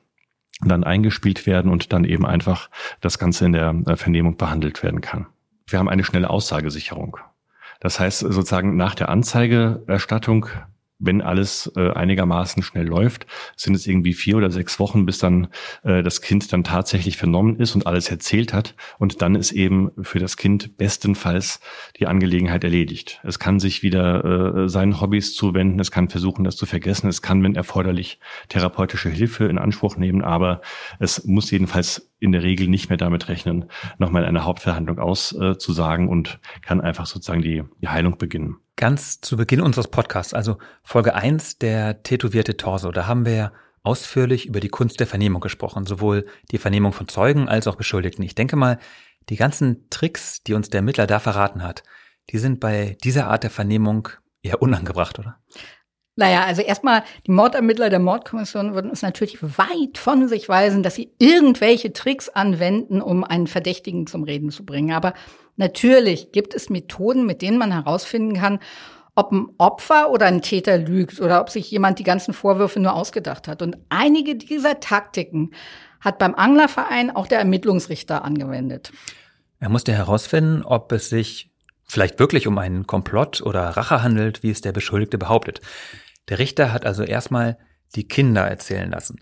dann 0.63 0.85
eingespielt 0.85 1.47
werden 1.47 1.71
und 1.71 1.93
dann 1.93 2.05
eben 2.05 2.27
einfach 2.27 2.69
das 3.01 3.19
Ganze 3.19 3.47
in 3.47 3.53
der 3.53 3.75
äh, 3.87 3.97
Vernehmung 3.97 4.37
behandelt 4.37 4.83
werden 4.83 5.01
kann. 5.01 5.27
Wir 5.67 5.79
haben 5.79 5.89
eine 5.89 6.05
schnelle 6.05 6.31
Aussagesicherung. 6.31 7.17
Das 7.81 7.99
heißt 7.99 8.21
sozusagen 8.21 8.77
nach 8.77 8.95
der 8.95 9.09
Anzeigeerstattung 9.09 10.47
wenn 11.01 11.23
alles 11.23 11.73
äh, 11.77 11.91
einigermaßen 11.91 12.63
schnell 12.63 12.87
läuft, 12.87 13.27
sind 13.57 13.75
es 13.75 13.87
irgendwie 13.87 14.13
vier 14.13 14.37
oder 14.37 14.51
sechs 14.51 14.79
Wochen, 14.79 15.07
bis 15.07 15.19
dann 15.19 15.49
äh, 15.83 16.03
das 16.03 16.21
Kind 16.21 16.53
dann 16.53 16.63
tatsächlich 16.63 17.17
vernommen 17.17 17.57
ist 17.59 17.75
und 17.75 17.87
alles 17.87 18.11
erzählt 18.11 18.53
hat. 18.53 18.75
Und 18.99 19.23
dann 19.23 19.35
ist 19.35 19.53
eben 19.53 19.91
für 20.03 20.19
das 20.19 20.37
Kind 20.37 20.77
bestenfalls 20.77 21.61
die 21.99 22.07
Angelegenheit 22.07 22.63
erledigt. 22.63 23.21
Es 23.25 23.39
kann 23.39 23.59
sich 23.59 23.83
wieder 23.83 24.65
äh, 24.65 24.69
seinen 24.69 25.01
Hobbys 25.01 25.35
zuwenden, 25.35 25.81
es 25.81 25.91
kann 25.91 26.09
versuchen, 26.09 26.45
das 26.45 26.57
zu 26.57 26.67
vergessen, 26.67 27.09
es 27.09 27.23
kann, 27.23 27.43
wenn 27.43 27.57
erforderlich, 27.57 28.21
therapeutische 28.49 29.09
Hilfe 29.09 29.47
in 29.47 29.59
Anspruch 29.59 29.97
nehmen, 29.97 30.23
aber 30.23 30.61
es 30.99 31.25
muss 31.25 31.51
jedenfalls 31.51 32.10
in 32.21 32.33
der 32.33 32.43
Regel 32.43 32.69
nicht 32.69 32.89
mehr 32.89 32.99
damit 32.99 33.29
rechnen, 33.29 33.71
nochmal 33.99 34.23
in 34.23 34.29
einer 34.29 34.45
Hauptverhandlung 34.45 34.99
auszusagen 34.99 36.09
und 36.09 36.39
kann 36.63 36.81
einfach 36.81 37.07
sozusagen 37.07 37.43
die, 37.43 37.65
die 37.81 37.89
Heilung 37.89 38.19
beginnen. 38.19 38.59
Ganz 38.77 39.21
zu 39.21 39.37
Beginn 39.37 39.61
unseres 39.61 39.89
Podcasts, 39.89 40.35
also 40.35 40.59
Folge 40.83 41.15
1, 41.15 41.59
der 41.59 42.03
tätowierte 42.03 42.57
Torso, 42.57 42.93
da 42.93 43.07
haben 43.07 43.27
wir 43.27 43.53
ausführlich 43.83 44.47
über 44.47 44.61
die 44.61 44.69
Kunst 44.69 45.01
der 45.01 45.07
Vernehmung 45.07 45.41
gesprochen, 45.41 45.87
sowohl 45.87 46.27
die 46.51 46.59
Vernehmung 46.59 46.93
von 46.93 47.09
Zeugen 47.09 47.49
als 47.49 47.67
auch 47.67 47.77
Beschuldigten. 47.77 48.23
Ich 48.23 48.35
denke 48.35 48.57
mal, 48.57 48.79
die 49.29 49.37
ganzen 49.37 49.89
Tricks, 49.91 50.43
die 50.43 50.55
uns 50.55 50.69
der 50.71 50.79
Ermittler 50.79 51.07
da 51.07 51.19
verraten 51.19 51.63
hat, 51.63 51.83
die 52.31 52.39
sind 52.39 52.61
bei 52.61 52.97
dieser 53.03 53.29
Art 53.29 53.43
der 53.43 53.51
Vernehmung 53.51 54.09
eher 54.43 54.63
unangebracht, 54.63 55.19
oder? 55.19 55.39
Naja, 56.21 56.45
also 56.45 56.61
erstmal, 56.61 57.03
die 57.27 57.31
Mordermittler 57.31 57.89
der 57.89 57.99
Mordkommission 57.99 58.75
würden 58.75 58.91
es 58.93 59.01
natürlich 59.01 59.43
weit 59.43 59.97
von 59.97 60.29
sich 60.29 60.51
weisen, 60.51 60.83
dass 60.83 60.95
sie 60.95 61.15
irgendwelche 61.19 61.95
Tricks 61.95 62.29
anwenden, 62.29 63.01
um 63.01 63.25
einen 63.25 63.47
Verdächtigen 63.47 64.07
zum 64.07 64.25
Reden 64.25 64.51
zu 64.51 64.67
bringen. 64.67 64.93
Aber 64.93 65.15
natürlich 65.57 66.31
gibt 66.31 66.55
es 66.55 66.69
Methoden, 66.69 67.25
mit 67.25 67.41
denen 67.41 67.57
man 67.57 67.73
herausfinden 67.73 68.35
kann, 68.35 68.59
ob 69.15 69.33
ein 69.33 69.47
Opfer 69.57 70.11
oder 70.11 70.27
ein 70.27 70.43
Täter 70.43 70.77
lügt 70.77 71.23
oder 71.23 71.41
ob 71.41 71.49
sich 71.49 71.71
jemand 71.71 71.99
die 71.99 72.05
ganzen 72.05 72.35
Vorwürfe 72.35 72.81
nur 72.81 72.93
ausgedacht 72.93 73.49
hat. 73.49 73.63
Und 73.63 73.79
einige 73.89 74.37
dieser 74.37 74.79
Taktiken 74.79 75.53
hat 76.03 76.19
beim 76.19 76.35
Anglerverein 76.35 77.17
auch 77.17 77.29
der 77.29 77.39
Ermittlungsrichter 77.39 78.27
angewendet. 78.27 78.93
Er 79.59 79.71
musste 79.71 79.95
herausfinden, 79.95 80.65
ob 80.67 80.93
es 80.93 81.09
sich 81.09 81.51
vielleicht 81.87 82.19
wirklich 82.19 82.47
um 82.47 82.59
einen 82.59 82.87
Komplott 82.87 83.41
oder 83.41 83.63
Rache 83.71 84.03
handelt, 84.03 84.43
wie 84.43 84.51
es 84.51 84.61
der 84.61 84.73
Beschuldigte 84.73 85.17
behauptet. 85.17 85.63
Der 86.29 86.39
Richter 86.39 86.73
hat 86.73 86.87
also 86.87 87.03
erstmal 87.03 87.59
die 87.95 88.07
Kinder 88.07 88.43
erzählen 88.43 88.91
lassen. 88.91 89.19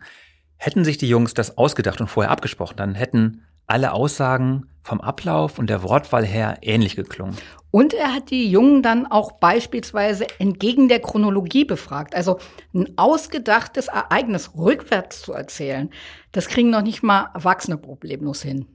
Hätten 0.57 0.85
sich 0.85 0.99
die 0.99 1.09
Jungs 1.09 1.35
das 1.35 1.57
ausgedacht 1.57 2.01
und 2.01 2.09
vorher 2.09 2.31
abgesprochen, 2.31 2.77
dann 2.77 2.95
hätten 2.95 3.45
alle 3.67 3.93
Aussagen 3.93 4.67
vom 4.83 5.01
Ablauf 5.01 5.59
und 5.59 5.69
der 5.69 5.83
Wortwahl 5.83 6.25
her 6.25 6.59
ähnlich 6.63 6.97
geklungen. 6.97 7.37
Und 7.71 7.93
er 7.93 8.15
hat 8.15 8.31
die 8.31 8.51
Jungen 8.51 8.83
dann 8.83 9.07
auch 9.07 9.33
beispielsweise 9.33 10.27
entgegen 10.39 10.89
der 10.89 11.01
Chronologie 11.01 11.67
befragt. 11.67 12.15
Also 12.15 12.39
ein 12.75 12.97
ausgedachtes 12.97 13.89
Ereignis 13.89 14.53
rückwärts 14.57 15.21
zu 15.21 15.35
erzählen, 15.35 15.91
das 16.33 16.49
kriegen 16.49 16.71
noch 16.71 16.83
nicht 16.83 17.03
mal 17.03 17.31
Erwachsene 17.35 17.77
problemlos 17.77 18.43
hin. 18.43 18.67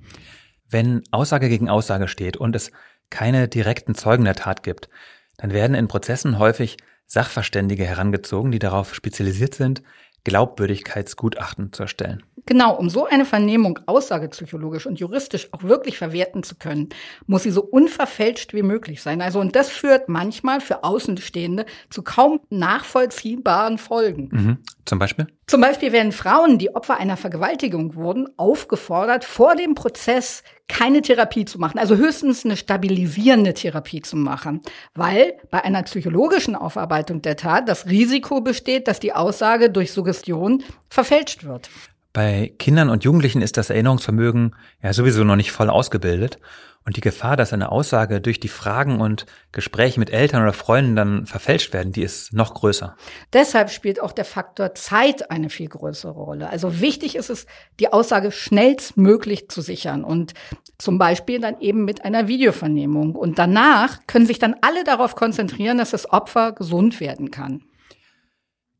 Wenn 0.70 1.02
Aussage 1.12 1.50
gegen 1.50 1.70
Aussage 1.70 2.08
steht 2.08 2.38
und 2.38 2.56
es 2.56 2.72
keine 3.10 3.48
direkten 3.48 3.96
Zeugen 3.96 4.26
der 4.26 4.36
Tat 4.36 4.62
gibt, 4.64 4.90
dann 5.38 5.52
werden 5.52 5.76
in 5.76 5.88
Prozessen 5.88 6.38
häufig 6.38 6.78
Sachverständige 7.06 7.86
herangezogen, 7.86 8.52
die 8.52 8.60
darauf 8.60 8.96
spezialisiert 8.96 9.56
sind, 9.56 9.82
Glaubwürdigkeitsgutachten 10.24 11.74
zu 11.74 11.84
erstellen. 11.84 12.24
Genau, 12.46 12.76
um 12.76 12.89
so 12.89 13.06
eine 13.06 13.26
Vernehmung 13.26 13.80
aussagepsychologisch 13.86 14.86
und 14.86 15.00
juristisch 15.00 15.48
auch 15.54 15.63
wirklich 15.63 15.98
verwerten 15.98 16.44
zu 16.44 16.56
können, 16.56 16.89
muss 17.26 17.44
sie 17.44 17.52
so 17.52 17.62
unverfälscht 17.62 18.54
wie 18.54 18.63
möglich 18.63 19.02
sein. 19.02 19.22
Also, 19.22 19.39
und 19.39 19.56
das 19.56 19.70
führt 19.70 20.10
manchmal 20.10 20.60
für 20.60 20.84
Außenstehende 20.84 21.66
zu 21.89 22.04
kaum 22.04 22.42
nachvollziehbaren 22.50 23.78
Folgen. 23.78 24.30
Mhm. 24.32 24.58
Zum 24.86 25.00
Beispiel? 25.00 25.28
Zum 25.46 25.60
Beispiel 25.60 25.92
werden 25.92 26.14
Frauen, 26.14 26.58
die 26.58 26.74
Opfer 26.74 26.98
einer 26.98 27.18
Vergewaltigung 27.18 27.96
wurden, 27.96 28.28
aufgefordert, 28.38 29.26
vor 29.26 29.56
dem 29.56 29.76
Prozess 29.76 30.42
keine 30.70 31.02
Therapie 31.02 31.44
zu 31.44 31.60
machen, 31.60 31.80
also 31.80 31.98
höchstens 31.98 32.46
eine 32.46 32.56
stabilisierende 32.56 33.54
Therapie 33.54 34.02
zu 34.02 34.16
machen, 34.16 34.62
weil 34.96 35.38
bei 35.52 35.64
einer 35.64 35.84
psychologischen 35.84 36.56
Aufarbeitung 36.56 37.22
der 37.22 37.36
Tat 37.36 37.68
das 37.68 37.88
Risiko 37.88 38.40
besteht, 38.40 38.88
dass 38.88 39.02
die 39.02 39.14
Aussage 39.14 39.70
durch 39.70 39.92
Suggestion 39.92 40.64
verfälscht 40.90 41.44
wird. 41.44 41.70
Bei 42.13 42.54
Kindern 42.60 42.89
und 42.89 43.04
Jugendlichen 43.04 43.41
ist 43.41 43.58
das 43.58 43.71
Erinnerungsvermögen 43.71 44.56
ja 44.84 44.93
sowieso 44.93 45.23
noch 45.23 45.36
nicht 45.36 45.52
voll 45.52 45.69
ausgebildet. 45.69 46.39
Und 46.86 46.97
die 46.97 47.02
Gefahr, 47.02 47.38
dass 47.38 47.54
eine 47.54 47.71
Aussage 47.71 48.19
durch 48.19 48.41
die 48.41 48.49
Fragen 48.49 48.99
und 48.99 49.26
Gespräche 49.54 49.99
mit 49.99 50.12
Eltern 50.12 50.43
oder 50.43 50.52
Freunden 50.52 50.97
dann 50.97 51.26
verfälscht 51.26 51.73
werden, 51.73 51.93
die 51.93 52.04
ist 52.04 52.34
noch 52.34 52.54
größer. 52.54 52.95
Deshalb 53.32 53.69
spielt 53.69 54.02
auch 54.02 54.12
der 54.12 54.26
Faktor 54.26 54.76
Zeit 54.76 55.32
eine 55.32 55.49
viel 55.49 55.69
größere 55.69 56.12
Rolle. 56.12 56.49
Also 56.49 56.82
wichtig 56.82 57.15
ist 57.15 57.30
es, 57.30 57.45
die 57.80 57.91
Aussage 57.91 58.32
schnellstmöglich 58.32 59.47
zu 59.49 59.62
sichern 59.62 60.04
und 60.04 60.34
zum 60.78 60.97
Beispiel 60.97 61.39
dann 61.39 61.60
eben 61.62 61.86
mit 61.86 62.04
einer 62.04 62.28
Videovernehmung. 62.28 63.15
Und 63.15 63.39
danach 63.39 64.06
können 64.06 64.26
sich 64.28 64.39
dann 64.39 64.58
alle 64.62 64.84
darauf 64.84 65.15
konzentrieren, 65.15 65.78
dass 65.78 65.91
das 65.91 66.12
Opfer 66.12 66.52
gesund 66.52 66.99
werden 66.99 67.32
kann. 67.32 67.63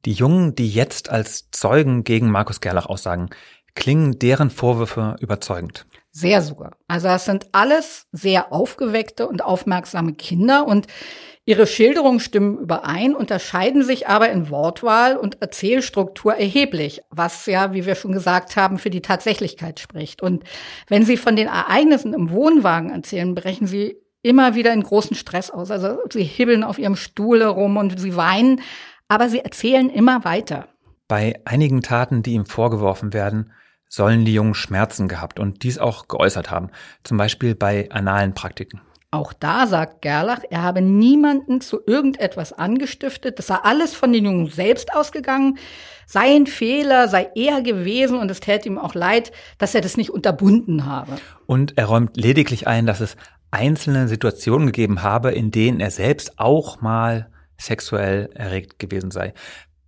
Die 0.06 0.14
Jungen, 0.14 0.56
die 0.56 0.70
jetzt 0.70 1.10
als 1.10 1.50
Zeugen 1.52 2.04
gegen 2.04 2.30
Markus 2.30 2.62
Gerlach 2.62 2.88
aussagen, 2.88 3.30
klingen 3.76 4.20
deren 4.20 4.50
Vorwürfe 4.50 5.16
überzeugend. 5.20 5.86
Sehr 6.12 6.42
sogar. 6.42 6.78
Also 6.88 7.08
das 7.08 7.26
sind 7.26 7.48
alles 7.54 8.06
sehr 8.12 8.54
aufgeweckte 8.54 9.28
und 9.28 9.44
aufmerksame 9.44 10.14
Kinder 10.14 10.68
und 10.68 10.88
ihre 11.46 11.66
Schilderungen 11.66 12.20
stimmen 12.20 12.60
überein, 12.60 13.16
unterscheiden 13.16 13.84
sich 13.84 14.08
aber 14.08 14.30
in 14.30 14.50
Wortwahl 14.50 15.18
und 15.18 15.42
Erzählstruktur 15.42 16.36
erheblich, 16.36 17.02
was 17.10 17.46
ja, 17.48 17.74
wie 17.74 17.86
wir 17.86 17.96
schon 17.96 18.12
gesagt 18.12 18.56
haben, 18.56 18.78
für 18.78 18.92
die 18.92 19.02
Tatsächlichkeit 19.02 19.80
spricht. 19.80 20.22
Und 20.22 20.44
wenn 20.88 21.04
sie 21.04 21.18
von 21.18 21.36
den 21.36 21.48
Ereignissen 21.48 22.14
im 22.14 22.30
Wohnwagen 22.30 22.92
erzählen, 22.92 23.34
brechen 23.34 23.68
sie 23.68 23.98
immer 24.22 24.56
wieder 24.56 24.72
in 24.72 24.84
großen 24.84 25.16
Stress 25.16 25.50
aus. 25.50 25.70
Also 25.70 25.98
sie 26.12 26.24
hibbeln 26.24 26.64
auf 26.64 26.80
ihrem 26.80 26.96
Stuhl 26.96 27.42
herum 27.42 27.76
und 27.78 28.00
sie 28.00 28.16
weinen, 28.16 28.62
aber 29.14 29.30
sie 29.30 29.42
erzählen 29.42 29.92
immer 29.92 30.26
weiter. 30.26 30.70
Bei 31.08 31.40
einigen 31.46 31.84
Taten, 31.84 32.24
die 32.24 32.34
ihm 32.34 32.48
vorgeworfen 32.48 33.14
werden, 33.14 33.52
sollen 33.88 34.26
die 34.26 34.34
Jungen 34.34 34.56
Schmerzen 34.56 35.08
gehabt 35.08 35.40
und 35.40 35.62
dies 35.62 35.78
auch 35.78 36.08
geäußert 36.08 36.50
haben, 36.50 36.72
zum 37.04 37.18
Beispiel 37.18 37.54
bei 37.54 37.92
analen 37.92 38.34
Praktiken. 38.34 38.82
Auch 39.12 39.32
da 39.32 39.68
sagt 39.68 40.02
Gerlach, 40.02 40.40
er 40.50 40.64
habe 40.64 40.82
niemanden 40.82 41.62
zu 41.62 41.82
irgendetwas 41.86 42.54
angestiftet, 42.54 43.38
das 43.38 43.46
sei 43.46 43.58
alles 43.62 43.94
von 43.94 44.12
den 44.12 44.26
Jungen 44.26 44.48
selbst 44.48 44.96
ausgegangen, 44.96 45.60
sein 46.08 46.48
Fehler 46.48 47.08
sei 47.08 47.30
er 47.36 47.62
gewesen 47.62 48.18
und 48.18 48.32
es 48.32 48.40
täte 48.40 48.68
ihm 48.68 48.80
auch 48.80 48.96
leid, 48.96 49.32
dass 49.60 49.76
er 49.76 49.82
das 49.82 49.96
nicht 49.96 50.10
unterbunden 50.10 50.88
habe. 50.88 51.12
Und 51.46 51.78
er 51.78 51.86
räumt 51.86 52.18
lediglich 52.18 52.66
ein, 52.66 52.88
dass 52.88 53.00
es 53.00 53.16
einzelne 53.52 54.08
Situationen 54.08 54.66
gegeben 54.66 55.04
habe, 55.04 55.30
in 55.30 55.52
denen 55.52 55.80
er 55.80 55.92
selbst 55.92 56.40
auch 56.40 56.82
mal 56.82 57.30
sexuell 57.58 58.30
erregt 58.34 58.80
gewesen 58.80 59.12
sei. 59.12 59.34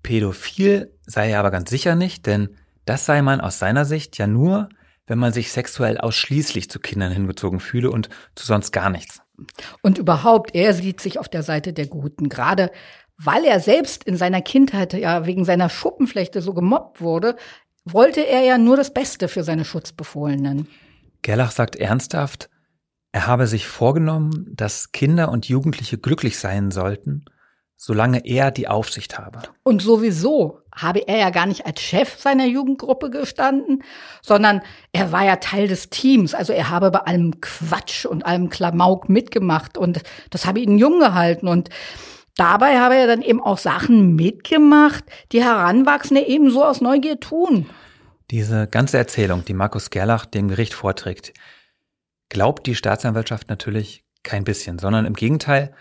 Pädophil 0.04 0.94
sei 1.06 1.32
er 1.32 1.40
aber 1.40 1.52
ganz 1.52 1.70
sicher 1.70 1.96
nicht, 1.96 2.26
denn 2.26 2.56
das 2.86 3.06
sei 3.06 3.22
man 3.22 3.42
aus 3.42 3.60
seiner 3.60 3.86
Sicht 3.86 4.18
ja 4.18 4.28
nur, 4.28 4.70
wenn 5.08 5.20
man 5.20 5.34
sich 5.34 5.52
sexuell 5.52 5.98
ausschließlich 5.98 6.70
zu 6.70 6.80
Kindern 6.80 7.12
hingezogen 7.12 7.60
fühle 7.60 7.92
und 7.92 8.10
zu 8.36 8.46
sonst 8.46 8.72
gar 8.72 8.90
nichts. 8.90 9.22
Und 9.82 9.98
überhaupt, 9.98 10.56
er 10.56 10.74
sieht 10.74 11.02
sich 11.02 11.20
auf 11.20 11.28
der 11.28 11.44
Seite 11.44 11.74
der 11.74 11.88
Guten, 11.88 12.30
gerade 12.30 12.72
weil 13.18 13.46
er 13.46 13.60
selbst 13.60 14.04
in 14.04 14.18
seiner 14.18 14.42
Kindheit 14.42 14.94
ja 14.94 15.26
wegen 15.26 15.46
seiner 15.46 15.70
Schuppenflechte 15.70 16.42
so 16.42 16.54
gemobbt 16.54 17.02
wurde, 17.02 17.36
wollte 17.86 18.22
er 18.22 18.42
ja 18.42 18.58
nur 18.58 18.78
das 18.78 18.94
Beste 18.94 19.28
für 19.28 19.44
seine 19.44 19.66
Schutzbefohlenen. 19.66 20.68
Gerlach 21.22 21.52
sagt 21.52 21.76
ernsthaft, 21.76 22.50
er 23.12 23.28
habe 23.28 23.48
sich 23.48 23.68
vorgenommen, 23.68 24.52
dass 24.54 24.92
Kinder 24.92 25.30
und 25.30 25.48
Jugendliche 25.48 25.98
glücklich 25.98 26.38
sein 26.38 26.72
sollten 26.72 27.26
solange 27.86 28.26
er 28.26 28.50
die 28.50 28.68
Aufsicht 28.68 29.20
habe. 29.20 29.44
Und 29.62 29.80
sowieso 29.80 30.62
habe 30.76 31.08
er 31.08 31.20
ja 31.20 31.30
gar 31.30 31.46
nicht 31.46 31.68
als 31.68 31.82
Chef 31.82 32.20
seiner 32.20 32.48
Jugendgruppe 32.48 33.12
gestanden, 33.12 33.84
sondern 34.24 34.64
er 34.92 35.12
war 35.12 35.24
ja 35.24 35.36
Teil 35.36 35.68
des 35.68 35.92
Teams. 35.92 36.34
Also 36.34 36.52
er 36.52 36.72
habe 36.72 36.90
bei 36.90 37.02
allem 37.02 37.40
Quatsch 37.42 38.08
und 38.08 38.26
allem 38.26 38.50
Klamauk 38.50 39.08
mitgemacht 39.08 39.78
und 39.78 40.02
das 40.32 40.48
habe 40.48 40.62
ihn 40.62 40.80
jung 40.80 40.98
gehalten 41.00 41.48
und 41.48 41.70
dabei 42.36 42.80
habe 42.80 42.96
er 42.96 43.06
dann 43.06 43.22
eben 43.22 43.40
auch 43.40 43.60
Sachen 43.60 44.16
mitgemacht, 44.16 45.04
die 45.32 45.44
Heranwachsende 45.44 46.26
ebenso 46.26 46.64
aus 46.64 46.82
Neugier 46.82 47.20
tun. 47.20 47.70
Diese 48.32 48.66
ganze 48.66 48.98
Erzählung, 48.98 49.46
die 49.46 49.54
Markus 49.54 49.92
Gerlach 49.92 50.26
dem 50.26 50.48
Gericht 50.48 50.74
vorträgt, 50.74 51.34
glaubt 52.30 52.66
die 52.66 52.74
Staatsanwaltschaft 52.74 53.48
natürlich 53.48 54.04
kein 54.24 54.44
bisschen, 54.44 54.80
sondern 54.80 55.06
im 55.06 55.14
Gegenteil, 55.14 55.76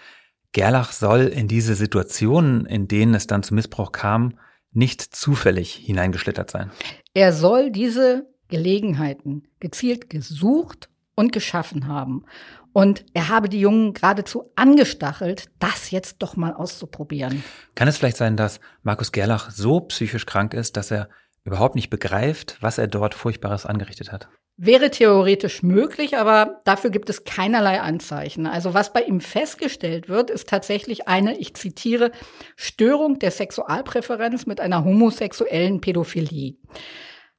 Gerlach 0.55 0.93
soll 0.93 1.23
in 1.23 1.49
diese 1.49 1.75
Situationen, 1.75 2.65
in 2.65 2.87
denen 2.87 3.15
es 3.15 3.27
dann 3.27 3.43
zu 3.43 3.55
Missbrauch 3.55 3.91
kam, 3.91 4.39
nicht 4.73 5.03
zufällig 5.03 5.75
hineingeschlittert 5.75 6.51
sein. 6.51 6.71
Er 7.13 7.33
soll 7.33 7.71
diese 7.71 8.29
Gelegenheiten 8.49 9.49
gezielt 9.59 10.09
gesucht 10.09 10.89
und 11.17 11.33
geschaffen 11.33 11.89
haben. 11.89 12.25
Und 12.73 13.05
er 13.15 13.29
habe 13.29 13.49
die 13.49 13.61
Jungen 13.61 13.95
geradezu 13.95 14.51
angestachelt, 14.55 15.49
das 15.59 15.91
jetzt 15.91 16.17
doch 16.21 16.37
mal 16.37 16.55
auszuprobieren. 16.55 17.43
Kann 17.75 17.89
es 17.89 17.97
vielleicht 17.97 18.17
sein, 18.17 18.37
dass 18.37 18.61
Markus 18.83 19.11
Gerlach 19.11 19.51
so 19.51 19.81
psychisch 19.81 20.25
krank 20.25 20.55
ist, 20.55 20.77
dass 20.77 20.93
er 20.93 21.09
überhaupt 21.45 21.75
nicht 21.75 21.91
begreift, 21.91 22.59
was 22.61 22.79
er 22.79 22.87
dort 22.87 23.15
Furchtbares 23.15 23.67
angerichtet 23.67 24.13
hat? 24.13 24.29
Wäre 24.57 24.91
theoretisch 24.91 25.65
möglich, 25.65 26.17
aber 26.17 26.61
dafür 26.65 26.91
gibt 26.91 27.11
es 27.11 27.25
keinerlei 27.25 27.81
Anzeichen. 27.81 28.47
Also 28.47 28.73
was 28.73 28.93
bei 28.93 29.03
ihm 29.03 29.21
festgestellt 29.21 30.09
wird, 30.09 30.31
ist 30.31 30.49
tatsächlich 30.49 31.09
eine, 31.09 31.37
ich 31.37 31.55
zitiere, 31.55 32.13
Störung 32.55 33.19
der 33.19 33.33
Sexualpräferenz 33.33 34.47
mit 34.47 34.61
einer 34.61 34.85
homosexuellen 34.85 35.81
Pädophilie. 35.81 36.55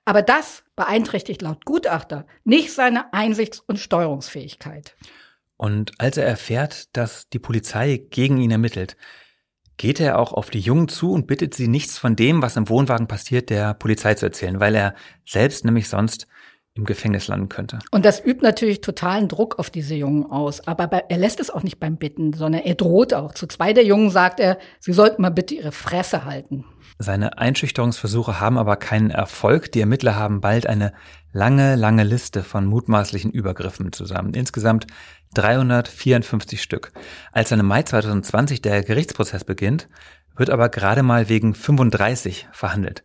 Aber 0.04 0.22
das 0.22 0.64
beeinträchtigt 0.76 1.42
laut 1.42 1.64
Gutachter 1.64 2.28
nicht 2.44 2.74
seine 2.74 3.14
Einsichts- 3.14 3.62
und 3.66 3.80
Steuerungsfähigkeit. 3.80 4.98
Und 5.58 5.94
als 6.00 6.18
er 6.18 6.26
erfährt, 6.26 6.96
dass 6.98 7.30
die 7.30 7.40
Polizei 7.40 8.06
gegen 8.10 8.38
ihn 8.38 8.52
ermittelt, 8.52 8.98
geht 9.78 10.00
er 10.00 10.20
auch 10.20 10.34
auf 10.34 10.50
die 10.50 10.60
Jungen 10.60 10.88
zu 10.88 11.12
und 11.12 11.28
bittet 11.28 11.54
sie 11.54 11.68
nichts 11.68 11.98
von 11.98 12.16
dem, 12.16 12.42
was 12.42 12.56
im 12.56 12.70
Wohnwagen 12.70 13.08
passiert, 13.08 13.50
der 13.50 13.74
Polizei 13.74 14.14
zu 14.16 14.26
erzählen, 14.26 14.60
weil 14.60 14.76
er 14.76 14.96
selbst 15.26 15.66
nämlich 15.66 15.90
sonst 15.90 16.28
im 16.76 16.84
Gefängnis 16.84 17.28
landen 17.28 17.48
könnte. 17.48 17.80
Und 17.92 18.04
das 18.04 18.20
übt 18.24 18.42
natürlich 18.42 18.82
totalen 18.82 19.30
Druck 19.30 19.60
auf 19.60 19.70
diese 19.70 19.96
Jungen 19.96 20.30
aus. 20.30 20.68
Aber 20.68 20.88
bei, 20.88 21.04
er 21.08 21.18
lässt 21.18 21.40
es 21.40 21.50
auch 21.50 21.64
nicht 21.64 21.80
beim 21.80 21.96
Bitten, 21.96 22.34
sondern 22.34 22.64
er 22.64 22.76
droht 22.76 23.14
auch. 23.14 23.34
Zu 23.34 23.48
zwei 23.48 23.72
der 23.72 23.86
Jungen 23.86 24.10
sagt 24.10 24.42
er, 24.42 24.58
sie 24.80 24.92
sollten 24.92 25.22
mal 25.22 25.30
bitte 25.30 25.56
ihre 25.56 25.72
Fresse 25.72 26.26
halten. 26.26 26.66
Seine 27.00 27.38
Einschüchterungsversuche 27.38 28.42
haben 28.42 28.58
aber 28.58 28.76
keinen 28.76 29.10
Erfolg. 29.10 29.72
Die 29.72 29.80
Ermittler 29.80 30.16
haben 30.16 30.42
bald 30.42 30.68
eine 30.68 30.94
lange, 31.32 31.76
lange 31.76 32.04
Liste 32.04 32.44
von 32.44 32.66
mutmaßlichen 32.66 33.32
Übergriffen 33.32 33.94
zusammen. 33.94 34.34
Insgesamt 34.34 34.86
354 35.34 36.62
Stück. 36.62 36.92
Als 37.32 37.50
dann 37.50 37.62
im 37.62 37.68
Mai 37.68 37.84
2020 37.84 38.62
der 38.62 38.84
Gerichtsprozess 38.84 39.46
beginnt, 39.46 39.88
wird 40.36 40.50
aber 40.50 40.68
gerade 40.68 41.04
mal 41.04 41.30
wegen 41.30 41.54
35 41.54 42.48
verhandelt. 42.52 43.04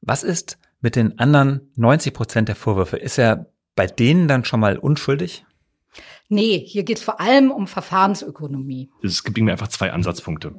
Was 0.00 0.22
ist 0.22 0.58
mit 0.80 0.96
den 0.96 1.18
anderen 1.18 1.72
90 1.76 2.14
Prozent 2.14 2.48
der 2.48 2.56
Vorwürfe? 2.56 2.96
Ist 2.96 3.18
er 3.18 3.46
bei 3.74 3.86
denen 3.86 4.28
dann 4.28 4.44
schon 4.44 4.60
mal 4.60 4.78
unschuldig? 4.78 5.44
Nee, 6.30 6.62
hier 6.66 6.84
geht 6.84 6.98
es 6.98 7.02
vor 7.02 7.20
allem 7.20 7.50
um 7.50 7.66
Verfahrensökonomie. 7.66 8.90
Es 9.02 9.24
gibt 9.24 9.38
irgendwie 9.38 9.52
einfach 9.52 9.68
zwei 9.68 9.92
Ansatzpunkte. 9.92 10.54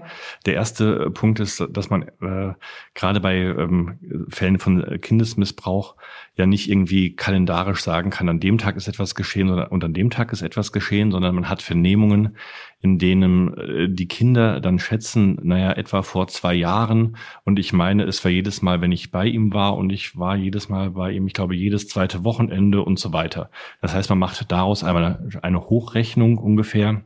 Der 0.47 0.55
erste 0.55 1.05
äh, 1.05 1.09
Punkt 1.11 1.39
ist, 1.39 1.63
dass 1.69 1.91
man 1.91 2.03
äh, 2.21 2.53
gerade 2.95 3.19
bei 3.19 3.35
ähm, 3.35 3.99
Fällen 4.29 4.57
von 4.57 4.83
äh, 4.83 4.97
Kindesmissbrauch 4.97 5.95
ja 6.35 6.47
nicht 6.47 6.69
irgendwie 6.69 7.15
kalendarisch 7.15 7.81
sagen 7.81 8.09
kann, 8.09 8.29
an 8.29 8.39
dem 8.39 8.57
Tag 8.57 8.77
ist 8.77 8.87
etwas 8.87 9.13
geschehen 9.13 9.49
und 9.51 9.83
an 9.83 9.93
dem 9.93 10.09
Tag 10.09 10.31
ist 10.31 10.41
etwas 10.41 10.71
geschehen, 10.71 11.11
sondern 11.11 11.35
man 11.35 11.49
hat 11.49 11.61
Vernehmungen, 11.61 12.37
in 12.81 12.97
denen 12.97 13.55
äh, 13.57 13.89
die 13.89 14.07
Kinder 14.07 14.61
dann 14.61 14.79
schätzen, 14.79 15.37
naja, 15.43 15.73
etwa 15.73 16.01
vor 16.01 16.27
zwei 16.29 16.55
Jahren. 16.55 17.17
Und 17.43 17.59
ich 17.59 17.73
meine, 17.73 18.03
es 18.05 18.23
war 18.23 18.31
jedes 18.31 18.63
Mal, 18.63 18.81
wenn 18.81 18.91
ich 18.91 19.11
bei 19.11 19.25
ihm 19.25 19.53
war 19.53 19.77
und 19.77 19.91
ich 19.91 20.17
war 20.17 20.35
jedes 20.35 20.69
Mal 20.69 20.91
bei 20.91 21.11
ihm, 21.11 21.27
ich 21.27 21.33
glaube, 21.33 21.55
jedes 21.55 21.87
zweite 21.89 22.23
Wochenende 22.23 22.81
und 22.81 22.97
so 22.97 23.13
weiter. 23.13 23.51
Das 23.81 23.93
heißt, 23.93 24.09
man 24.09 24.19
macht 24.19 24.51
daraus 24.51 24.83
einmal 24.83 25.29
eine 25.41 25.58
Hochrechnung 25.61 26.37
ungefähr. 26.37 27.03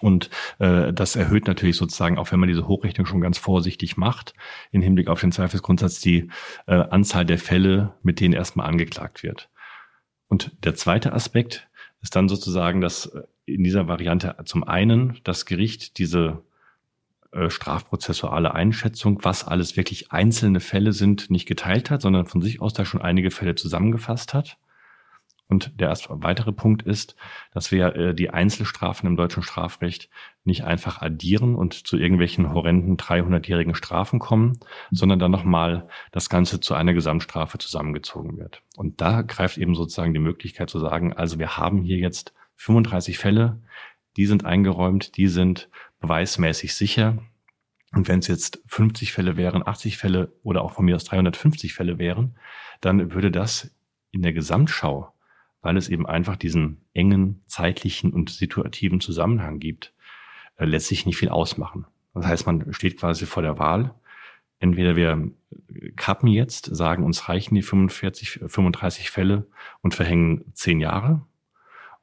Und 0.00 0.30
äh, 0.58 0.92
das 0.92 1.16
erhöht 1.16 1.46
natürlich 1.46 1.76
sozusagen, 1.76 2.18
auch 2.18 2.30
wenn 2.30 2.38
man 2.38 2.48
diese 2.48 2.68
Hochrechnung 2.68 3.06
schon 3.06 3.20
ganz 3.20 3.38
vorsichtig 3.38 3.96
macht, 3.96 4.34
im 4.70 4.80
Hinblick 4.80 5.08
auf 5.08 5.20
den 5.20 5.32
Zweifelsgrundsatz 5.32 6.00
die 6.00 6.28
äh, 6.66 6.74
Anzahl 6.74 7.24
der 7.24 7.38
Fälle, 7.38 7.94
mit 8.02 8.20
denen 8.20 8.34
erstmal 8.34 8.68
angeklagt 8.68 9.22
wird. 9.22 9.50
Und 10.28 10.52
der 10.64 10.74
zweite 10.74 11.12
Aspekt 11.12 11.68
ist 12.00 12.14
dann 12.14 12.28
sozusagen, 12.28 12.80
dass 12.80 13.06
äh, 13.06 13.22
in 13.46 13.64
dieser 13.64 13.88
Variante 13.88 14.36
zum 14.44 14.62
einen 14.62 15.18
das 15.24 15.46
Gericht 15.46 15.98
diese 15.98 16.44
äh, 17.32 17.50
strafprozessuale 17.50 18.54
Einschätzung, 18.54 19.20
was 19.22 19.46
alles 19.46 19.76
wirklich 19.76 20.12
einzelne 20.12 20.60
Fälle 20.60 20.92
sind, 20.92 21.30
nicht 21.30 21.46
geteilt 21.46 21.90
hat, 21.90 22.02
sondern 22.02 22.26
von 22.26 22.40
sich 22.40 22.60
aus 22.60 22.72
da 22.72 22.84
schon 22.84 23.02
einige 23.02 23.30
Fälle 23.30 23.54
zusammengefasst 23.54 24.34
hat. 24.34 24.58
Und 25.50 25.80
der 25.80 25.96
weitere 26.08 26.52
Punkt 26.52 26.82
ist, 26.82 27.16
dass 27.52 27.72
wir 27.72 27.96
äh, 27.96 28.14
die 28.14 28.28
Einzelstrafen 28.28 29.06
im 29.06 29.16
deutschen 29.16 29.42
Strafrecht 29.42 30.10
nicht 30.44 30.64
einfach 30.64 31.00
addieren 31.00 31.54
und 31.54 31.86
zu 31.86 31.96
irgendwelchen 31.96 32.52
horrenden 32.52 32.98
300-jährigen 32.98 33.74
Strafen 33.74 34.18
kommen, 34.18 34.60
sondern 34.90 35.18
dann 35.18 35.30
nochmal 35.30 35.88
das 36.12 36.28
Ganze 36.28 36.60
zu 36.60 36.74
einer 36.74 36.92
Gesamtstrafe 36.92 37.56
zusammengezogen 37.56 38.36
wird. 38.36 38.62
Und 38.76 39.00
da 39.00 39.22
greift 39.22 39.56
eben 39.56 39.74
sozusagen 39.74 40.12
die 40.12 40.20
Möglichkeit 40.20 40.68
zu 40.68 40.78
sagen, 40.80 41.14
also 41.14 41.38
wir 41.38 41.56
haben 41.56 41.82
hier 41.82 41.96
jetzt 41.96 42.34
35 42.56 43.16
Fälle, 43.16 43.62
die 44.18 44.26
sind 44.26 44.44
eingeräumt, 44.44 45.16
die 45.16 45.28
sind 45.28 45.70
beweismäßig 46.00 46.74
sicher. 46.74 47.18
Und 47.92 48.06
wenn 48.06 48.18
es 48.18 48.26
jetzt 48.26 48.60
50 48.66 49.12
Fälle 49.12 49.38
wären, 49.38 49.66
80 49.66 49.96
Fälle 49.96 50.32
oder 50.42 50.60
auch 50.60 50.72
von 50.72 50.84
mir 50.84 50.96
aus 50.96 51.04
350 51.04 51.72
Fälle 51.72 51.98
wären, 51.98 52.36
dann 52.82 53.14
würde 53.14 53.30
das 53.30 53.74
in 54.10 54.20
der 54.20 54.34
Gesamtschau 54.34 55.14
weil 55.62 55.76
es 55.76 55.88
eben 55.88 56.06
einfach 56.06 56.36
diesen 56.36 56.82
engen 56.94 57.42
zeitlichen 57.46 58.12
und 58.12 58.30
situativen 58.30 59.00
Zusammenhang 59.00 59.58
gibt, 59.58 59.92
äh, 60.56 60.64
letztlich 60.64 61.06
nicht 61.06 61.16
viel 61.16 61.28
ausmachen. 61.28 61.86
Das 62.14 62.26
heißt, 62.26 62.46
man 62.46 62.72
steht 62.72 62.98
quasi 62.98 63.26
vor 63.26 63.42
der 63.42 63.58
Wahl, 63.58 63.94
entweder 64.60 64.96
wir 64.96 65.30
kappen 65.96 66.28
jetzt, 66.28 66.74
sagen, 66.74 67.04
uns 67.04 67.28
reichen 67.28 67.54
die 67.54 67.62
45, 67.62 68.40
35 68.46 69.10
Fälle 69.10 69.46
und 69.82 69.94
verhängen 69.94 70.44
zehn 70.54 70.80
Jahre. 70.80 71.22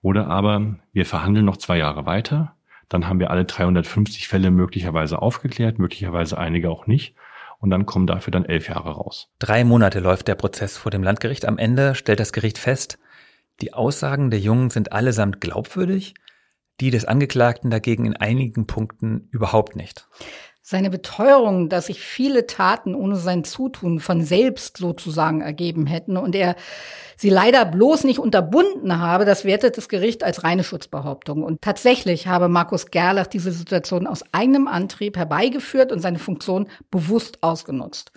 Oder 0.01 0.27
aber 0.27 0.75
wir 0.93 1.05
verhandeln 1.05 1.45
noch 1.45 1.57
zwei 1.57 1.77
Jahre 1.77 2.05
weiter. 2.05 2.55
Dann 2.89 3.07
haben 3.07 3.19
wir 3.19 3.31
alle 3.31 3.45
350 3.45 4.27
Fälle 4.27 4.51
möglicherweise 4.51 5.21
aufgeklärt, 5.21 5.79
möglicherweise 5.79 6.37
einige 6.37 6.69
auch 6.69 6.87
nicht. 6.87 7.15
Und 7.59 7.71
dann 7.71 7.85
kommen 7.85 8.05
dafür 8.05 8.31
dann 8.31 8.45
elf 8.45 8.69
Jahre 8.69 8.91
raus. 8.91 9.31
Drei 9.39 9.63
Monate 9.63 9.99
läuft 9.99 10.27
der 10.27 10.35
Prozess 10.35 10.77
vor 10.77 10.91
dem 10.91 11.01
Landgericht. 11.01 11.45
Am 11.45 11.57
Ende 11.57 11.95
stellt 11.95 12.19
das 12.19 12.33
Gericht 12.33 12.57
fest, 12.57 12.99
die 13.61 13.73
Aussagen 13.73 14.31
der 14.31 14.39
Jungen 14.39 14.69
sind 14.69 14.91
allesamt 14.91 15.41
glaubwürdig, 15.41 16.13
die 16.81 16.91
des 16.91 17.05
Angeklagten 17.05 17.69
dagegen 17.69 18.05
in 18.05 18.15
einigen 18.15 18.67
Punkten 18.67 19.29
überhaupt 19.31 19.75
nicht. 19.75 20.07
Seine 20.67 20.89
Beteuerung, 20.89 21.69
dass 21.69 21.85
sich 21.85 22.01
viele 22.01 22.47
Taten 22.47 22.95
ohne 22.95 23.17
sein 23.17 23.43
Zutun 23.43 23.99
von 23.99 24.23
selbst 24.23 24.77
sozusagen 24.77 25.41
ergeben 25.41 25.85
hätten 25.85 26.17
und 26.17 26.33
er 26.33 26.55
sie 27.17 27.29
leider 27.29 27.65
bloß 27.65 28.03
nicht 28.03 28.17
unterbunden 28.17 28.99
habe, 28.99 29.25
das 29.25 29.45
wertet 29.45 29.77
das 29.77 29.89
Gericht 29.89 30.23
als 30.23 30.43
reine 30.43 30.63
Schutzbehauptung. 30.63 31.43
Und 31.43 31.61
tatsächlich 31.61 32.25
habe 32.25 32.49
Markus 32.49 32.87
Gerlach 32.87 33.27
diese 33.27 33.51
Situation 33.51 34.07
aus 34.07 34.23
eigenem 34.31 34.67
Antrieb 34.67 35.17
herbeigeführt 35.17 35.91
und 35.91 35.99
seine 35.99 36.17
Funktion 36.17 36.67
bewusst 36.89 37.43
ausgenutzt. 37.43 38.11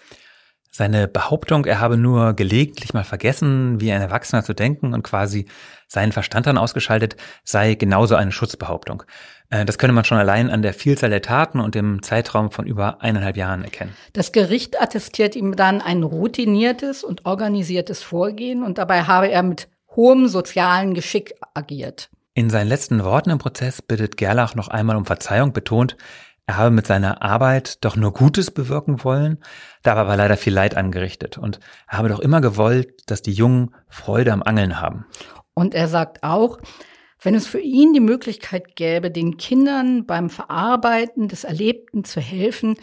Seine 0.70 1.08
Behauptung, 1.08 1.64
er 1.64 1.80
habe 1.80 1.96
nur 1.96 2.34
gelegentlich 2.34 2.92
mal 2.94 3.04
vergessen, 3.04 3.80
wie 3.80 3.90
ein 3.90 4.02
Erwachsener 4.02 4.44
zu 4.44 4.54
denken 4.54 4.94
und 4.94 5.02
quasi 5.02 5.46
seinen 5.86 6.12
Verstand 6.12 6.46
dann 6.46 6.58
ausgeschaltet, 6.58 7.16
sei 7.42 7.74
genauso 7.74 8.14
eine 8.14 8.32
Schutzbehauptung. 8.32 9.02
Äh, 9.50 9.64
das 9.64 9.78
könne 9.78 9.92
man 9.92 10.04
schon 10.04 10.18
allein 10.18 10.50
an 10.50 10.62
der 10.62 10.74
Vielzahl 10.74 11.10
der 11.10 11.22
Taten 11.22 11.60
und 11.60 11.74
dem 11.74 12.02
Zeitraum 12.02 12.50
von 12.50 12.66
über 12.66 13.02
eineinhalb 13.02 13.36
Jahren 13.36 13.64
erkennen. 13.64 13.94
Das 14.12 14.32
Gericht 14.32 14.80
attestiert 14.80 15.36
ihm 15.36 15.56
dann 15.56 15.80
ein 15.80 16.02
routiniertes 16.02 17.02
und 17.04 17.24
organisiertes 17.24 18.02
Vorgehen 18.02 18.62
und 18.62 18.78
dabei 18.78 19.04
habe 19.04 19.30
er 19.30 19.42
mit 19.42 19.68
hohem 19.96 20.28
sozialen 20.28 20.94
Geschick 20.94 21.34
agiert. 21.54 22.10
In 22.34 22.50
seinen 22.50 22.68
letzten 22.68 23.02
Worten 23.02 23.30
im 23.30 23.38
Prozess 23.38 23.82
bittet 23.82 24.16
Gerlach 24.16 24.54
noch 24.54 24.68
einmal 24.68 24.94
um 24.94 25.06
Verzeihung, 25.06 25.52
betont, 25.52 25.96
er 26.48 26.56
habe 26.56 26.70
mit 26.70 26.86
seiner 26.86 27.20
Arbeit 27.20 27.84
doch 27.84 27.94
nur 27.94 28.14
Gutes 28.14 28.50
bewirken 28.50 29.04
wollen, 29.04 29.36
da 29.82 29.96
war 29.96 30.06
aber 30.06 30.16
leider 30.16 30.38
viel 30.38 30.54
Leid 30.54 30.78
angerichtet 30.78 31.36
und 31.36 31.60
er 31.86 31.98
habe 31.98 32.08
doch 32.08 32.20
immer 32.20 32.40
gewollt, 32.40 33.02
dass 33.10 33.20
die 33.20 33.32
Jungen 33.32 33.74
Freude 33.86 34.32
am 34.32 34.42
Angeln 34.42 34.80
haben. 34.80 35.04
Und 35.52 35.74
er 35.74 35.88
sagt 35.88 36.22
auch, 36.22 36.58
wenn 37.20 37.34
es 37.34 37.46
für 37.46 37.60
ihn 37.60 37.92
die 37.92 38.00
Möglichkeit 38.00 38.76
gäbe, 38.76 39.10
den 39.10 39.36
Kindern 39.36 40.06
beim 40.06 40.30
Verarbeiten 40.30 41.28
des 41.28 41.44
Erlebten 41.44 42.04
zu 42.04 42.18
helfen, 42.18 42.76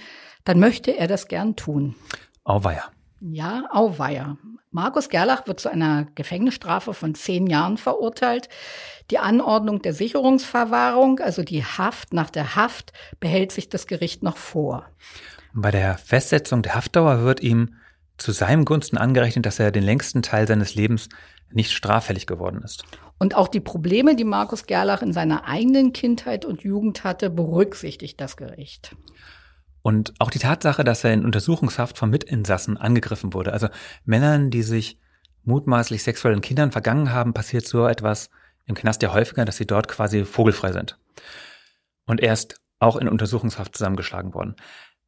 dann 0.43 0.59
möchte 0.59 0.95
er 0.95 1.07
das 1.07 1.27
gern 1.27 1.55
tun. 1.55 1.95
Auweia. 2.43 2.83
Ja, 3.19 3.63
auweia. 3.71 4.37
Markus 4.75 5.07
Gerlach 5.07 5.47
wird 5.47 5.61
zu 5.61 5.69
einer 5.69 6.05
Gefängnisstrafe 6.15 6.93
von 6.93 7.15
zehn 7.15 7.47
Jahren 7.47 7.77
verurteilt. 7.77 8.49
Die 9.09 9.19
Anordnung 9.19 9.81
der 9.81 9.93
Sicherungsverwahrung, 9.93 11.19
also 11.21 11.43
die 11.43 11.63
Haft 11.63 12.13
nach 12.13 12.29
der 12.29 12.57
Haft, 12.57 12.91
behält 13.21 13.53
sich 13.53 13.69
das 13.69 13.87
Gericht 13.87 14.21
noch 14.21 14.35
vor. 14.35 14.85
Bei 15.53 15.71
der 15.71 15.97
Festsetzung 15.97 16.61
der 16.61 16.75
Haftdauer 16.75 17.23
wird 17.23 17.39
ihm 17.39 17.75
zu 18.17 18.33
seinem 18.33 18.65
Gunsten 18.65 18.97
angerechnet, 18.97 19.45
dass 19.45 19.59
er 19.59 19.71
den 19.71 19.83
längsten 19.83 20.21
Teil 20.21 20.45
seines 20.45 20.75
Lebens 20.75 21.07
nicht 21.53 21.71
straffällig 21.71 22.27
geworden 22.27 22.61
ist. 22.61 22.83
Und 23.17 23.33
auch 23.33 23.47
die 23.47 23.61
Probleme, 23.61 24.17
die 24.17 24.25
Markus 24.25 24.65
Gerlach 24.65 25.01
in 25.01 25.13
seiner 25.13 25.47
eigenen 25.47 25.93
Kindheit 25.93 26.43
und 26.43 26.63
Jugend 26.63 27.05
hatte, 27.05 27.29
berücksichtigt 27.29 28.19
das 28.19 28.35
Gericht. 28.35 28.93
Und 29.85 30.15
auch 30.17 30.31
die 30.31 30.39
Tatsache, 30.39 30.83
dass 30.83 31.03
er 31.03 31.13
in 31.13 31.23
Untersuchungshaft 31.23 31.99
von 31.99 32.09
Mitinsassen 32.09 32.75
angegriffen 32.75 33.35
wurde, 33.35 33.53
also 33.53 33.67
Männern, 34.03 34.49
die 34.49 34.63
sich 34.63 34.97
mutmaßlich 35.43 36.01
sexuell 36.01 36.33
in 36.33 36.41
Kindern 36.41 36.71
vergangen 36.71 37.11
haben, 37.11 37.35
passiert 37.35 37.67
so 37.67 37.85
etwas 37.85 38.31
im 38.65 38.73
Knast 38.73 39.03
ja 39.03 39.13
häufiger, 39.13 39.45
dass 39.45 39.57
sie 39.57 39.67
dort 39.67 39.87
quasi 39.87 40.25
vogelfrei 40.25 40.71
sind. 40.71 40.97
Und 42.07 42.19
er 42.19 42.33
ist 42.33 42.59
auch 42.79 42.95
in 42.95 43.07
Untersuchungshaft 43.07 43.77
zusammengeschlagen 43.77 44.33
worden. 44.33 44.55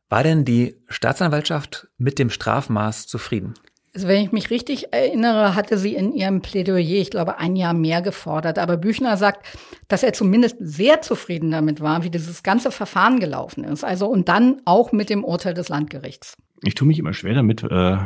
War 0.10 0.22
denn 0.22 0.46
die 0.46 0.80
Staatsanwaltschaft 0.90 1.88
mit 1.98 2.20
dem 2.20 2.30
Strafmaß 2.30 3.08
zufrieden? 3.08 3.56
Also 3.98 4.10
wenn 4.10 4.24
ich 4.24 4.32
mich 4.32 4.52
richtig 4.52 4.94
erinnere, 4.94 5.56
hatte 5.56 5.76
sie 5.80 5.96
in 5.96 6.14
ihrem 6.14 6.44
Plädoyer, 6.44 7.02
ich 7.02 7.10
glaube, 7.10 7.40
ein 7.40 7.56
Jahr 7.56 7.74
mehr 7.74 8.04
gefordert. 8.04 8.60
Aber 8.60 8.78
Büchner 8.78 9.18
sagt, 9.18 9.44
dass 9.88 10.04
er 10.04 10.14
zumindest 10.14 10.58
sehr 10.60 11.02
zufrieden 11.02 11.50
damit 11.50 11.82
war, 11.82 12.04
wie 12.04 12.12
dieses 12.12 12.44
ganze 12.44 12.70
Verfahren 12.70 13.20
gelaufen 13.20 13.64
ist. 13.64 13.84
Also 13.84 14.06
und 14.06 14.30
dann 14.30 14.62
auch 14.66 14.92
mit 14.92 15.10
dem 15.10 15.24
Urteil 15.24 15.56
des 15.56 15.70
Landgerichts. 15.70 16.38
Ich 16.62 16.76
tue 16.76 16.88
mich 16.88 17.00
immer 17.00 17.14
schwer 17.14 17.34
damit, 17.34 17.64
äh, 17.64 17.98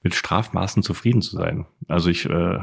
mit 0.00 0.14
Strafmaßen 0.14 0.82
zufrieden 0.82 1.20
zu 1.20 1.36
sein. 1.36 1.66
Also 1.86 2.08
ich 2.08 2.24
äh, 2.24 2.60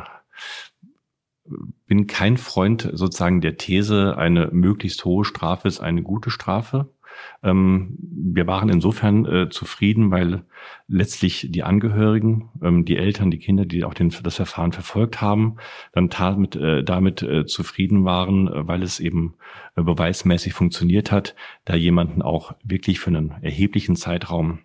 bin 1.86 2.08
kein 2.08 2.38
Freund 2.38 2.90
sozusagen 2.92 3.40
der 3.40 3.58
These, 3.58 4.18
eine 4.18 4.48
möglichst 4.52 5.06
hohe 5.06 5.26
Strafe 5.26 5.68
ist 5.68 5.80
eine 5.80 6.02
gute 6.02 6.32
Strafe. 6.32 6.92
Ähm, 7.44 7.98
wir 8.00 8.48
waren 8.48 8.70
insofern 8.70 9.26
äh, 9.26 9.50
zufrieden, 9.50 10.12
weil 10.12 10.44
letztlich 10.88 11.48
die 11.50 11.64
Angehörigen, 11.64 12.50
ähm, 12.62 12.86
die 12.86 12.98
Eltern, 12.98 13.32
die 13.32 13.40
Kinder, 13.40 13.66
die 13.66 13.84
auch 13.84 13.94
den, 13.94 14.14
das 14.24 14.36
Verfahren 14.36 14.72
verfolgt 14.72 15.22
haben, 15.22 15.58
dann 15.94 16.10
damit, 16.10 16.56
äh, 16.56 16.84
damit 16.84 17.22
äh, 17.24 17.46
zufrieden 17.46 18.06
waren, 18.06 18.48
äh, 18.48 18.68
weil 18.68 18.84
es 18.84 19.00
eben 19.00 19.36
äh, 19.76 19.84
beweismäßig 19.84 20.54
funktioniert 20.54 21.12
hat, 21.12 21.36
da 21.66 21.76
jemanden 21.76 22.22
auch 22.22 22.56
wirklich 22.64 23.00
für 23.00 23.10
einen 23.10 23.32
erheblichen 23.42 23.96
Zeitraum 23.96 24.60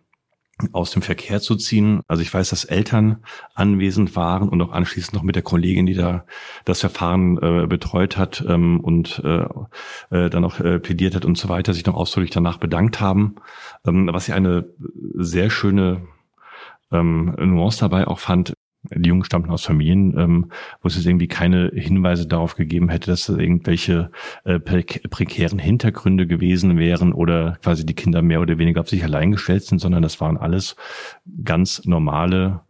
aus 0.73 0.90
dem 0.90 1.03
Verkehr 1.03 1.40
zu 1.40 1.57
ziehen. 1.57 2.01
Also 2.09 2.23
ich 2.23 2.33
weiß, 2.33 2.51
dass 2.51 2.64
Eltern 2.64 3.18
anwesend 3.55 4.16
waren 4.16 4.49
und 4.49 4.61
auch 4.61 4.73
anschließend 4.73 5.14
noch 5.14 5.23
mit 5.23 5.37
der 5.37 5.42
Kollegin, 5.42 5.87
die 5.87 5.94
da 5.94 6.25
das 6.64 6.81
Verfahren 6.81 7.38
äh, 7.38 7.66
betreut 7.66 8.16
hat 8.16 8.44
ähm, 8.47 8.81
und 8.81 9.23
äh, 9.25 9.47
äh, 10.11 10.31
dann 10.31 10.44
auch 10.44 10.61
äh, 10.61 10.79
plädiert 10.79 11.14
hat 11.14 11.25
und 11.25 11.38
so 11.38 11.49
weiter, 11.49 11.75
sich 11.75 11.87
noch 11.87 11.94
ausdrücklich 11.94 12.33
danach 12.33 12.59
bedankt 12.59 13.01
haben. 13.01 13.37
Ähm, 13.87 14.09
was 14.12 14.29
ich 14.29 14.35
eine 14.35 14.68
sehr 15.14 15.51
schöne 15.51 16.07
ähm, 16.90 17.35
Nuance 17.38 17.81
dabei 17.81 18.07
auch 18.07 18.18
fand, 18.18 18.55
die 18.94 19.09
Jungen 19.09 19.24
stammten 19.24 19.51
aus 19.51 19.64
Familien, 19.64 20.16
ähm, 20.18 20.51
wo 20.83 20.88
es 20.88 20.96
jetzt 20.96 21.07
irgendwie 21.07 21.29
keine 21.29 21.70
Hinweise 21.74 22.27
darauf 22.27 22.57
gegeben 22.57 22.88
hätte, 22.88 23.11
dass 23.11 23.29
es 23.29 23.38
irgendwelche 23.38 24.11
äh, 24.44 24.59
prekären 24.59 25.59
Hintergründe 25.59 26.27
gewesen 26.27 26.79
wären 26.79 27.12
oder 27.12 27.59
quasi 27.62 27.85
die 27.85 27.94
Kinder 27.94 28.22
mehr 28.22 28.40
oder 28.40 28.59
weniger 28.59 28.81
auf 28.81 28.88
sich 28.88 29.05
allein 29.05 29.33
gestellt 29.33 29.64
sind, 29.64 29.79
sondern 29.79 30.03
das 30.03 30.20
waren 30.20 30.37
alles 30.37 30.77
ganz 31.44 31.85
normale, 31.85 32.61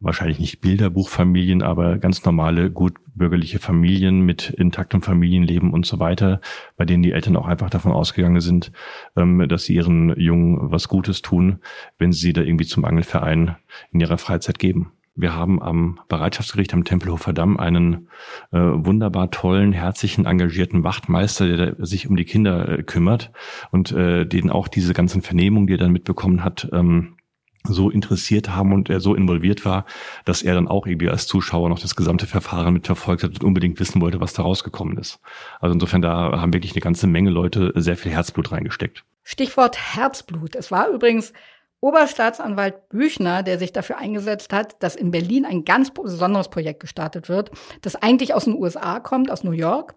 wahrscheinlich 0.00 0.38
nicht 0.38 0.60
Bilderbuchfamilien, 0.60 1.62
aber 1.62 1.98
ganz 1.98 2.24
normale, 2.24 2.70
gut 2.70 2.94
bürgerliche 3.14 3.58
Familien 3.58 4.20
mit 4.20 4.50
intaktem 4.50 5.02
Familienleben 5.02 5.72
und 5.72 5.84
so 5.84 5.98
weiter, 5.98 6.40
bei 6.76 6.84
denen 6.84 7.02
die 7.02 7.12
Eltern 7.12 7.36
auch 7.36 7.46
einfach 7.46 7.68
davon 7.68 7.92
ausgegangen 7.92 8.40
sind, 8.40 8.72
ähm, 9.16 9.46
dass 9.48 9.64
sie 9.64 9.74
ihren 9.74 10.18
Jungen 10.18 10.70
was 10.70 10.88
Gutes 10.88 11.20
tun, 11.20 11.58
wenn 11.98 12.12
sie 12.12 12.32
da 12.32 12.42
irgendwie 12.42 12.66
zum 12.66 12.84
Angelverein 12.84 13.56
in 13.92 14.00
ihrer 14.00 14.18
Freizeit 14.18 14.58
geben. 14.58 14.92
Wir 15.18 15.34
haben 15.34 15.60
am 15.60 15.98
Bereitschaftsgericht 16.06 16.72
am 16.72 16.84
Tempelhofer 16.84 17.32
Damm 17.32 17.56
einen 17.56 18.08
äh, 18.52 18.58
wunderbar 18.58 19.32
tollen, 19.32 19.72
herzlichen, 19.72 20.26
engagierten 20.26 20.84
Wachtmeister, 20.84 21.48
der 21.48 21.74
sich 21.84 22.08
um 22.08 22.14
die 22.14 22.24
Kinder 22.24 22.68
äh, 22.68 22.82
kümmert 22.84 23.32
und 23.72 23.90
äh, 23.90 24.24
den 24.26 24.48
auch 24.48 24.68
diese 24.68 24.94
ganzen 24.94 25.20
Vernehmungen, 25.20 25.66
die 25.66 25.74
er 25.74 25.78
dann 25.78 25.90
mitbekommen 25.90 26.44
hat, 26.44 26.68
ähm, 26.72 27.16
so 27.64 27.90
interessiert 27.90 28.50
haben 28.50 28.72
und 28.72 28.90
er 28.90 29.00
so 29.00 29.16
involviert 29.16 29.64
war, 29.64 29.86
dass 30.24 30.42
er 30.42 30.54
dann 30.54 30.68
auch 30.68 30.86
irgendwie 30.86 31.10
als 31.10 31.26
Zuschauer 31.26 31.68
noch 31.68 31.80
das 31.80 31.96
gesamte 31.96 32.28
Verfahren 32.28 32.72
mitverfolgt 32.72 33.24
hat 33.24 33.30
und 33.32 33.42
unbedingt 33.42 33.80
wissen 33.80 34.00
wollte, 34.00 34.20
was 34.20 34.34
da 34.34 34.42
rausgekommen 34.42 34.98
ist. 34.98 35.18
Also 35.58 35.74
insofern, 35.74 36.00
da 36.00 36.40
haben 36.40 36.54
wirklich 36.54 36.72
eine 36.72 36.80
ganze 36.80 37.08
Menge 37.08 37.30
Leute 37.30 37.72
sehr 37.74 37.96
viel 37.96 38.12
Herzblut 38.12 38.52
reingesteckt. 38.52 39.04
Stichwort 39.24 39.96
Herzblut. 39.96 40.54
Es 40.54 40.70
war 40.70 40.88
übrigens 40.88 41.32
Oberstaatsanwalt 41.80 42.88
Büchner, 42.88 43.42
der 43.42 43.58
sich 43.58 43.72
dafür 43.72 43.98
eingesetzt 43.98 44.52
hat, 44.52 44.82
dass 44.82 44.96
in 44.96 45.10
Berlin 45.10 45.44
ein 45.44 45.64
ganz 45.64 45.92
besonderes 45.92 46.48
Projekt 46.48 46.80
gestartet 46.80 47.28
wird, 47.28 47.50
das 47.82 47.94
eigentlich 47.96 48.34
aus 48.34 48.44
den 48.44 48.54
USA 48.54 48.98
kommt, 49.00 49.30
aus 49.30 49.44
New 49.44 49.52
York, 49.52 49.94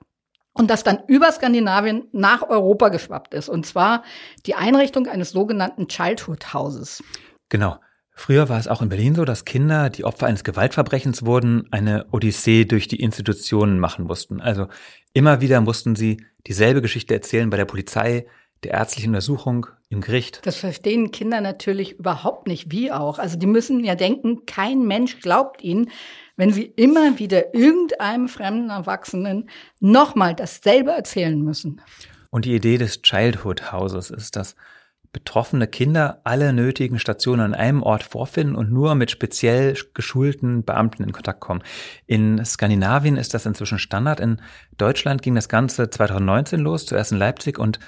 und 0.53 0.69
das 0.69 0.83
dann 0.83 0.99
über 1.07 1.31
Skandinavien 1.31 2.07
nach 2.11 2.47
Europa 2.47 2.89
geschwappt 2.89 3.33
ist. 3.33 3.49
Und 3.49 3.65
zwar 3.65 4.03
die 4.45 4.55
Einrichtung 4.55 5.07
eines 5.07 5.31
sogenannten 5.31 5.87
Childhood 5.87 6.53
Houses. 6.53 7.03
Genau. 7.49 7.77
Früher 8.13 8.49
war 8.49 8.59
es 8.59 8.67
auch 8.67 8.81
in 8.81 8.89
Berlin 8.89 9.15
so, 9.15 9.23
dass 9.25 9.45
Kinder, 9.45 9.89
die 9.89 10.03
Opfer 10.03 10.27
eines 10.27 10.43
Gewaltverbrechens 10.43 11.25
wurden, 11.25 11.67
eine 11.71 12.05
Odyssee 12.11 12.65
durch 12.65 12.87
die 12.87 12.99
Institutionen 12.99 13.79
machen 13.79 14.05
mussten. 14.05 14.41
Also 14.41 14.67
immer 15.13 15.41
wieder 15.41 15.61
mussten 15.61 15.95
sie 15.95 16.23
dieselbe 16.45 16.81
Geschichte 16.81 17.13
erzählen 17.13 17.49
bei 17.49 17.57
der 17.57 17.65
Polizei, 17.65 18.27
der 18.63 18.73
ärztlichen 18.73 19.09
Untersuchung, 19.09 19.67
im 19.91 20.01
Gericht. 20.01 20.39
Das 20.45 20.55
verstehen 20.55 21.11
Kinder 21.11 21.41
natürlich 21.41 21.99
überhaupt 21.99 22.47
nicht, 22.47 22.71
wie 22.71 22.91
auch. 22.91 23.19
Also 23.19 23.37
die 23.37 23.45
müssen 23.45 23.83
ja 23.83 23.95
denken, 23.95 24.45
kein 24.45 24.87
Mensch 24.87 25.19
glaubt 25.19 25.61
ihnen, 25.63 25.91
wenn 26.37 26.53
sie 26.53 26.63
immer 26.63 27.19
wieder 27.19 27.53
irgendeinem 27.53 28.29
fremden 28.29 28.69
Erwachsenen 28.69 29.49
nochmal 29.79 30.33
dasselbe 30.33 30.91
erzählen 30.91 31.39
müssen. 31.41 31.81
Und 32.29 32.45
die 32.45 32.55
Idee 32.55 32.77
des 32.77 33.01
Childhood 33.01 33.73
Houses 33.73 34.09
ist, 34.09 34.37
dass 34.37 34.55
betroffene 35.11 35.67
Kinder 35.67 36.21
alle 36.23 36.53
nötigen 36.53 36.97
Stationen 36.97 37.41
an 37.41 37.53
einem 37.53 37.83
Ort 37.83 38.03
vorfinden 38.03 38.55
und 38.55 38.71
nur 38.71 38.95
mit 38.95 39.11
speziell 39.11 39.75
geschulten 39.93 40.63
Beamten 40.63 41.03
in 41.03 41.11
Kontakt 41.11 41.41
kommen. 41.41 41.63
In 42.07 42.45
Skandinavien 42.45 43.17
ist 43.17 43.33
das 43.33 43.45
inzwischen 43.45 43.77
Standard. 43.77 44.21
In 44.21 44.41
Deutschland 44.77 45.21
ging 45.21 45.35
das 45.35 45.49
Ganze 45.49 45.89
2019 45.89 46.61
los, 46.61 46.85
zuerst 46.85 47.11
in 47.11 47.17
Leipzig 47.17 47.59
und 47.59 47.79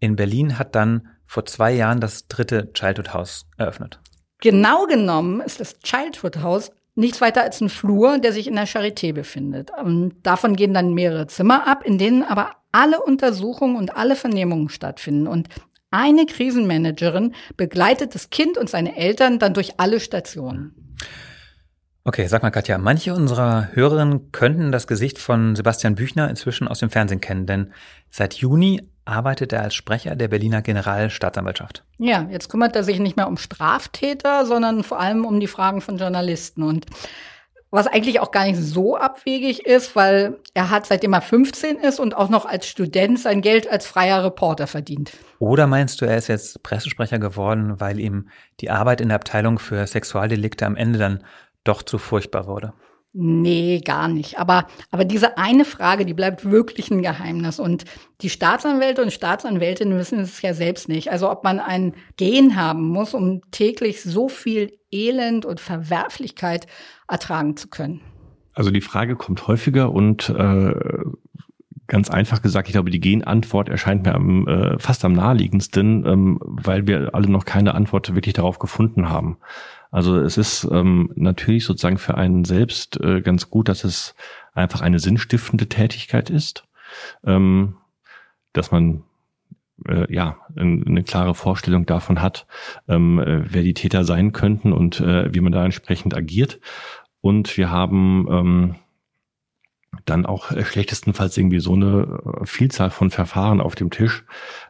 in 0.00 0.16
Berlin 0.16 0.58
hat 0.58 0.74
dann 0.74 1.13
vor 1.34 1.44
zwei 1.46 1.72
Jahren 1.72 2.00
das 2.00 2.28
dritte 2.28 2.72
Childhood 2.74 3.12
House 3.12 3.46
eröffnet. 3.56 3.98
Genau 4.40 4.86
genommen 4.86 5.40
ist 5.40 5.58
das 5.58 5.80
Childhood 5.80 6.42
House 6.42 6.70
nichts 6.94 7.20
weiter 7.20 7.42
als 7.42 7.60
ein 7.60 7.70
Flur, 7.70 8.18
der 8.18 8.32
sich 8.32 8.46
in 8.46 8.54
der 8.54 8.68
Charité 8.68 9.12
befindet. 9.12 9.72
Und 9.82 10.14
davon 10.22 10.54
gehen 10.54 10.72
dann 10.72 10.94
mehrere 10.94 11.26
Zimmer 11.26 11.66
ab, 11.66 11.82
in 11.84 11.98
denen 11.98 12.22
aber 12.22 12.52
alle 12.70 13.02
Untersuchungen 13.02 13.74
und 13.74 13.96
alle 13.96 14.14
Vernehmungen 14.14 14.68
stattfinden. 14.68 15.26
Und 15.26 15.48
eine 15.90 16.24
Krisenmanagerin 16.24 17.34
begleitet 17.56 18.14
das 18.14 18.30
Kind 18.30 18.56
und 18.56 18.70
seine 18.70 18.96
Eltern 18.96 19.40
dann 19.40 19.54
durch 19.54 19.80
alle 19.80 19.98
Stationen. 19.98 20.96
Okay, 22.04 22.28
sag 22.28 22.44
mal, 22.44 22.50
Katja, 22.50 22.78
manche 22.78 23.12
unserer 23.12 23.70
Hörerinnen 23.72 24.30
könnten 24.30 24.70
das 24.70 24.86
Gesicht 24.86 25.18
von 25.18 25.56
Sebastian 25.56 25.96
Büchner 25.96 26.30
inzwischen 26.30 26.68
aus 26.68 26.78
dem 26.78 26.90
Fernsehen 26.90 27.20
kennen, 27.20 27.46
denn 27.46 27.72
seit 28.08 28.34
Juni 28.34 28.88
arbeitet 29.04 29.52
er 29.52 29.62
als 29.62 29.74
Sprecher 29.74 30.16
der 30.16 30.28
Berliner 30.28 30.62
Generalstaatsanwaltschaft. 30.62 31.84
Ja, 31.98 32.26
jetzt 32.30 32.48
kümmert 32.48 32.74
er 32.76 32.84
sich 32.84 32.98
nicht 32.98 33.16
mehr 33.16 33.28
um 33.28 33.36
Straftäter, 33.36 34.46
sondern 34.46 34.82
vor 34.82 35.00
allem 35.00 35.24
um 35.24 35.40
die 35.40 35.46
Fragen 35.46 35.80
von 35.80 35.98
Journalisten. 35.98 36.62
Und 36.62 36.86
was 37.70 37.86
eigentlich 37.88 38.20
auch 38.20 38.30
gar 38.30 38.44
nicht 38.44 38.58
so 38.58 38.96
abwegig 38.96 39.66
ist, 39.66 39.96
weil 39.96 40.38
er 40.54 40.70
hat, 40.70 40.86
seitdem 40.86 41.12
er 41.12 41.20
15 41.20 41.76
ist 41.78 41.98
und 41.98 42.16
auch 42.16 42.28
noch 42.28 42.46
als 42.46 42.68
Student 42.68 43.18
sein 43.18 43.42
Geld 43.42 43.68
als 43.68 43.86
freier 43.86 44.24
Reporter 44.24 44.68
verdient. 44.68 45.12
Oder 45.40 45.66
meinst 45.66 46.00
du, 46.00 46.04
er 46.04 46.16
ist 46.16 46.28
jetzt 46.28 46.62
Pressesprecher 46.62 47.18
geworden, 47.18 47.80
weil 47.80 47.98
ihm 47.98 48.28
die 48.60 48.70
Arbeit 48.70 49.00
in 49.00 49.08
der 49.08 49.16
Abteilung 49.16 49.58
für 49.58 49.86
Sexualdelikte 49.86 50.64
am 50.64 50.76
Ende 50.76 51.00
dann 51.00 51.24
doch 51.64 51.82
zu 51.82 51.98
furchtbar 51.98 52.46
wurde? 52.46 52.72
Nee, 53.16 53.80
gar 53.84 54.08
nicht. 54.08 54.40
Aber, 54.40 54.66
aber 54.90 55.04
diese 55.04 55.38
eine 55.38 55.64
Frage, 55.64 56.04
die 56.04 56.14
bleibt 56.14 56.50
wirklich 56.50 56.90
ein 56.90 57.00
Geheimnis. 57.00 57.60
Und 57.60 57.84
die 58.22 58.28
Staatsanwälte 58.28 59.02
und 59.02 59.12
Staatsanwältinnen 59.12 59.96
wissen 59.96 60.18
es 60.18 60.42
ja 60.42 60.52
selbst 60.52 60.88
nicht. 60.88 61.12
Also 61.12 61.30
ob 61.30 61.44
man 61.44 61.60
ein 61.60 61.94
Gen 62.16 62.56
haben 62.56 62.88
muss, 62.88 63.14
um 63.14 63.40
täglich 63.52 64.02
so 64.02 64.28
viel 64.28 64.76
Elend 64.90 65.46
und 65.46 65.60
Verwerflichkeit 65.60 66.66
ertragen 67.06 67.56
zu 67.56 67.68
können. 67.68 68.00
Also 68.52 68.72
die 68.72 68.80
Frage 68.80 69.14
kommt 69.14 69.46
häufiger 69.46 69.92
und 69.92 70.30
äh, 70.30 70.74
ganz 71.86 72.10
einfach 72.10 72.42
gesagt, 72.42 72.68
ich 72.68 72.72
glaube, 72.72 72.90
die 72.90 73.00
Genantwort 73.00 73.68
erscheint 73.68 74.04
mir 74.04 74.14
am, 74.14 74.48
äh, 74.48 74.78
fast 74.78 75.04
am 75.04 75.12
naheliegendsten, 75.12 76.04
ähm, 76.06 76.38
weil 76.40 76.86
wir 76.88 77.14
alle 77.14 77.30
noch 77.30 77.44
keine 77.44 77.74
Antwort 77.74 78.14
wirklich 78.14 78.34
darauf 78.34 78.58
gefunden 78.58 79.08
haben. 79.08 79.38
Also 79.94 80.18
es 80.18 80.38
ist 80.38 80.66
ähm, 80.72 81.12
natürlich 81.14 81.64
sozusagen 81.64 81.98
für 81.98 82.16
einen 82.16 82.44
selbst 82.44 83.00
äh, 83.00 83.20
ganz 83.20 83.48
gut, 83.48 83.68
dass 83.68 83.84
es 83.84 84.16
einfach 84.52 84.80
eine 84.80 84.98
sinnstiftende 84.98 85.68
Tätigkeit 85.68 86.30
ist, 86.30 86.66
ähm, 87.24 87.76
dass 88.52 88.72
man 88.72 89.04
äh, 89.86 90.12
ja 90.12 90.38
eine 90.56 91.04
klare 91.04 91.36
Vorstellung 91.36 91.86
davon 91.86 92.20
hat, 92.20 92.48
ähm, 92.88 93.20
äh, 93.20 93.44
wer 93.54 93.62
die 93.62 93.74
Täter 93.74 94.04
sein 94.04 94.32
könnten 94.32 94.72
und 94.72 94.98
äh, 94.98 95.32
wie 95.32 95.38
man 95.38 95.52
da 95.52 95.64
entsprechend 95.64 96.16
agiert. 96.16 96.58
Und 97.20 97.56
wir 97.56 97.70
haben 97.70 98.26
ähm, 98.28 98.74
dann 100.06 100.26
auch 100.26 100.50
schlechtestenfalls 100.60 101.38
irgendwie 101.38 101.60
so 101.60 101.74
eine 101.74 102.20
äh, 102.40 102.46
Vielzahl 102.46 102.90
von 102.90 103.12
Verfahren 103.12 103.60
auf 103.60 103.76
dem 103.76 103.90
Tisch, 103.90 104.24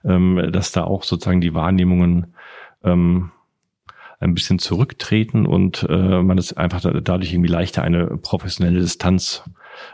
ähm, 0.04 0.50
dass 0.52 0.70
da 0.70 0.84
auch 0.84 1.02
sozusagen 1.02 1.40
die 1.40 1.54
Wahrnehmungen 1.54 2.34
ähm, 2.82 3.30
ein 4.24 4.34
bisschen 4.34 4.58
zurücktreten 4.58 5.46
und 5.46 5.86
äh, 5.88 6.22
man 6.22 6.38
es 6.38 6.52
einfach 6.52 6.80
dadurch 6.80 7.32
irgendwie 7.32 7.50
leichter 7.50 7.82
eine 7.82 8.06
professionelle 8.16 8.80
Distanz 8.80 9.44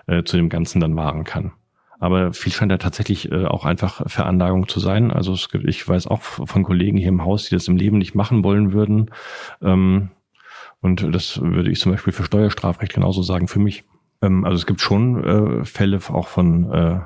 äh, 0.06 0.22
zu 0.22 0.36
dem 0.36 0.48
Ganzen 0.48 0.80
dann 0.80 0.96
wahren 0.96 1.24
kann. 1.24 1.52
Aber 1.98 2.32
viel 2.32 2.52
scheint 2.52 2.72
da 2.72 2.78
tatsächlich 2.78 3.30
äh, 3.30 3.44
auch 3.44 3.66
einfach 3.66 4.08
Veranlagung 4.08 4.68
zu 4.68 4.80
sein. 4.80 5.10
Also 5.10 5.34
es 5.34 5.50
gibt, 5.50 5.68
ich 5.68 5.86
weiß 5.86 6.06
auch 6.06 6.22
von 6.22 6.62
Kollegen 6.62 6.96
hier 6.96 7.08
im 7.08 7.24
Haus, 7.24 7.48
die 7.48 7.54
das 7.54 7.68
im 7.68 7.76
Leben 7.76 7.98
nicht 7.98 8.14
machen 8.14 8.42
wollen 8.42 8.72
würden. 8.72 9.10
Ähm, 9.60 10.10
und 10.80 11.14
das 11.14 11.42
würde 11.42 11.70
ich 11.70 11.78
zum 11.78 11.92
Beispiel 11.92 12.14
für 12.14 12.24
Steuerstrafrecht 12.24 12.94
genauso 12.94 13.22
sagen 13.22 13.48
für 13.48 13.58
mich. 13.58 13.84
Ähm, 14.22 14.44
also 14.44 14.56
es 14.56 14.66
gibt 14.66 14.80
schon 14.80 15.24
äh, 15.60 15.64
Fälle 15.64 15.98
auch 16.08 16.28
von 16.28 16.72
äh, 16.72 17.00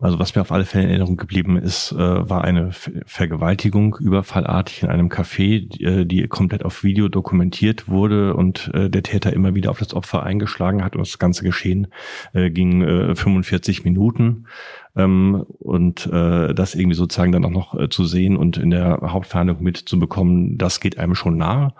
also 0.00 0.20
was 0.20 0.34
mir 0.34 0.42
auf 0.42 0.52
alle 0.52 0.64
Fälle 0.64 0.84
in 0.84 0.90
Erinnerung 0.90 1.16
geblieben 1.16 1.56
ist, 1.56 1.90
äh, 1.90 1.96
war 1.98 2.44
eine 2.44 2.70
Vergewaltigung 2.72 3.96
überfallartig 3.98 4.84
in 4.84 4.88
einem 4.90 5.08
Café, 5.08 5.68
die, 5.68 5.84
äh, 5.84 6.04
die 6.04 6.28
komplett 6.28 6.64
auf 6.64 6.84
Video 6.84 7.08
dokumentiert 7.08 7.88
wurde 7.88 8.34
und 8.34 8.70
äh, 8.74 8.88
der 8.88 9.02
Täter 9.02 9.32
immer 9.32 9.56
wieder 9.56 9.70
auf 9.70 9.80
das 9.80 9.94
Opfer 9.94 10.22
eingeschlagen 10.22 10.84
hat 10.84 10.94
und 10.94 11.04
das 11.04 11.18
ganze 11.18 11.42
Geschehen 11.42 11.88
äh, 12.32 12.50
ging 12.50 12.82
äh, 12.82 13.16
45 13.16 13.84
Minuten 13.84 14.46
ähm, 14.94 15.44
und 15.58 16.06
äh, 16.06 16.54
das 16.54 16.76
irgendwie 16.76 16.96
sozusagen 16.96 17.32
dann 17.32 17.44
auch 17.44 17.50
noch 17.50 17.74
äh, 17.74 17.88
zu 17.88 18.04
sehen 18.04 18.36
und 18.36 18.56
in 18.56 18.70
der 18.70 19.00
Hauptverhandlung 19.02 19.60
mitzubekommen, 19.62 20.58
das 20.58 20.78
geht 20.78 20.98
einem 20.98 21.16
schon 21.16 21.36
nahe. 21.36 21.74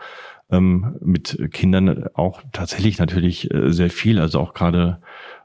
Ähm, 0.51 0.97
mit 1.03 1.39
Kindern 1.53 2.07
auch 2.15 2.41
tatsächlich 2.53 2.99
natürlich 2.99 3.53
äh, 3.53 3.71
sehr 3.71 3.91
viel, 3.91 4.19
also 4.19 4.41
auch 4.41 4.55
gerade 4.55 4.99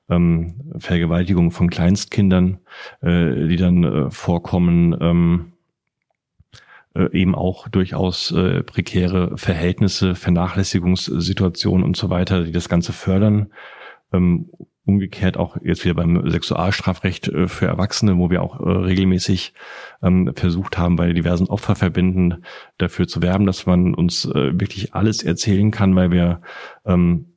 ähm, 0.10 0.74
Vergewaltigung 0.78 1.52
von 1.52 1.70
Kleinstkindern, 1.70 2.60
äh, 3.02 3.48
die 3.48 3.56
dann 3.56 3.84
äh, 3.84 4.12
vorkommen, 4.12 4.96
ähm, 5.00 5.54
äh, 6.96 7.12
eben 7.12 7.36
auch 7.36 7.68
durchaus 7.68 8.32
äh, 8.32 8.64
prekäre 8.64 9.38
Verhältnisse, 9.38 10.16
Vernachlässigungssituationen 10.16 11.86
und 11.86 11.98
so 11.98 12.10
weiter, 12.10 12.44
die 12.44 12.52
das 12.52 12.70
Ganze 12.70 12.94
fördern. 12.94 13.52
Ähm, 14.12 14.50
umgekehrt 14.86 15.38
auch 15.38 15.58
jetzt 15.64 15.86
wieder 15.86 15.94
beim 15.94 16.30
Sexualstrafrecht 16.30 17.30
äh, 17.30 17.48
für 17.48 17.68
Erwachsene, 17.68 18.18
wo 18.18 18.30
wir 18.30 18.42
auch 18.44 18.60
äh, 18.60 18.70
regelmäßig 18.70 19.54
ähm, 20.02 20.34
versucht 20.36 20.78
haben, 20.78 20.96
bei 20.96 21.14
diversen 21.14 21.48
Opferverbänden 21.48 22.44
dafür 22.78 23.08
zu 23.08 23.22
werben, 23.22 23.46
dass 23.46 23.66
man 23.66 23.96
uns 23.96 24.26
äh, 24.26 24.60
wirklich 24.60 24.94
alles 24.94 25.24
erzählen 25.24 25.72
kann, 25.72 25.96
weil 25.96 26.12
wir 26.12 26.42
ähm, 26.86 27.33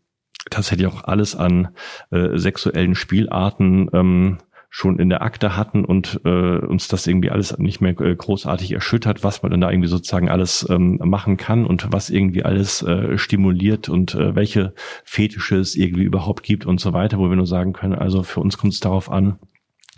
tatsächlich 0.51 0.86
auch 0.86 1.05
alles 1.05 1.34
an 1.34 1.68
äh, 2.11 2.36
sexuellen 2.36 2.94
Spielarten 2.94 3.88
ähm, 3.92 4.38
schon 4.68 4.99
in 4.99 5.09
der 5.09 5.22
Akte 5.22 5.57
hatten 5.57 5.84
und 5.84 6.20
äh, 6.24 6.59
uns 6.59 6.88
das 6.88 7.07
irgendwie 7.07 7.30
alles 7.30 7.57
nicht 7.57 7.80
mehr 7.80 7.99
äh, 7.99 8.14
großartig 8.14 8.72
erschüttert, 8.72 9.24
was 9.24 9.42
man 9.42 9.51
dann 9.51 9.61
da 9.62 9.70
irgendwie 9.70 9.88
sozusagen 9.88 10.28
alles 10.28 10.66
ähm, 10.68 11.01
machen 11.03 11.36
kann 11.38 11.64
und 11.64 11.88
was 11.92 12.11
irgendwie 12.11 12.44
alles 12.44 12.82
äh, 12.82 13.16
stimuliert 13.16 13.88
und 13.88 14.14
äh, 14.14 14.34
welche 14.34 14.74
Fetische 15.05 15.57
es 15.57 15.76
irgendwie 15.76 16.05
überhaupt 16.05 16.42
gibt 16.42 16.66
und 16.66 16.78
so 16.78 16.92
weiter, 16.92 17.18
wo 17.18 17.30
wir 17.30 17.36
nur 17.36 17.47
sagen 17.47 17.72
können, 17.72 17.94
also 17.94 18.22
für 18.22 18.40
uns 18.40 18.59
kommt 18.59 18.74
es 18.74 18.80
darauf 18.80 19.11
an, 19.11 19.38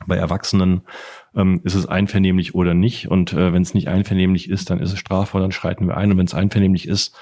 bei 0.06 0.16
Erwachsenen 0.16 0.82
ähm, 1.34 1.60
ist 1.64 1.74
es 1.74 1.86
einvernehmlich 1.86 2.54
oder 2.54 2.74
nicht. 2.74 3.10
Und 3.10 3.32
äh, 3.32 3.52
wenn 3.52 3.62
es 3.62 3.74
nicht 3.74 3.88
einvernehmlich 3.88 4.48
ist, 4.48 4.70
dann 4.70 4.78
ist 4.78 4.92
es 4.92 4.98
strafbar, 4.98 5.40
dann 5.40 5.50
schreiten 5.50 5.88
wir 5.88 5.96
ein. 5.96 6.12
Und 6.12 6.18
wenn 6.18 6.26
es 6.26 6.34
einvernehmlich 6.34 6.86
ist, 6.86 7.16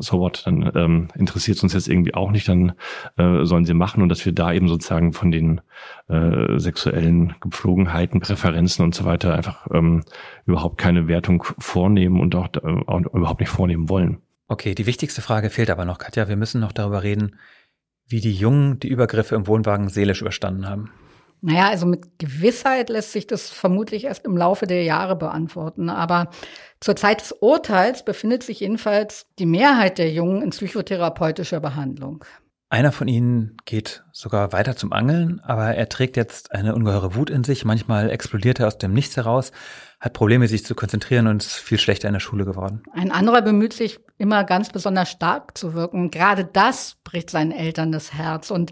so 0.00 0.18
what, 0.18 0.42
dann 0.46 0.70
ähm, 0.74 1.08
interessiert 1.14 1.56
es 1.56 1.62
uns 1.62 1.72
jetzt 1.72 1.88
irgendwie 1.88 2.14
auch 2.14 2.30
nicht, 2.30 2.48
dann 2.48 2.72
äh, 3.16 3.44
sollen 3.44 3.64
sie 3.64 3.74
machen 3.74 4.02
und 4.02 4.08
dass 4.08 4.24
wir 4.24 4.32
da 4.32 4.52
eben 4.52 4.68
sozusagen 4.68 5.12
von 5.12 5.30
den 5.30 5.60
äh, 6.08 6.58
sexuellen 6.58 7.34
Gepflogenheiten, 7.40 8.20
Präferenzen 8.20 8.84
und 8.84 8.94
so 8.94 9.04
weiter 9.04 9.34
einfach 9.34 9.66
ähm, 9.72 10.04
überhaupt 10.46 10.78
keine 10.78 11.08
Wertung 11.08 11.44
vornehmen 11.58 12.20
und 12.20 12.34
auch, 12.34 12.48
äh, 12.54 12.82
auch 12.86 13.00
überhaupt 13.14 13.40
nicht 13.40 13.50
vornehmen 13.50 13.88
wollen. 13.88 14.18
Okay, 14.48 14.74
die 14.74 14.86
wichtigste 14.86 15.20
Frage 15.20 15.50
fehlt 15.50 15.70
aber 15.70 15.84
noch, 15.84 15.98
Katja. 15.98 16.28
Wir 16.28 16.36
müssen 16.36 16.60
noch 16.60 16.72
darüber 16.72 17.02
reden, 17.02 17.36
wie 18.06 18.20
die 18.20 18.32
Jungen 18.32 18.80
die 18.80 18.88
Übergriffe 18.88 19.34
im 19.34 19.46
Wohnwagen 19.46 19.88
seelisch 19.88 20.22
überstanden 20.22 20.68
haben. 20.68 20.90
Naja, 21.40 21.68
also 21.68 21.86
mit 21.86 22.18
Gewissheit 22.18 22.88
lässt 22.88 23.12
sich 23.12 23.26
das 23.26 23.50
vermutlich 23.50 24.04
erst 24.04 24.24
im 24.24 24.36
Laufe 24.36 24.66
der 24.66 24.82
Jahre 24.82 25.16
beantworten. 25.16 25.88
Aber 25.88 26.30
zur 26.80 26.96
Zeit 26.96 27.20
des 27.20 27.32
Urteils 27.32 28.04
befindet 28.04 28.42
sich 28.42 28.60
jedenfalls 28.60 29.26
die 29.38 29.46
Mehrheit 29.46 29.98
der 29.98 30.10
Jungen 30.10 30.42
in 30.42 30.50
psychotherapeutischer 30.50 31.60
Behandlung. 31.60 32.24
Einer 32.70 32.92
von 32.92 33.08
ihnen 33.08 33.56
geht 33.64 34.04
sogar 34.12 34.52
weiter 34.52 34.76
zum 34.76 34.92
Angeln, 34.92 35.40
aber 35.40 35.74
er 35.74 35.88
trägt 35.88 36.18
jetzt 36.18 36.52
eine 36.52 36.74
ungeheure 36.74 37.14
Wut 37.14 37.30
in 37.30 37.42
sich. 37.42 37.64
Manchmal 37.64 38.10
explodiert 38.10 38.60
er 38.60 38.66
aus 38.66 38.76
dem 38.76 38.92
Nichts 38.92 39.16
heraus, 39.16 39.52
hat 40.00 40.12
Probleme, 40.12 40.46
sich 40.46 40.64
zu 40.64 40.74
konzentrieren 40.76 41.26
und 41.26 41.42
ist 41.42 41.54
viel 41.54 41.78
schlechter 41.78 42.06
in 42.08 42.14
der 42.14 42.20
Schule 42.20 42.44
geworden. 42.44 42.82
Ein 42.92 43.10
anderer 43.10 43.42
bemüht 43.42 43.72
sich 43.72 43.98
immer 44.16 44.44
ganz 44.44 44.70
besonders 44.70 45.10
stark 45.10 45.58
zu 45.58 45.74
wirken. 45.74 46.10
Gerade 46.10 46.44
das 46.44 46.96
bricht 47.02 47.30
seinen 47.30 47.50
Eltern 47.50 47.90
das 47.90 48.12
Herz. 48.12 48.52
Und 48.52 48.70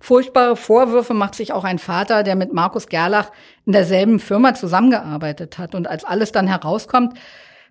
furchtbare 0.00 0.56
Vorwürfe 0.56 1.12
macht 1.12 1.34
sich 1.34 1.52
auch 1.52 1.64
ein 1.64 1.78
Vater, 1.78 2.22
der 2.22 2.36
mit 2.36 2.54
Markus 2.54 2.86
Gerlach 2.86 3.30
in 3.66 3.72
derselben 3.72 4.18
Firma 4.18 4.54
zusammengearbeitet 4.54 5.58
hat. 5.58 5.74
Und 5.74 5.86
als 5.88 6.04
alles 6.04 6.32
dann 6.32 6.46
herauskommt, 6.46 7.18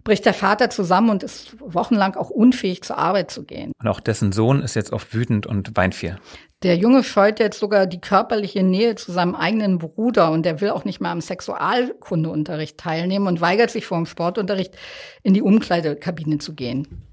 bricht 0.04 0.26
der 0.26 0.34
Vater 0.34 0.70
zusammen 0.70 1.10
und 1.10 1.24
ist 1.24 1.56
wochenlang 1.60 2.16
auch 2.16 2.30
unfähig 2.30 2.84
zur 2.84 2.98
Arbeit 2.98 3.32
zu 3.32 3.44
gehen. 3.44 3.72
Und 3.80 3.88
auch 3.88 4.00
dessen 4.00 4.32
Sohn 4.32 4.62
ist 4.62 4.76
jetzt 4.76 4.94
oft 4.94 5.14
wütend 5.14 5.46
und 5.46 5.76
weint 5.76 5.96
viel. 5.96 6.18
Der 6.64 6.78
Junge 6.78 7.04
scheut 7.04 7.40
jetzt 7.40 7.60
sogar 7.60 7.88
die 7.88 8.00
körperliche 8.02 8.62
Nähe 8.62 8.96
zu 8.96 9.12
seinem 9.12 9.36
eigenen 9.36 9.80
Bruder 9.80 10.32
und 10.32 10.46
der 10.46 10.62
will 10.62 10.70
auch 10.70 10.86
nicht 10.86 11.02
mehr 11.02 11.10
am 11.10 11.22
Sexualkundeunterricht 11.22 12.78
teilnehmen 12.78 13.28
und 13.28 13.42
weigert 13.42 13.72
sich 13.72 13.88
vor 13.88 13.98
dem 13.98 14.06
Sportunterricht 14.06 14.76
in 15.24 15.34
die 15.34 15.42
Umkleidekabine 15.42 16.38
zu 16.38 16.54
gehen. 16.54 17.08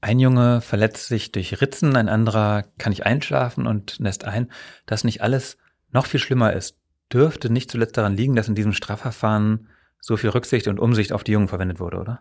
Ein 0.00 0.18
Junge 0.18 0.60
verletzt 0.60 1.06
sich 1.06 1.32
durch 1.32 1.60
Ritzen, 1.60 1.96
ein 1.96 2.08
anderer 2.08 2.64
kann 2.78 2.90
nicht 2.90 3.06
einschlafen 3.06 3.66
und 3.66 3.98
lässt 3.98 4.24
ein, 4.24 4.50
dass 4.84 5.04
nicht 5.04 5.22
alles 5.22 5.58
noch 5.92 6.06
viel 6.06 6.20
schlimmer 6.20 6.52
ist. 6.52 6.76
Dürfte 7.12 7.50
nicht 7.50 7.70
zuletzt 7.70 7.96
daran 7.96 8.16
liegen, 8.16 8.34
dass 8.34 8.48
in 8.48 8.56
diesem 8.56 8.72
Strafverfahren 8.72 9.68
so 10.06 10.16
viel 10.16 10.30
Rücksicht 10.30 10.68
und 10.68 10.78
Umsicht 10.78 11.12
auf 11.12 11.24
die 11.24 11.32
Jungen 11.32 11.48
verwendet 11.48 11.80
wurde, 11.80 11.98
oder? 11.98 12.20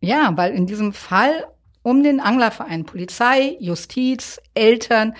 Ja, 0.00 0.36
weil 0.36 0.52
in 0.52 0.66
diesem 0.66 0.92
Fall 0.92 1.46
um 1.82 2.02
den 2.02 2.20
Anglerverein 2.20 2.84
Polizei, 2.84 3.56
Justiz, 3.58 4.38
Eltern, 4.52 5.14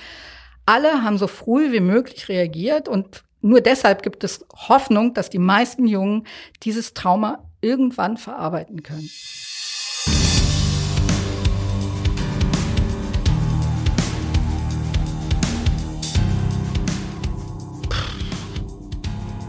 alle 0.67 1.03
haben 1.03 1.17
so 1.17 1.27
früh 1.27 1.73
wie 1.73 1.81
möglich 1.81 2.29
reagiert 2.29 2.87
und 2.87 3.25
nur 3.41 3.63
deshalb 3.63 4.03
gibt 4.03 4.25
es 4.25 4.45
Hoffnung, 4.55 5.15
dass 5.15 5.31
die 5.31 5.39
meisten 5.39 5.87
Jungen 5.87 6.27
dieses 6.63 6.93
Trauma 6.93 7.49
irgendwann 7.63 8.19
verarbeiten 8.19 8.83
können. 8.83 9.09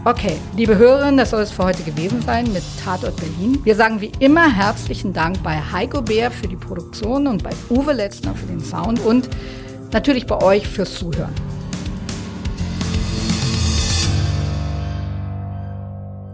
Okay, 0.06 0.36
liebe 0.54 0.76
Hörerinnen, 0.76 1.16
das 1.16 1.30
soll 1.30 1.40
es 1.40 1.50
für 1.50 1.64
heute 1.64 1.82
gewesen 1.82 2.20
sein 2.20 2.52
mit 2.52 2.62
Tatort 2.84 3.16
Berlin. 3.16 3.64
Wir 3.64 3.74
sagen 3.74 4.02
wie 4.02 4.12
immer 4.18 4.54
herzlichen 4.54 5.14
Dank 5.14 5.42
bei 5.42 5.56
Heiko 5.56 6.02
Bär 6.02 6.30
für 6.30 6.46
die 6.46 6.56
Produktion 6.56 7.26
und 7.26 7.42
bei 7.42 7.52
Uwe 7.70 7.94
Letzner 7.94 8.34
für 8.34 8.44
den 8.44 8.60
Sound 8.60 9.00
und 9.00 9.30
natürlich 9.92 10.26
bei 10.26 10.42
euch 10.42 10.68
fürs 10.68 10.94
Zuhören. 10.96 11.32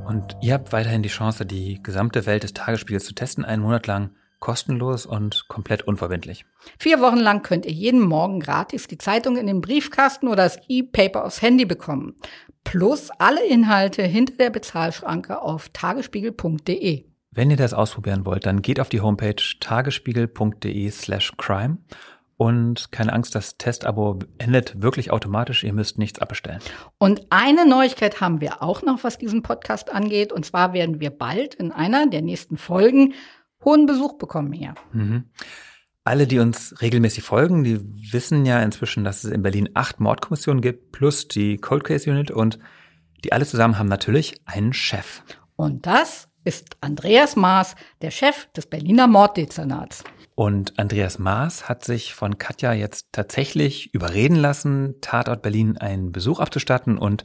Und 0.05 0.37
ihr 0.43 0.55
habt 0.55 0.73
weiterhin 0.73 1.05
die 1.05 1.09
Chance, 1.09 1.47
die 1.47 1.81
gesamte 1.81 2.27
Welt 2.27 2.43
des 2.43 2.55
Tagesspiegels 2.55 3.05
zu 3.05 3.15
testen, 3.15 3.45
einen 3.45 3.63
Monat 3.63 3.87
lang 3.87 4.11
kostenlos 4.41 5.07
und 5.07 5.45
komplett 5.47 5.83
unverbindlich. 5.83 6.45
Vier 6.79 7.01
Wochen 7.01 7.19
lang 7.19 7.43
könnt 7.43 7.67
ihr 7.67 7.73
jeden 7.73 8.01
Morgen 8.01 8.41
gratis 8.41 8.89
die 8.89 8.99
Zeitung 8.99 9.37
in 9.37 9.47
den 9.47 9.61
Briefkasten 9.61 10.27
oder 10.27 10.43
das 10.45 10.59
E-Paper 10.67 11.25
aufs 11.25 11.41
Handy 11.41 11.67
bekommen. 11.67 12.17
Plus 12.65 13.11
alle 13.19 13.45
Inhalte 13.47 14.03
hinter 14.03 14.35
der 14.35 14.51
Bezahlschranke 14.51 15.41
auf 15.41 15.69
tagesspiegel.de. 15.71 17.05
Wenn 17.33 17.51
ihr 17.51 17.57
das 17.57 17.75
ausprobieren 17.75 18.27
wollt, 18.27 18.47
dann 18.47 18.63
geht 18.63 18.81
auf 18.81 18.89
die 18.89 19.01
Homepage 19.01 19.37
tagesspiegel.de 19.61 20.91
slash 20.91 21.33
crime 21.37 21.79
und 22.41 22.91
keine 22.91 23.13
Angst, 23.13 23.35
das 23.35 23.59
Testabo 23.59 24.19
endet 24.39 24.81
wirklich 24.81 25.11
automatisch. 25.11 25.63
Ihr 25.63 25.75
müsst 25.75 25.99
nichts 25.99 26.21
abbestellen. 26.21 26.61
Und 26.97 27.27
eine 27.29 27.69
Neuigkeit 27.69 28.23
haben 28.23 28.41
wir 28.41 28.63
auch 28.63 28.81
noch, 28.81 29.05
was 29.05 29.19
diesen 29.19 29.43
Podcast 29.43 29.93
angeht. 29.93 30.33
Und 30.33 30.47
zwar 30.47 30.73
werden 30.73 31.01
wir 31.01 31.11
bald 31.11 31.55
in 31.55 31.71
einer 31.71 32.07
der 32.07 32.23
nächsten 32.23 32.57
Folgen 32.57 33.13
hohen 33.63 33.85
Besuch 33.85 34.15
bekommen 34.15 34.55
hier. 34.55 34.75
Mhm. 34.95 35.25
Alle, 36.05 36.27
die 36.27 36.39
uns 36.39 36.81
regelmäßig 36.81 37.25
folgen, 37.25 37.63
die 37.63 37.81
wissen 38.13 38.47
ja 38.47 38.63
inzwischen, 38.63 39.05
dass 39.05 39.25
es 39.25 39.31
in 39.31 39.43
Berlin 39.43 39.69
acht 39.75 40.01
Mordkommissionen 40.01 40.63
gibt, 40.63 40.93
plus 40.93 41.29
die 41.29 41.59
Cold 41.59 41.85
Case 41.85 42.11
Unit 42.11 42.31
und 42.31 42.59
die 43.25 43.33
alle 43.33 43.45
zusammen 43.45 43.79
haben 43.79 43.89
natürlich 43.89 44.41
einen 44.47 44.73
Chef. 44.73 45.23
Und 45.57 45.87
das 45.87 46.29
ist 46.45 46.77
Andreas 46.81 47.37
Maas, 47.37 47.77
der 48.01 48.11
Chef 48.11 48.49
des 48.53 48.67
Berliner 48.67 49.07
Morddezernats. 49.07 50.05
Und 50.35 50.79
Andreas 50.79 51.19
Maas 51.19 51.69
hat 51.69 51.85
sich 51.85 52.15
von 52.15 52.39
Katja 52.39 52.73
jetzt 52.73 53.09
tatsächlich 53.13 53.93
überreden 53.93 54.37
lassen, 54.37 54.95
Tatort 55.03 55.43
Berlin 55.43 55.77
einen 55.77 56.13
Besuch 56.13 56.41
abzustatten 56.41 56.97
und 56.97 57.25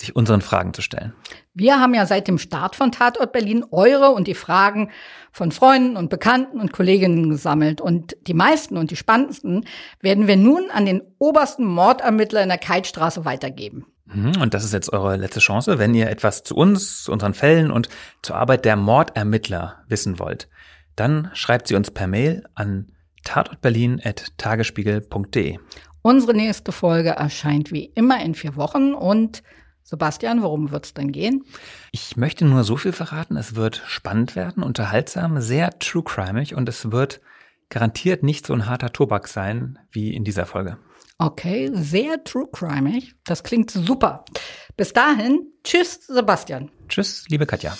sich 0.00 0.16
unseren 0.16 0.40
Fragen 0.40 0.74
zu 0.74 0.82
stellen. 0.82 1.12
Wir 1.54 1.78
haben 1.78 1.94
ja 1.94 2.06
seit 2.06 2.26
dem 2.26 2.38
Start 2.38 2.74
von 2.74 2.90
Tatort 2.90 3.32
Berlin 3.32 3.64
eure 3.70 4.10
und 4.10 4.26
die 4.26 4.34
Fragen 4.34 4.90
von 5.30 5.52
Freunden 5.52 5.96
und 5.96 6.10
Bekannten 6.10 6.60
und 6.60 6.72
Kolleginnen 6.72 7.30
gesammelt. 7.30 7.80
Und 7.80 8.16
die 8.26 8.34
meisten 8.34 8.76
und 8.76 8.90
die 8.90 8.96
spannendsten 8.96 9.64
werden 10.00 10.26
wir 10.26 10.36
nun 10.36 10.64
an 10.72 10.86
den 10.86 11.02
obersten 11.18 11.64
Mordermittler 11.64 12.42
in 12.42 12.48
der 12.48 12.58
Keitstraße 12.58 13.24
weitergeben. 13.24 13.86
Mhm, 14.06 14.32
und 14.40 14.54
das 14.54 14.64
ist 14.64 14.72
jetzt 14.72 14.92
eure 14.92 15.14
letzte 15.16 15.38
Chance, 15.40 15.78
wenn 15.78 15.94
ihr 15.94 16.10
etwas 16.10 16.42
zu 16.42 16.56
uns, 16.56 17.04
zu 17.04 17.12
unseren 17.12 17.34
Fällen 17.34 17.70
und 17.70 17.88
zur 18.22 18.34
Arbeit 18.36 18.64
der 18.64 18.74
Mordermittler 18.76 19.84
wissen 19.88 20.18
wollt. 20.18 20.48
Dann 20.96 21.30
schreibt 21.34 21.68
sie 21.68 21.76
uns 21.76 21.90
per 21.90 22.08
Mail 22.08 22.44
an 22.54 22.92
tatortberlin.tagesspiegel.de. 23.24 25.58
Unsere 26.02 26.34
nächste 26.34 26.72
Folge 26.72 27.10
erscheint 27.10 27.72
wie 27.72 27.84
immer 27.84 28.22
in 28.22 28.34
vier 28.34 28.56
Wochen 28.56 28.94
und 28.94 29.42
Sebastian, 29.82 30.42
worum 30.42 30.70
wird 30.70 30.86
es 30.86 30.94
denn 30.94 31.12
gehen? 31.12 31.44
Ich 31.90 32.16
möchte 32.16 32.44
nur 32.44 32.64
so 32.64 32.76
viel 32.76 32.92
verraten. 32.92 33.36
Es 33.36 33.54
wird 33.54 33.82
spannend 33.86 34.36
werden, 34.36 34.62
unterhaltsam, 34.62 35.40
sehr 35.40 35.78
true 35.78 36.04
crimeig 36.04 36.54
und 36.54 36.68
es 36.68 36.92
wird 36.92 37.20
garantiert 37.68 38.22
nicht 38.22 38.46
so 38.46 38.52
ein 38.52 38.66
harter 38.66 38.92
Tobak 38.92 39.28
sein 39.28 39.78
wie 39.90 40.14
in 40.14 40.24
dieser 40.24 40.46
Folge. 40.46 40.78
Okay, 41.18 41.70
sehr 41.74 42.24
true 42.24 42.48
crimeig. 42.50 43.14
Das 43.24 43.42
klingt 43.42 43.70
super. 43.70 44.24
Bis 44.76 44.92
dahin, 44.92 45.52
tschüss, 45.64 46.06
Sebastian. 46.06 46.70
Tschüss, 46.88 47.26
liebe 47.28 47.46
Katja. 47.46 47.76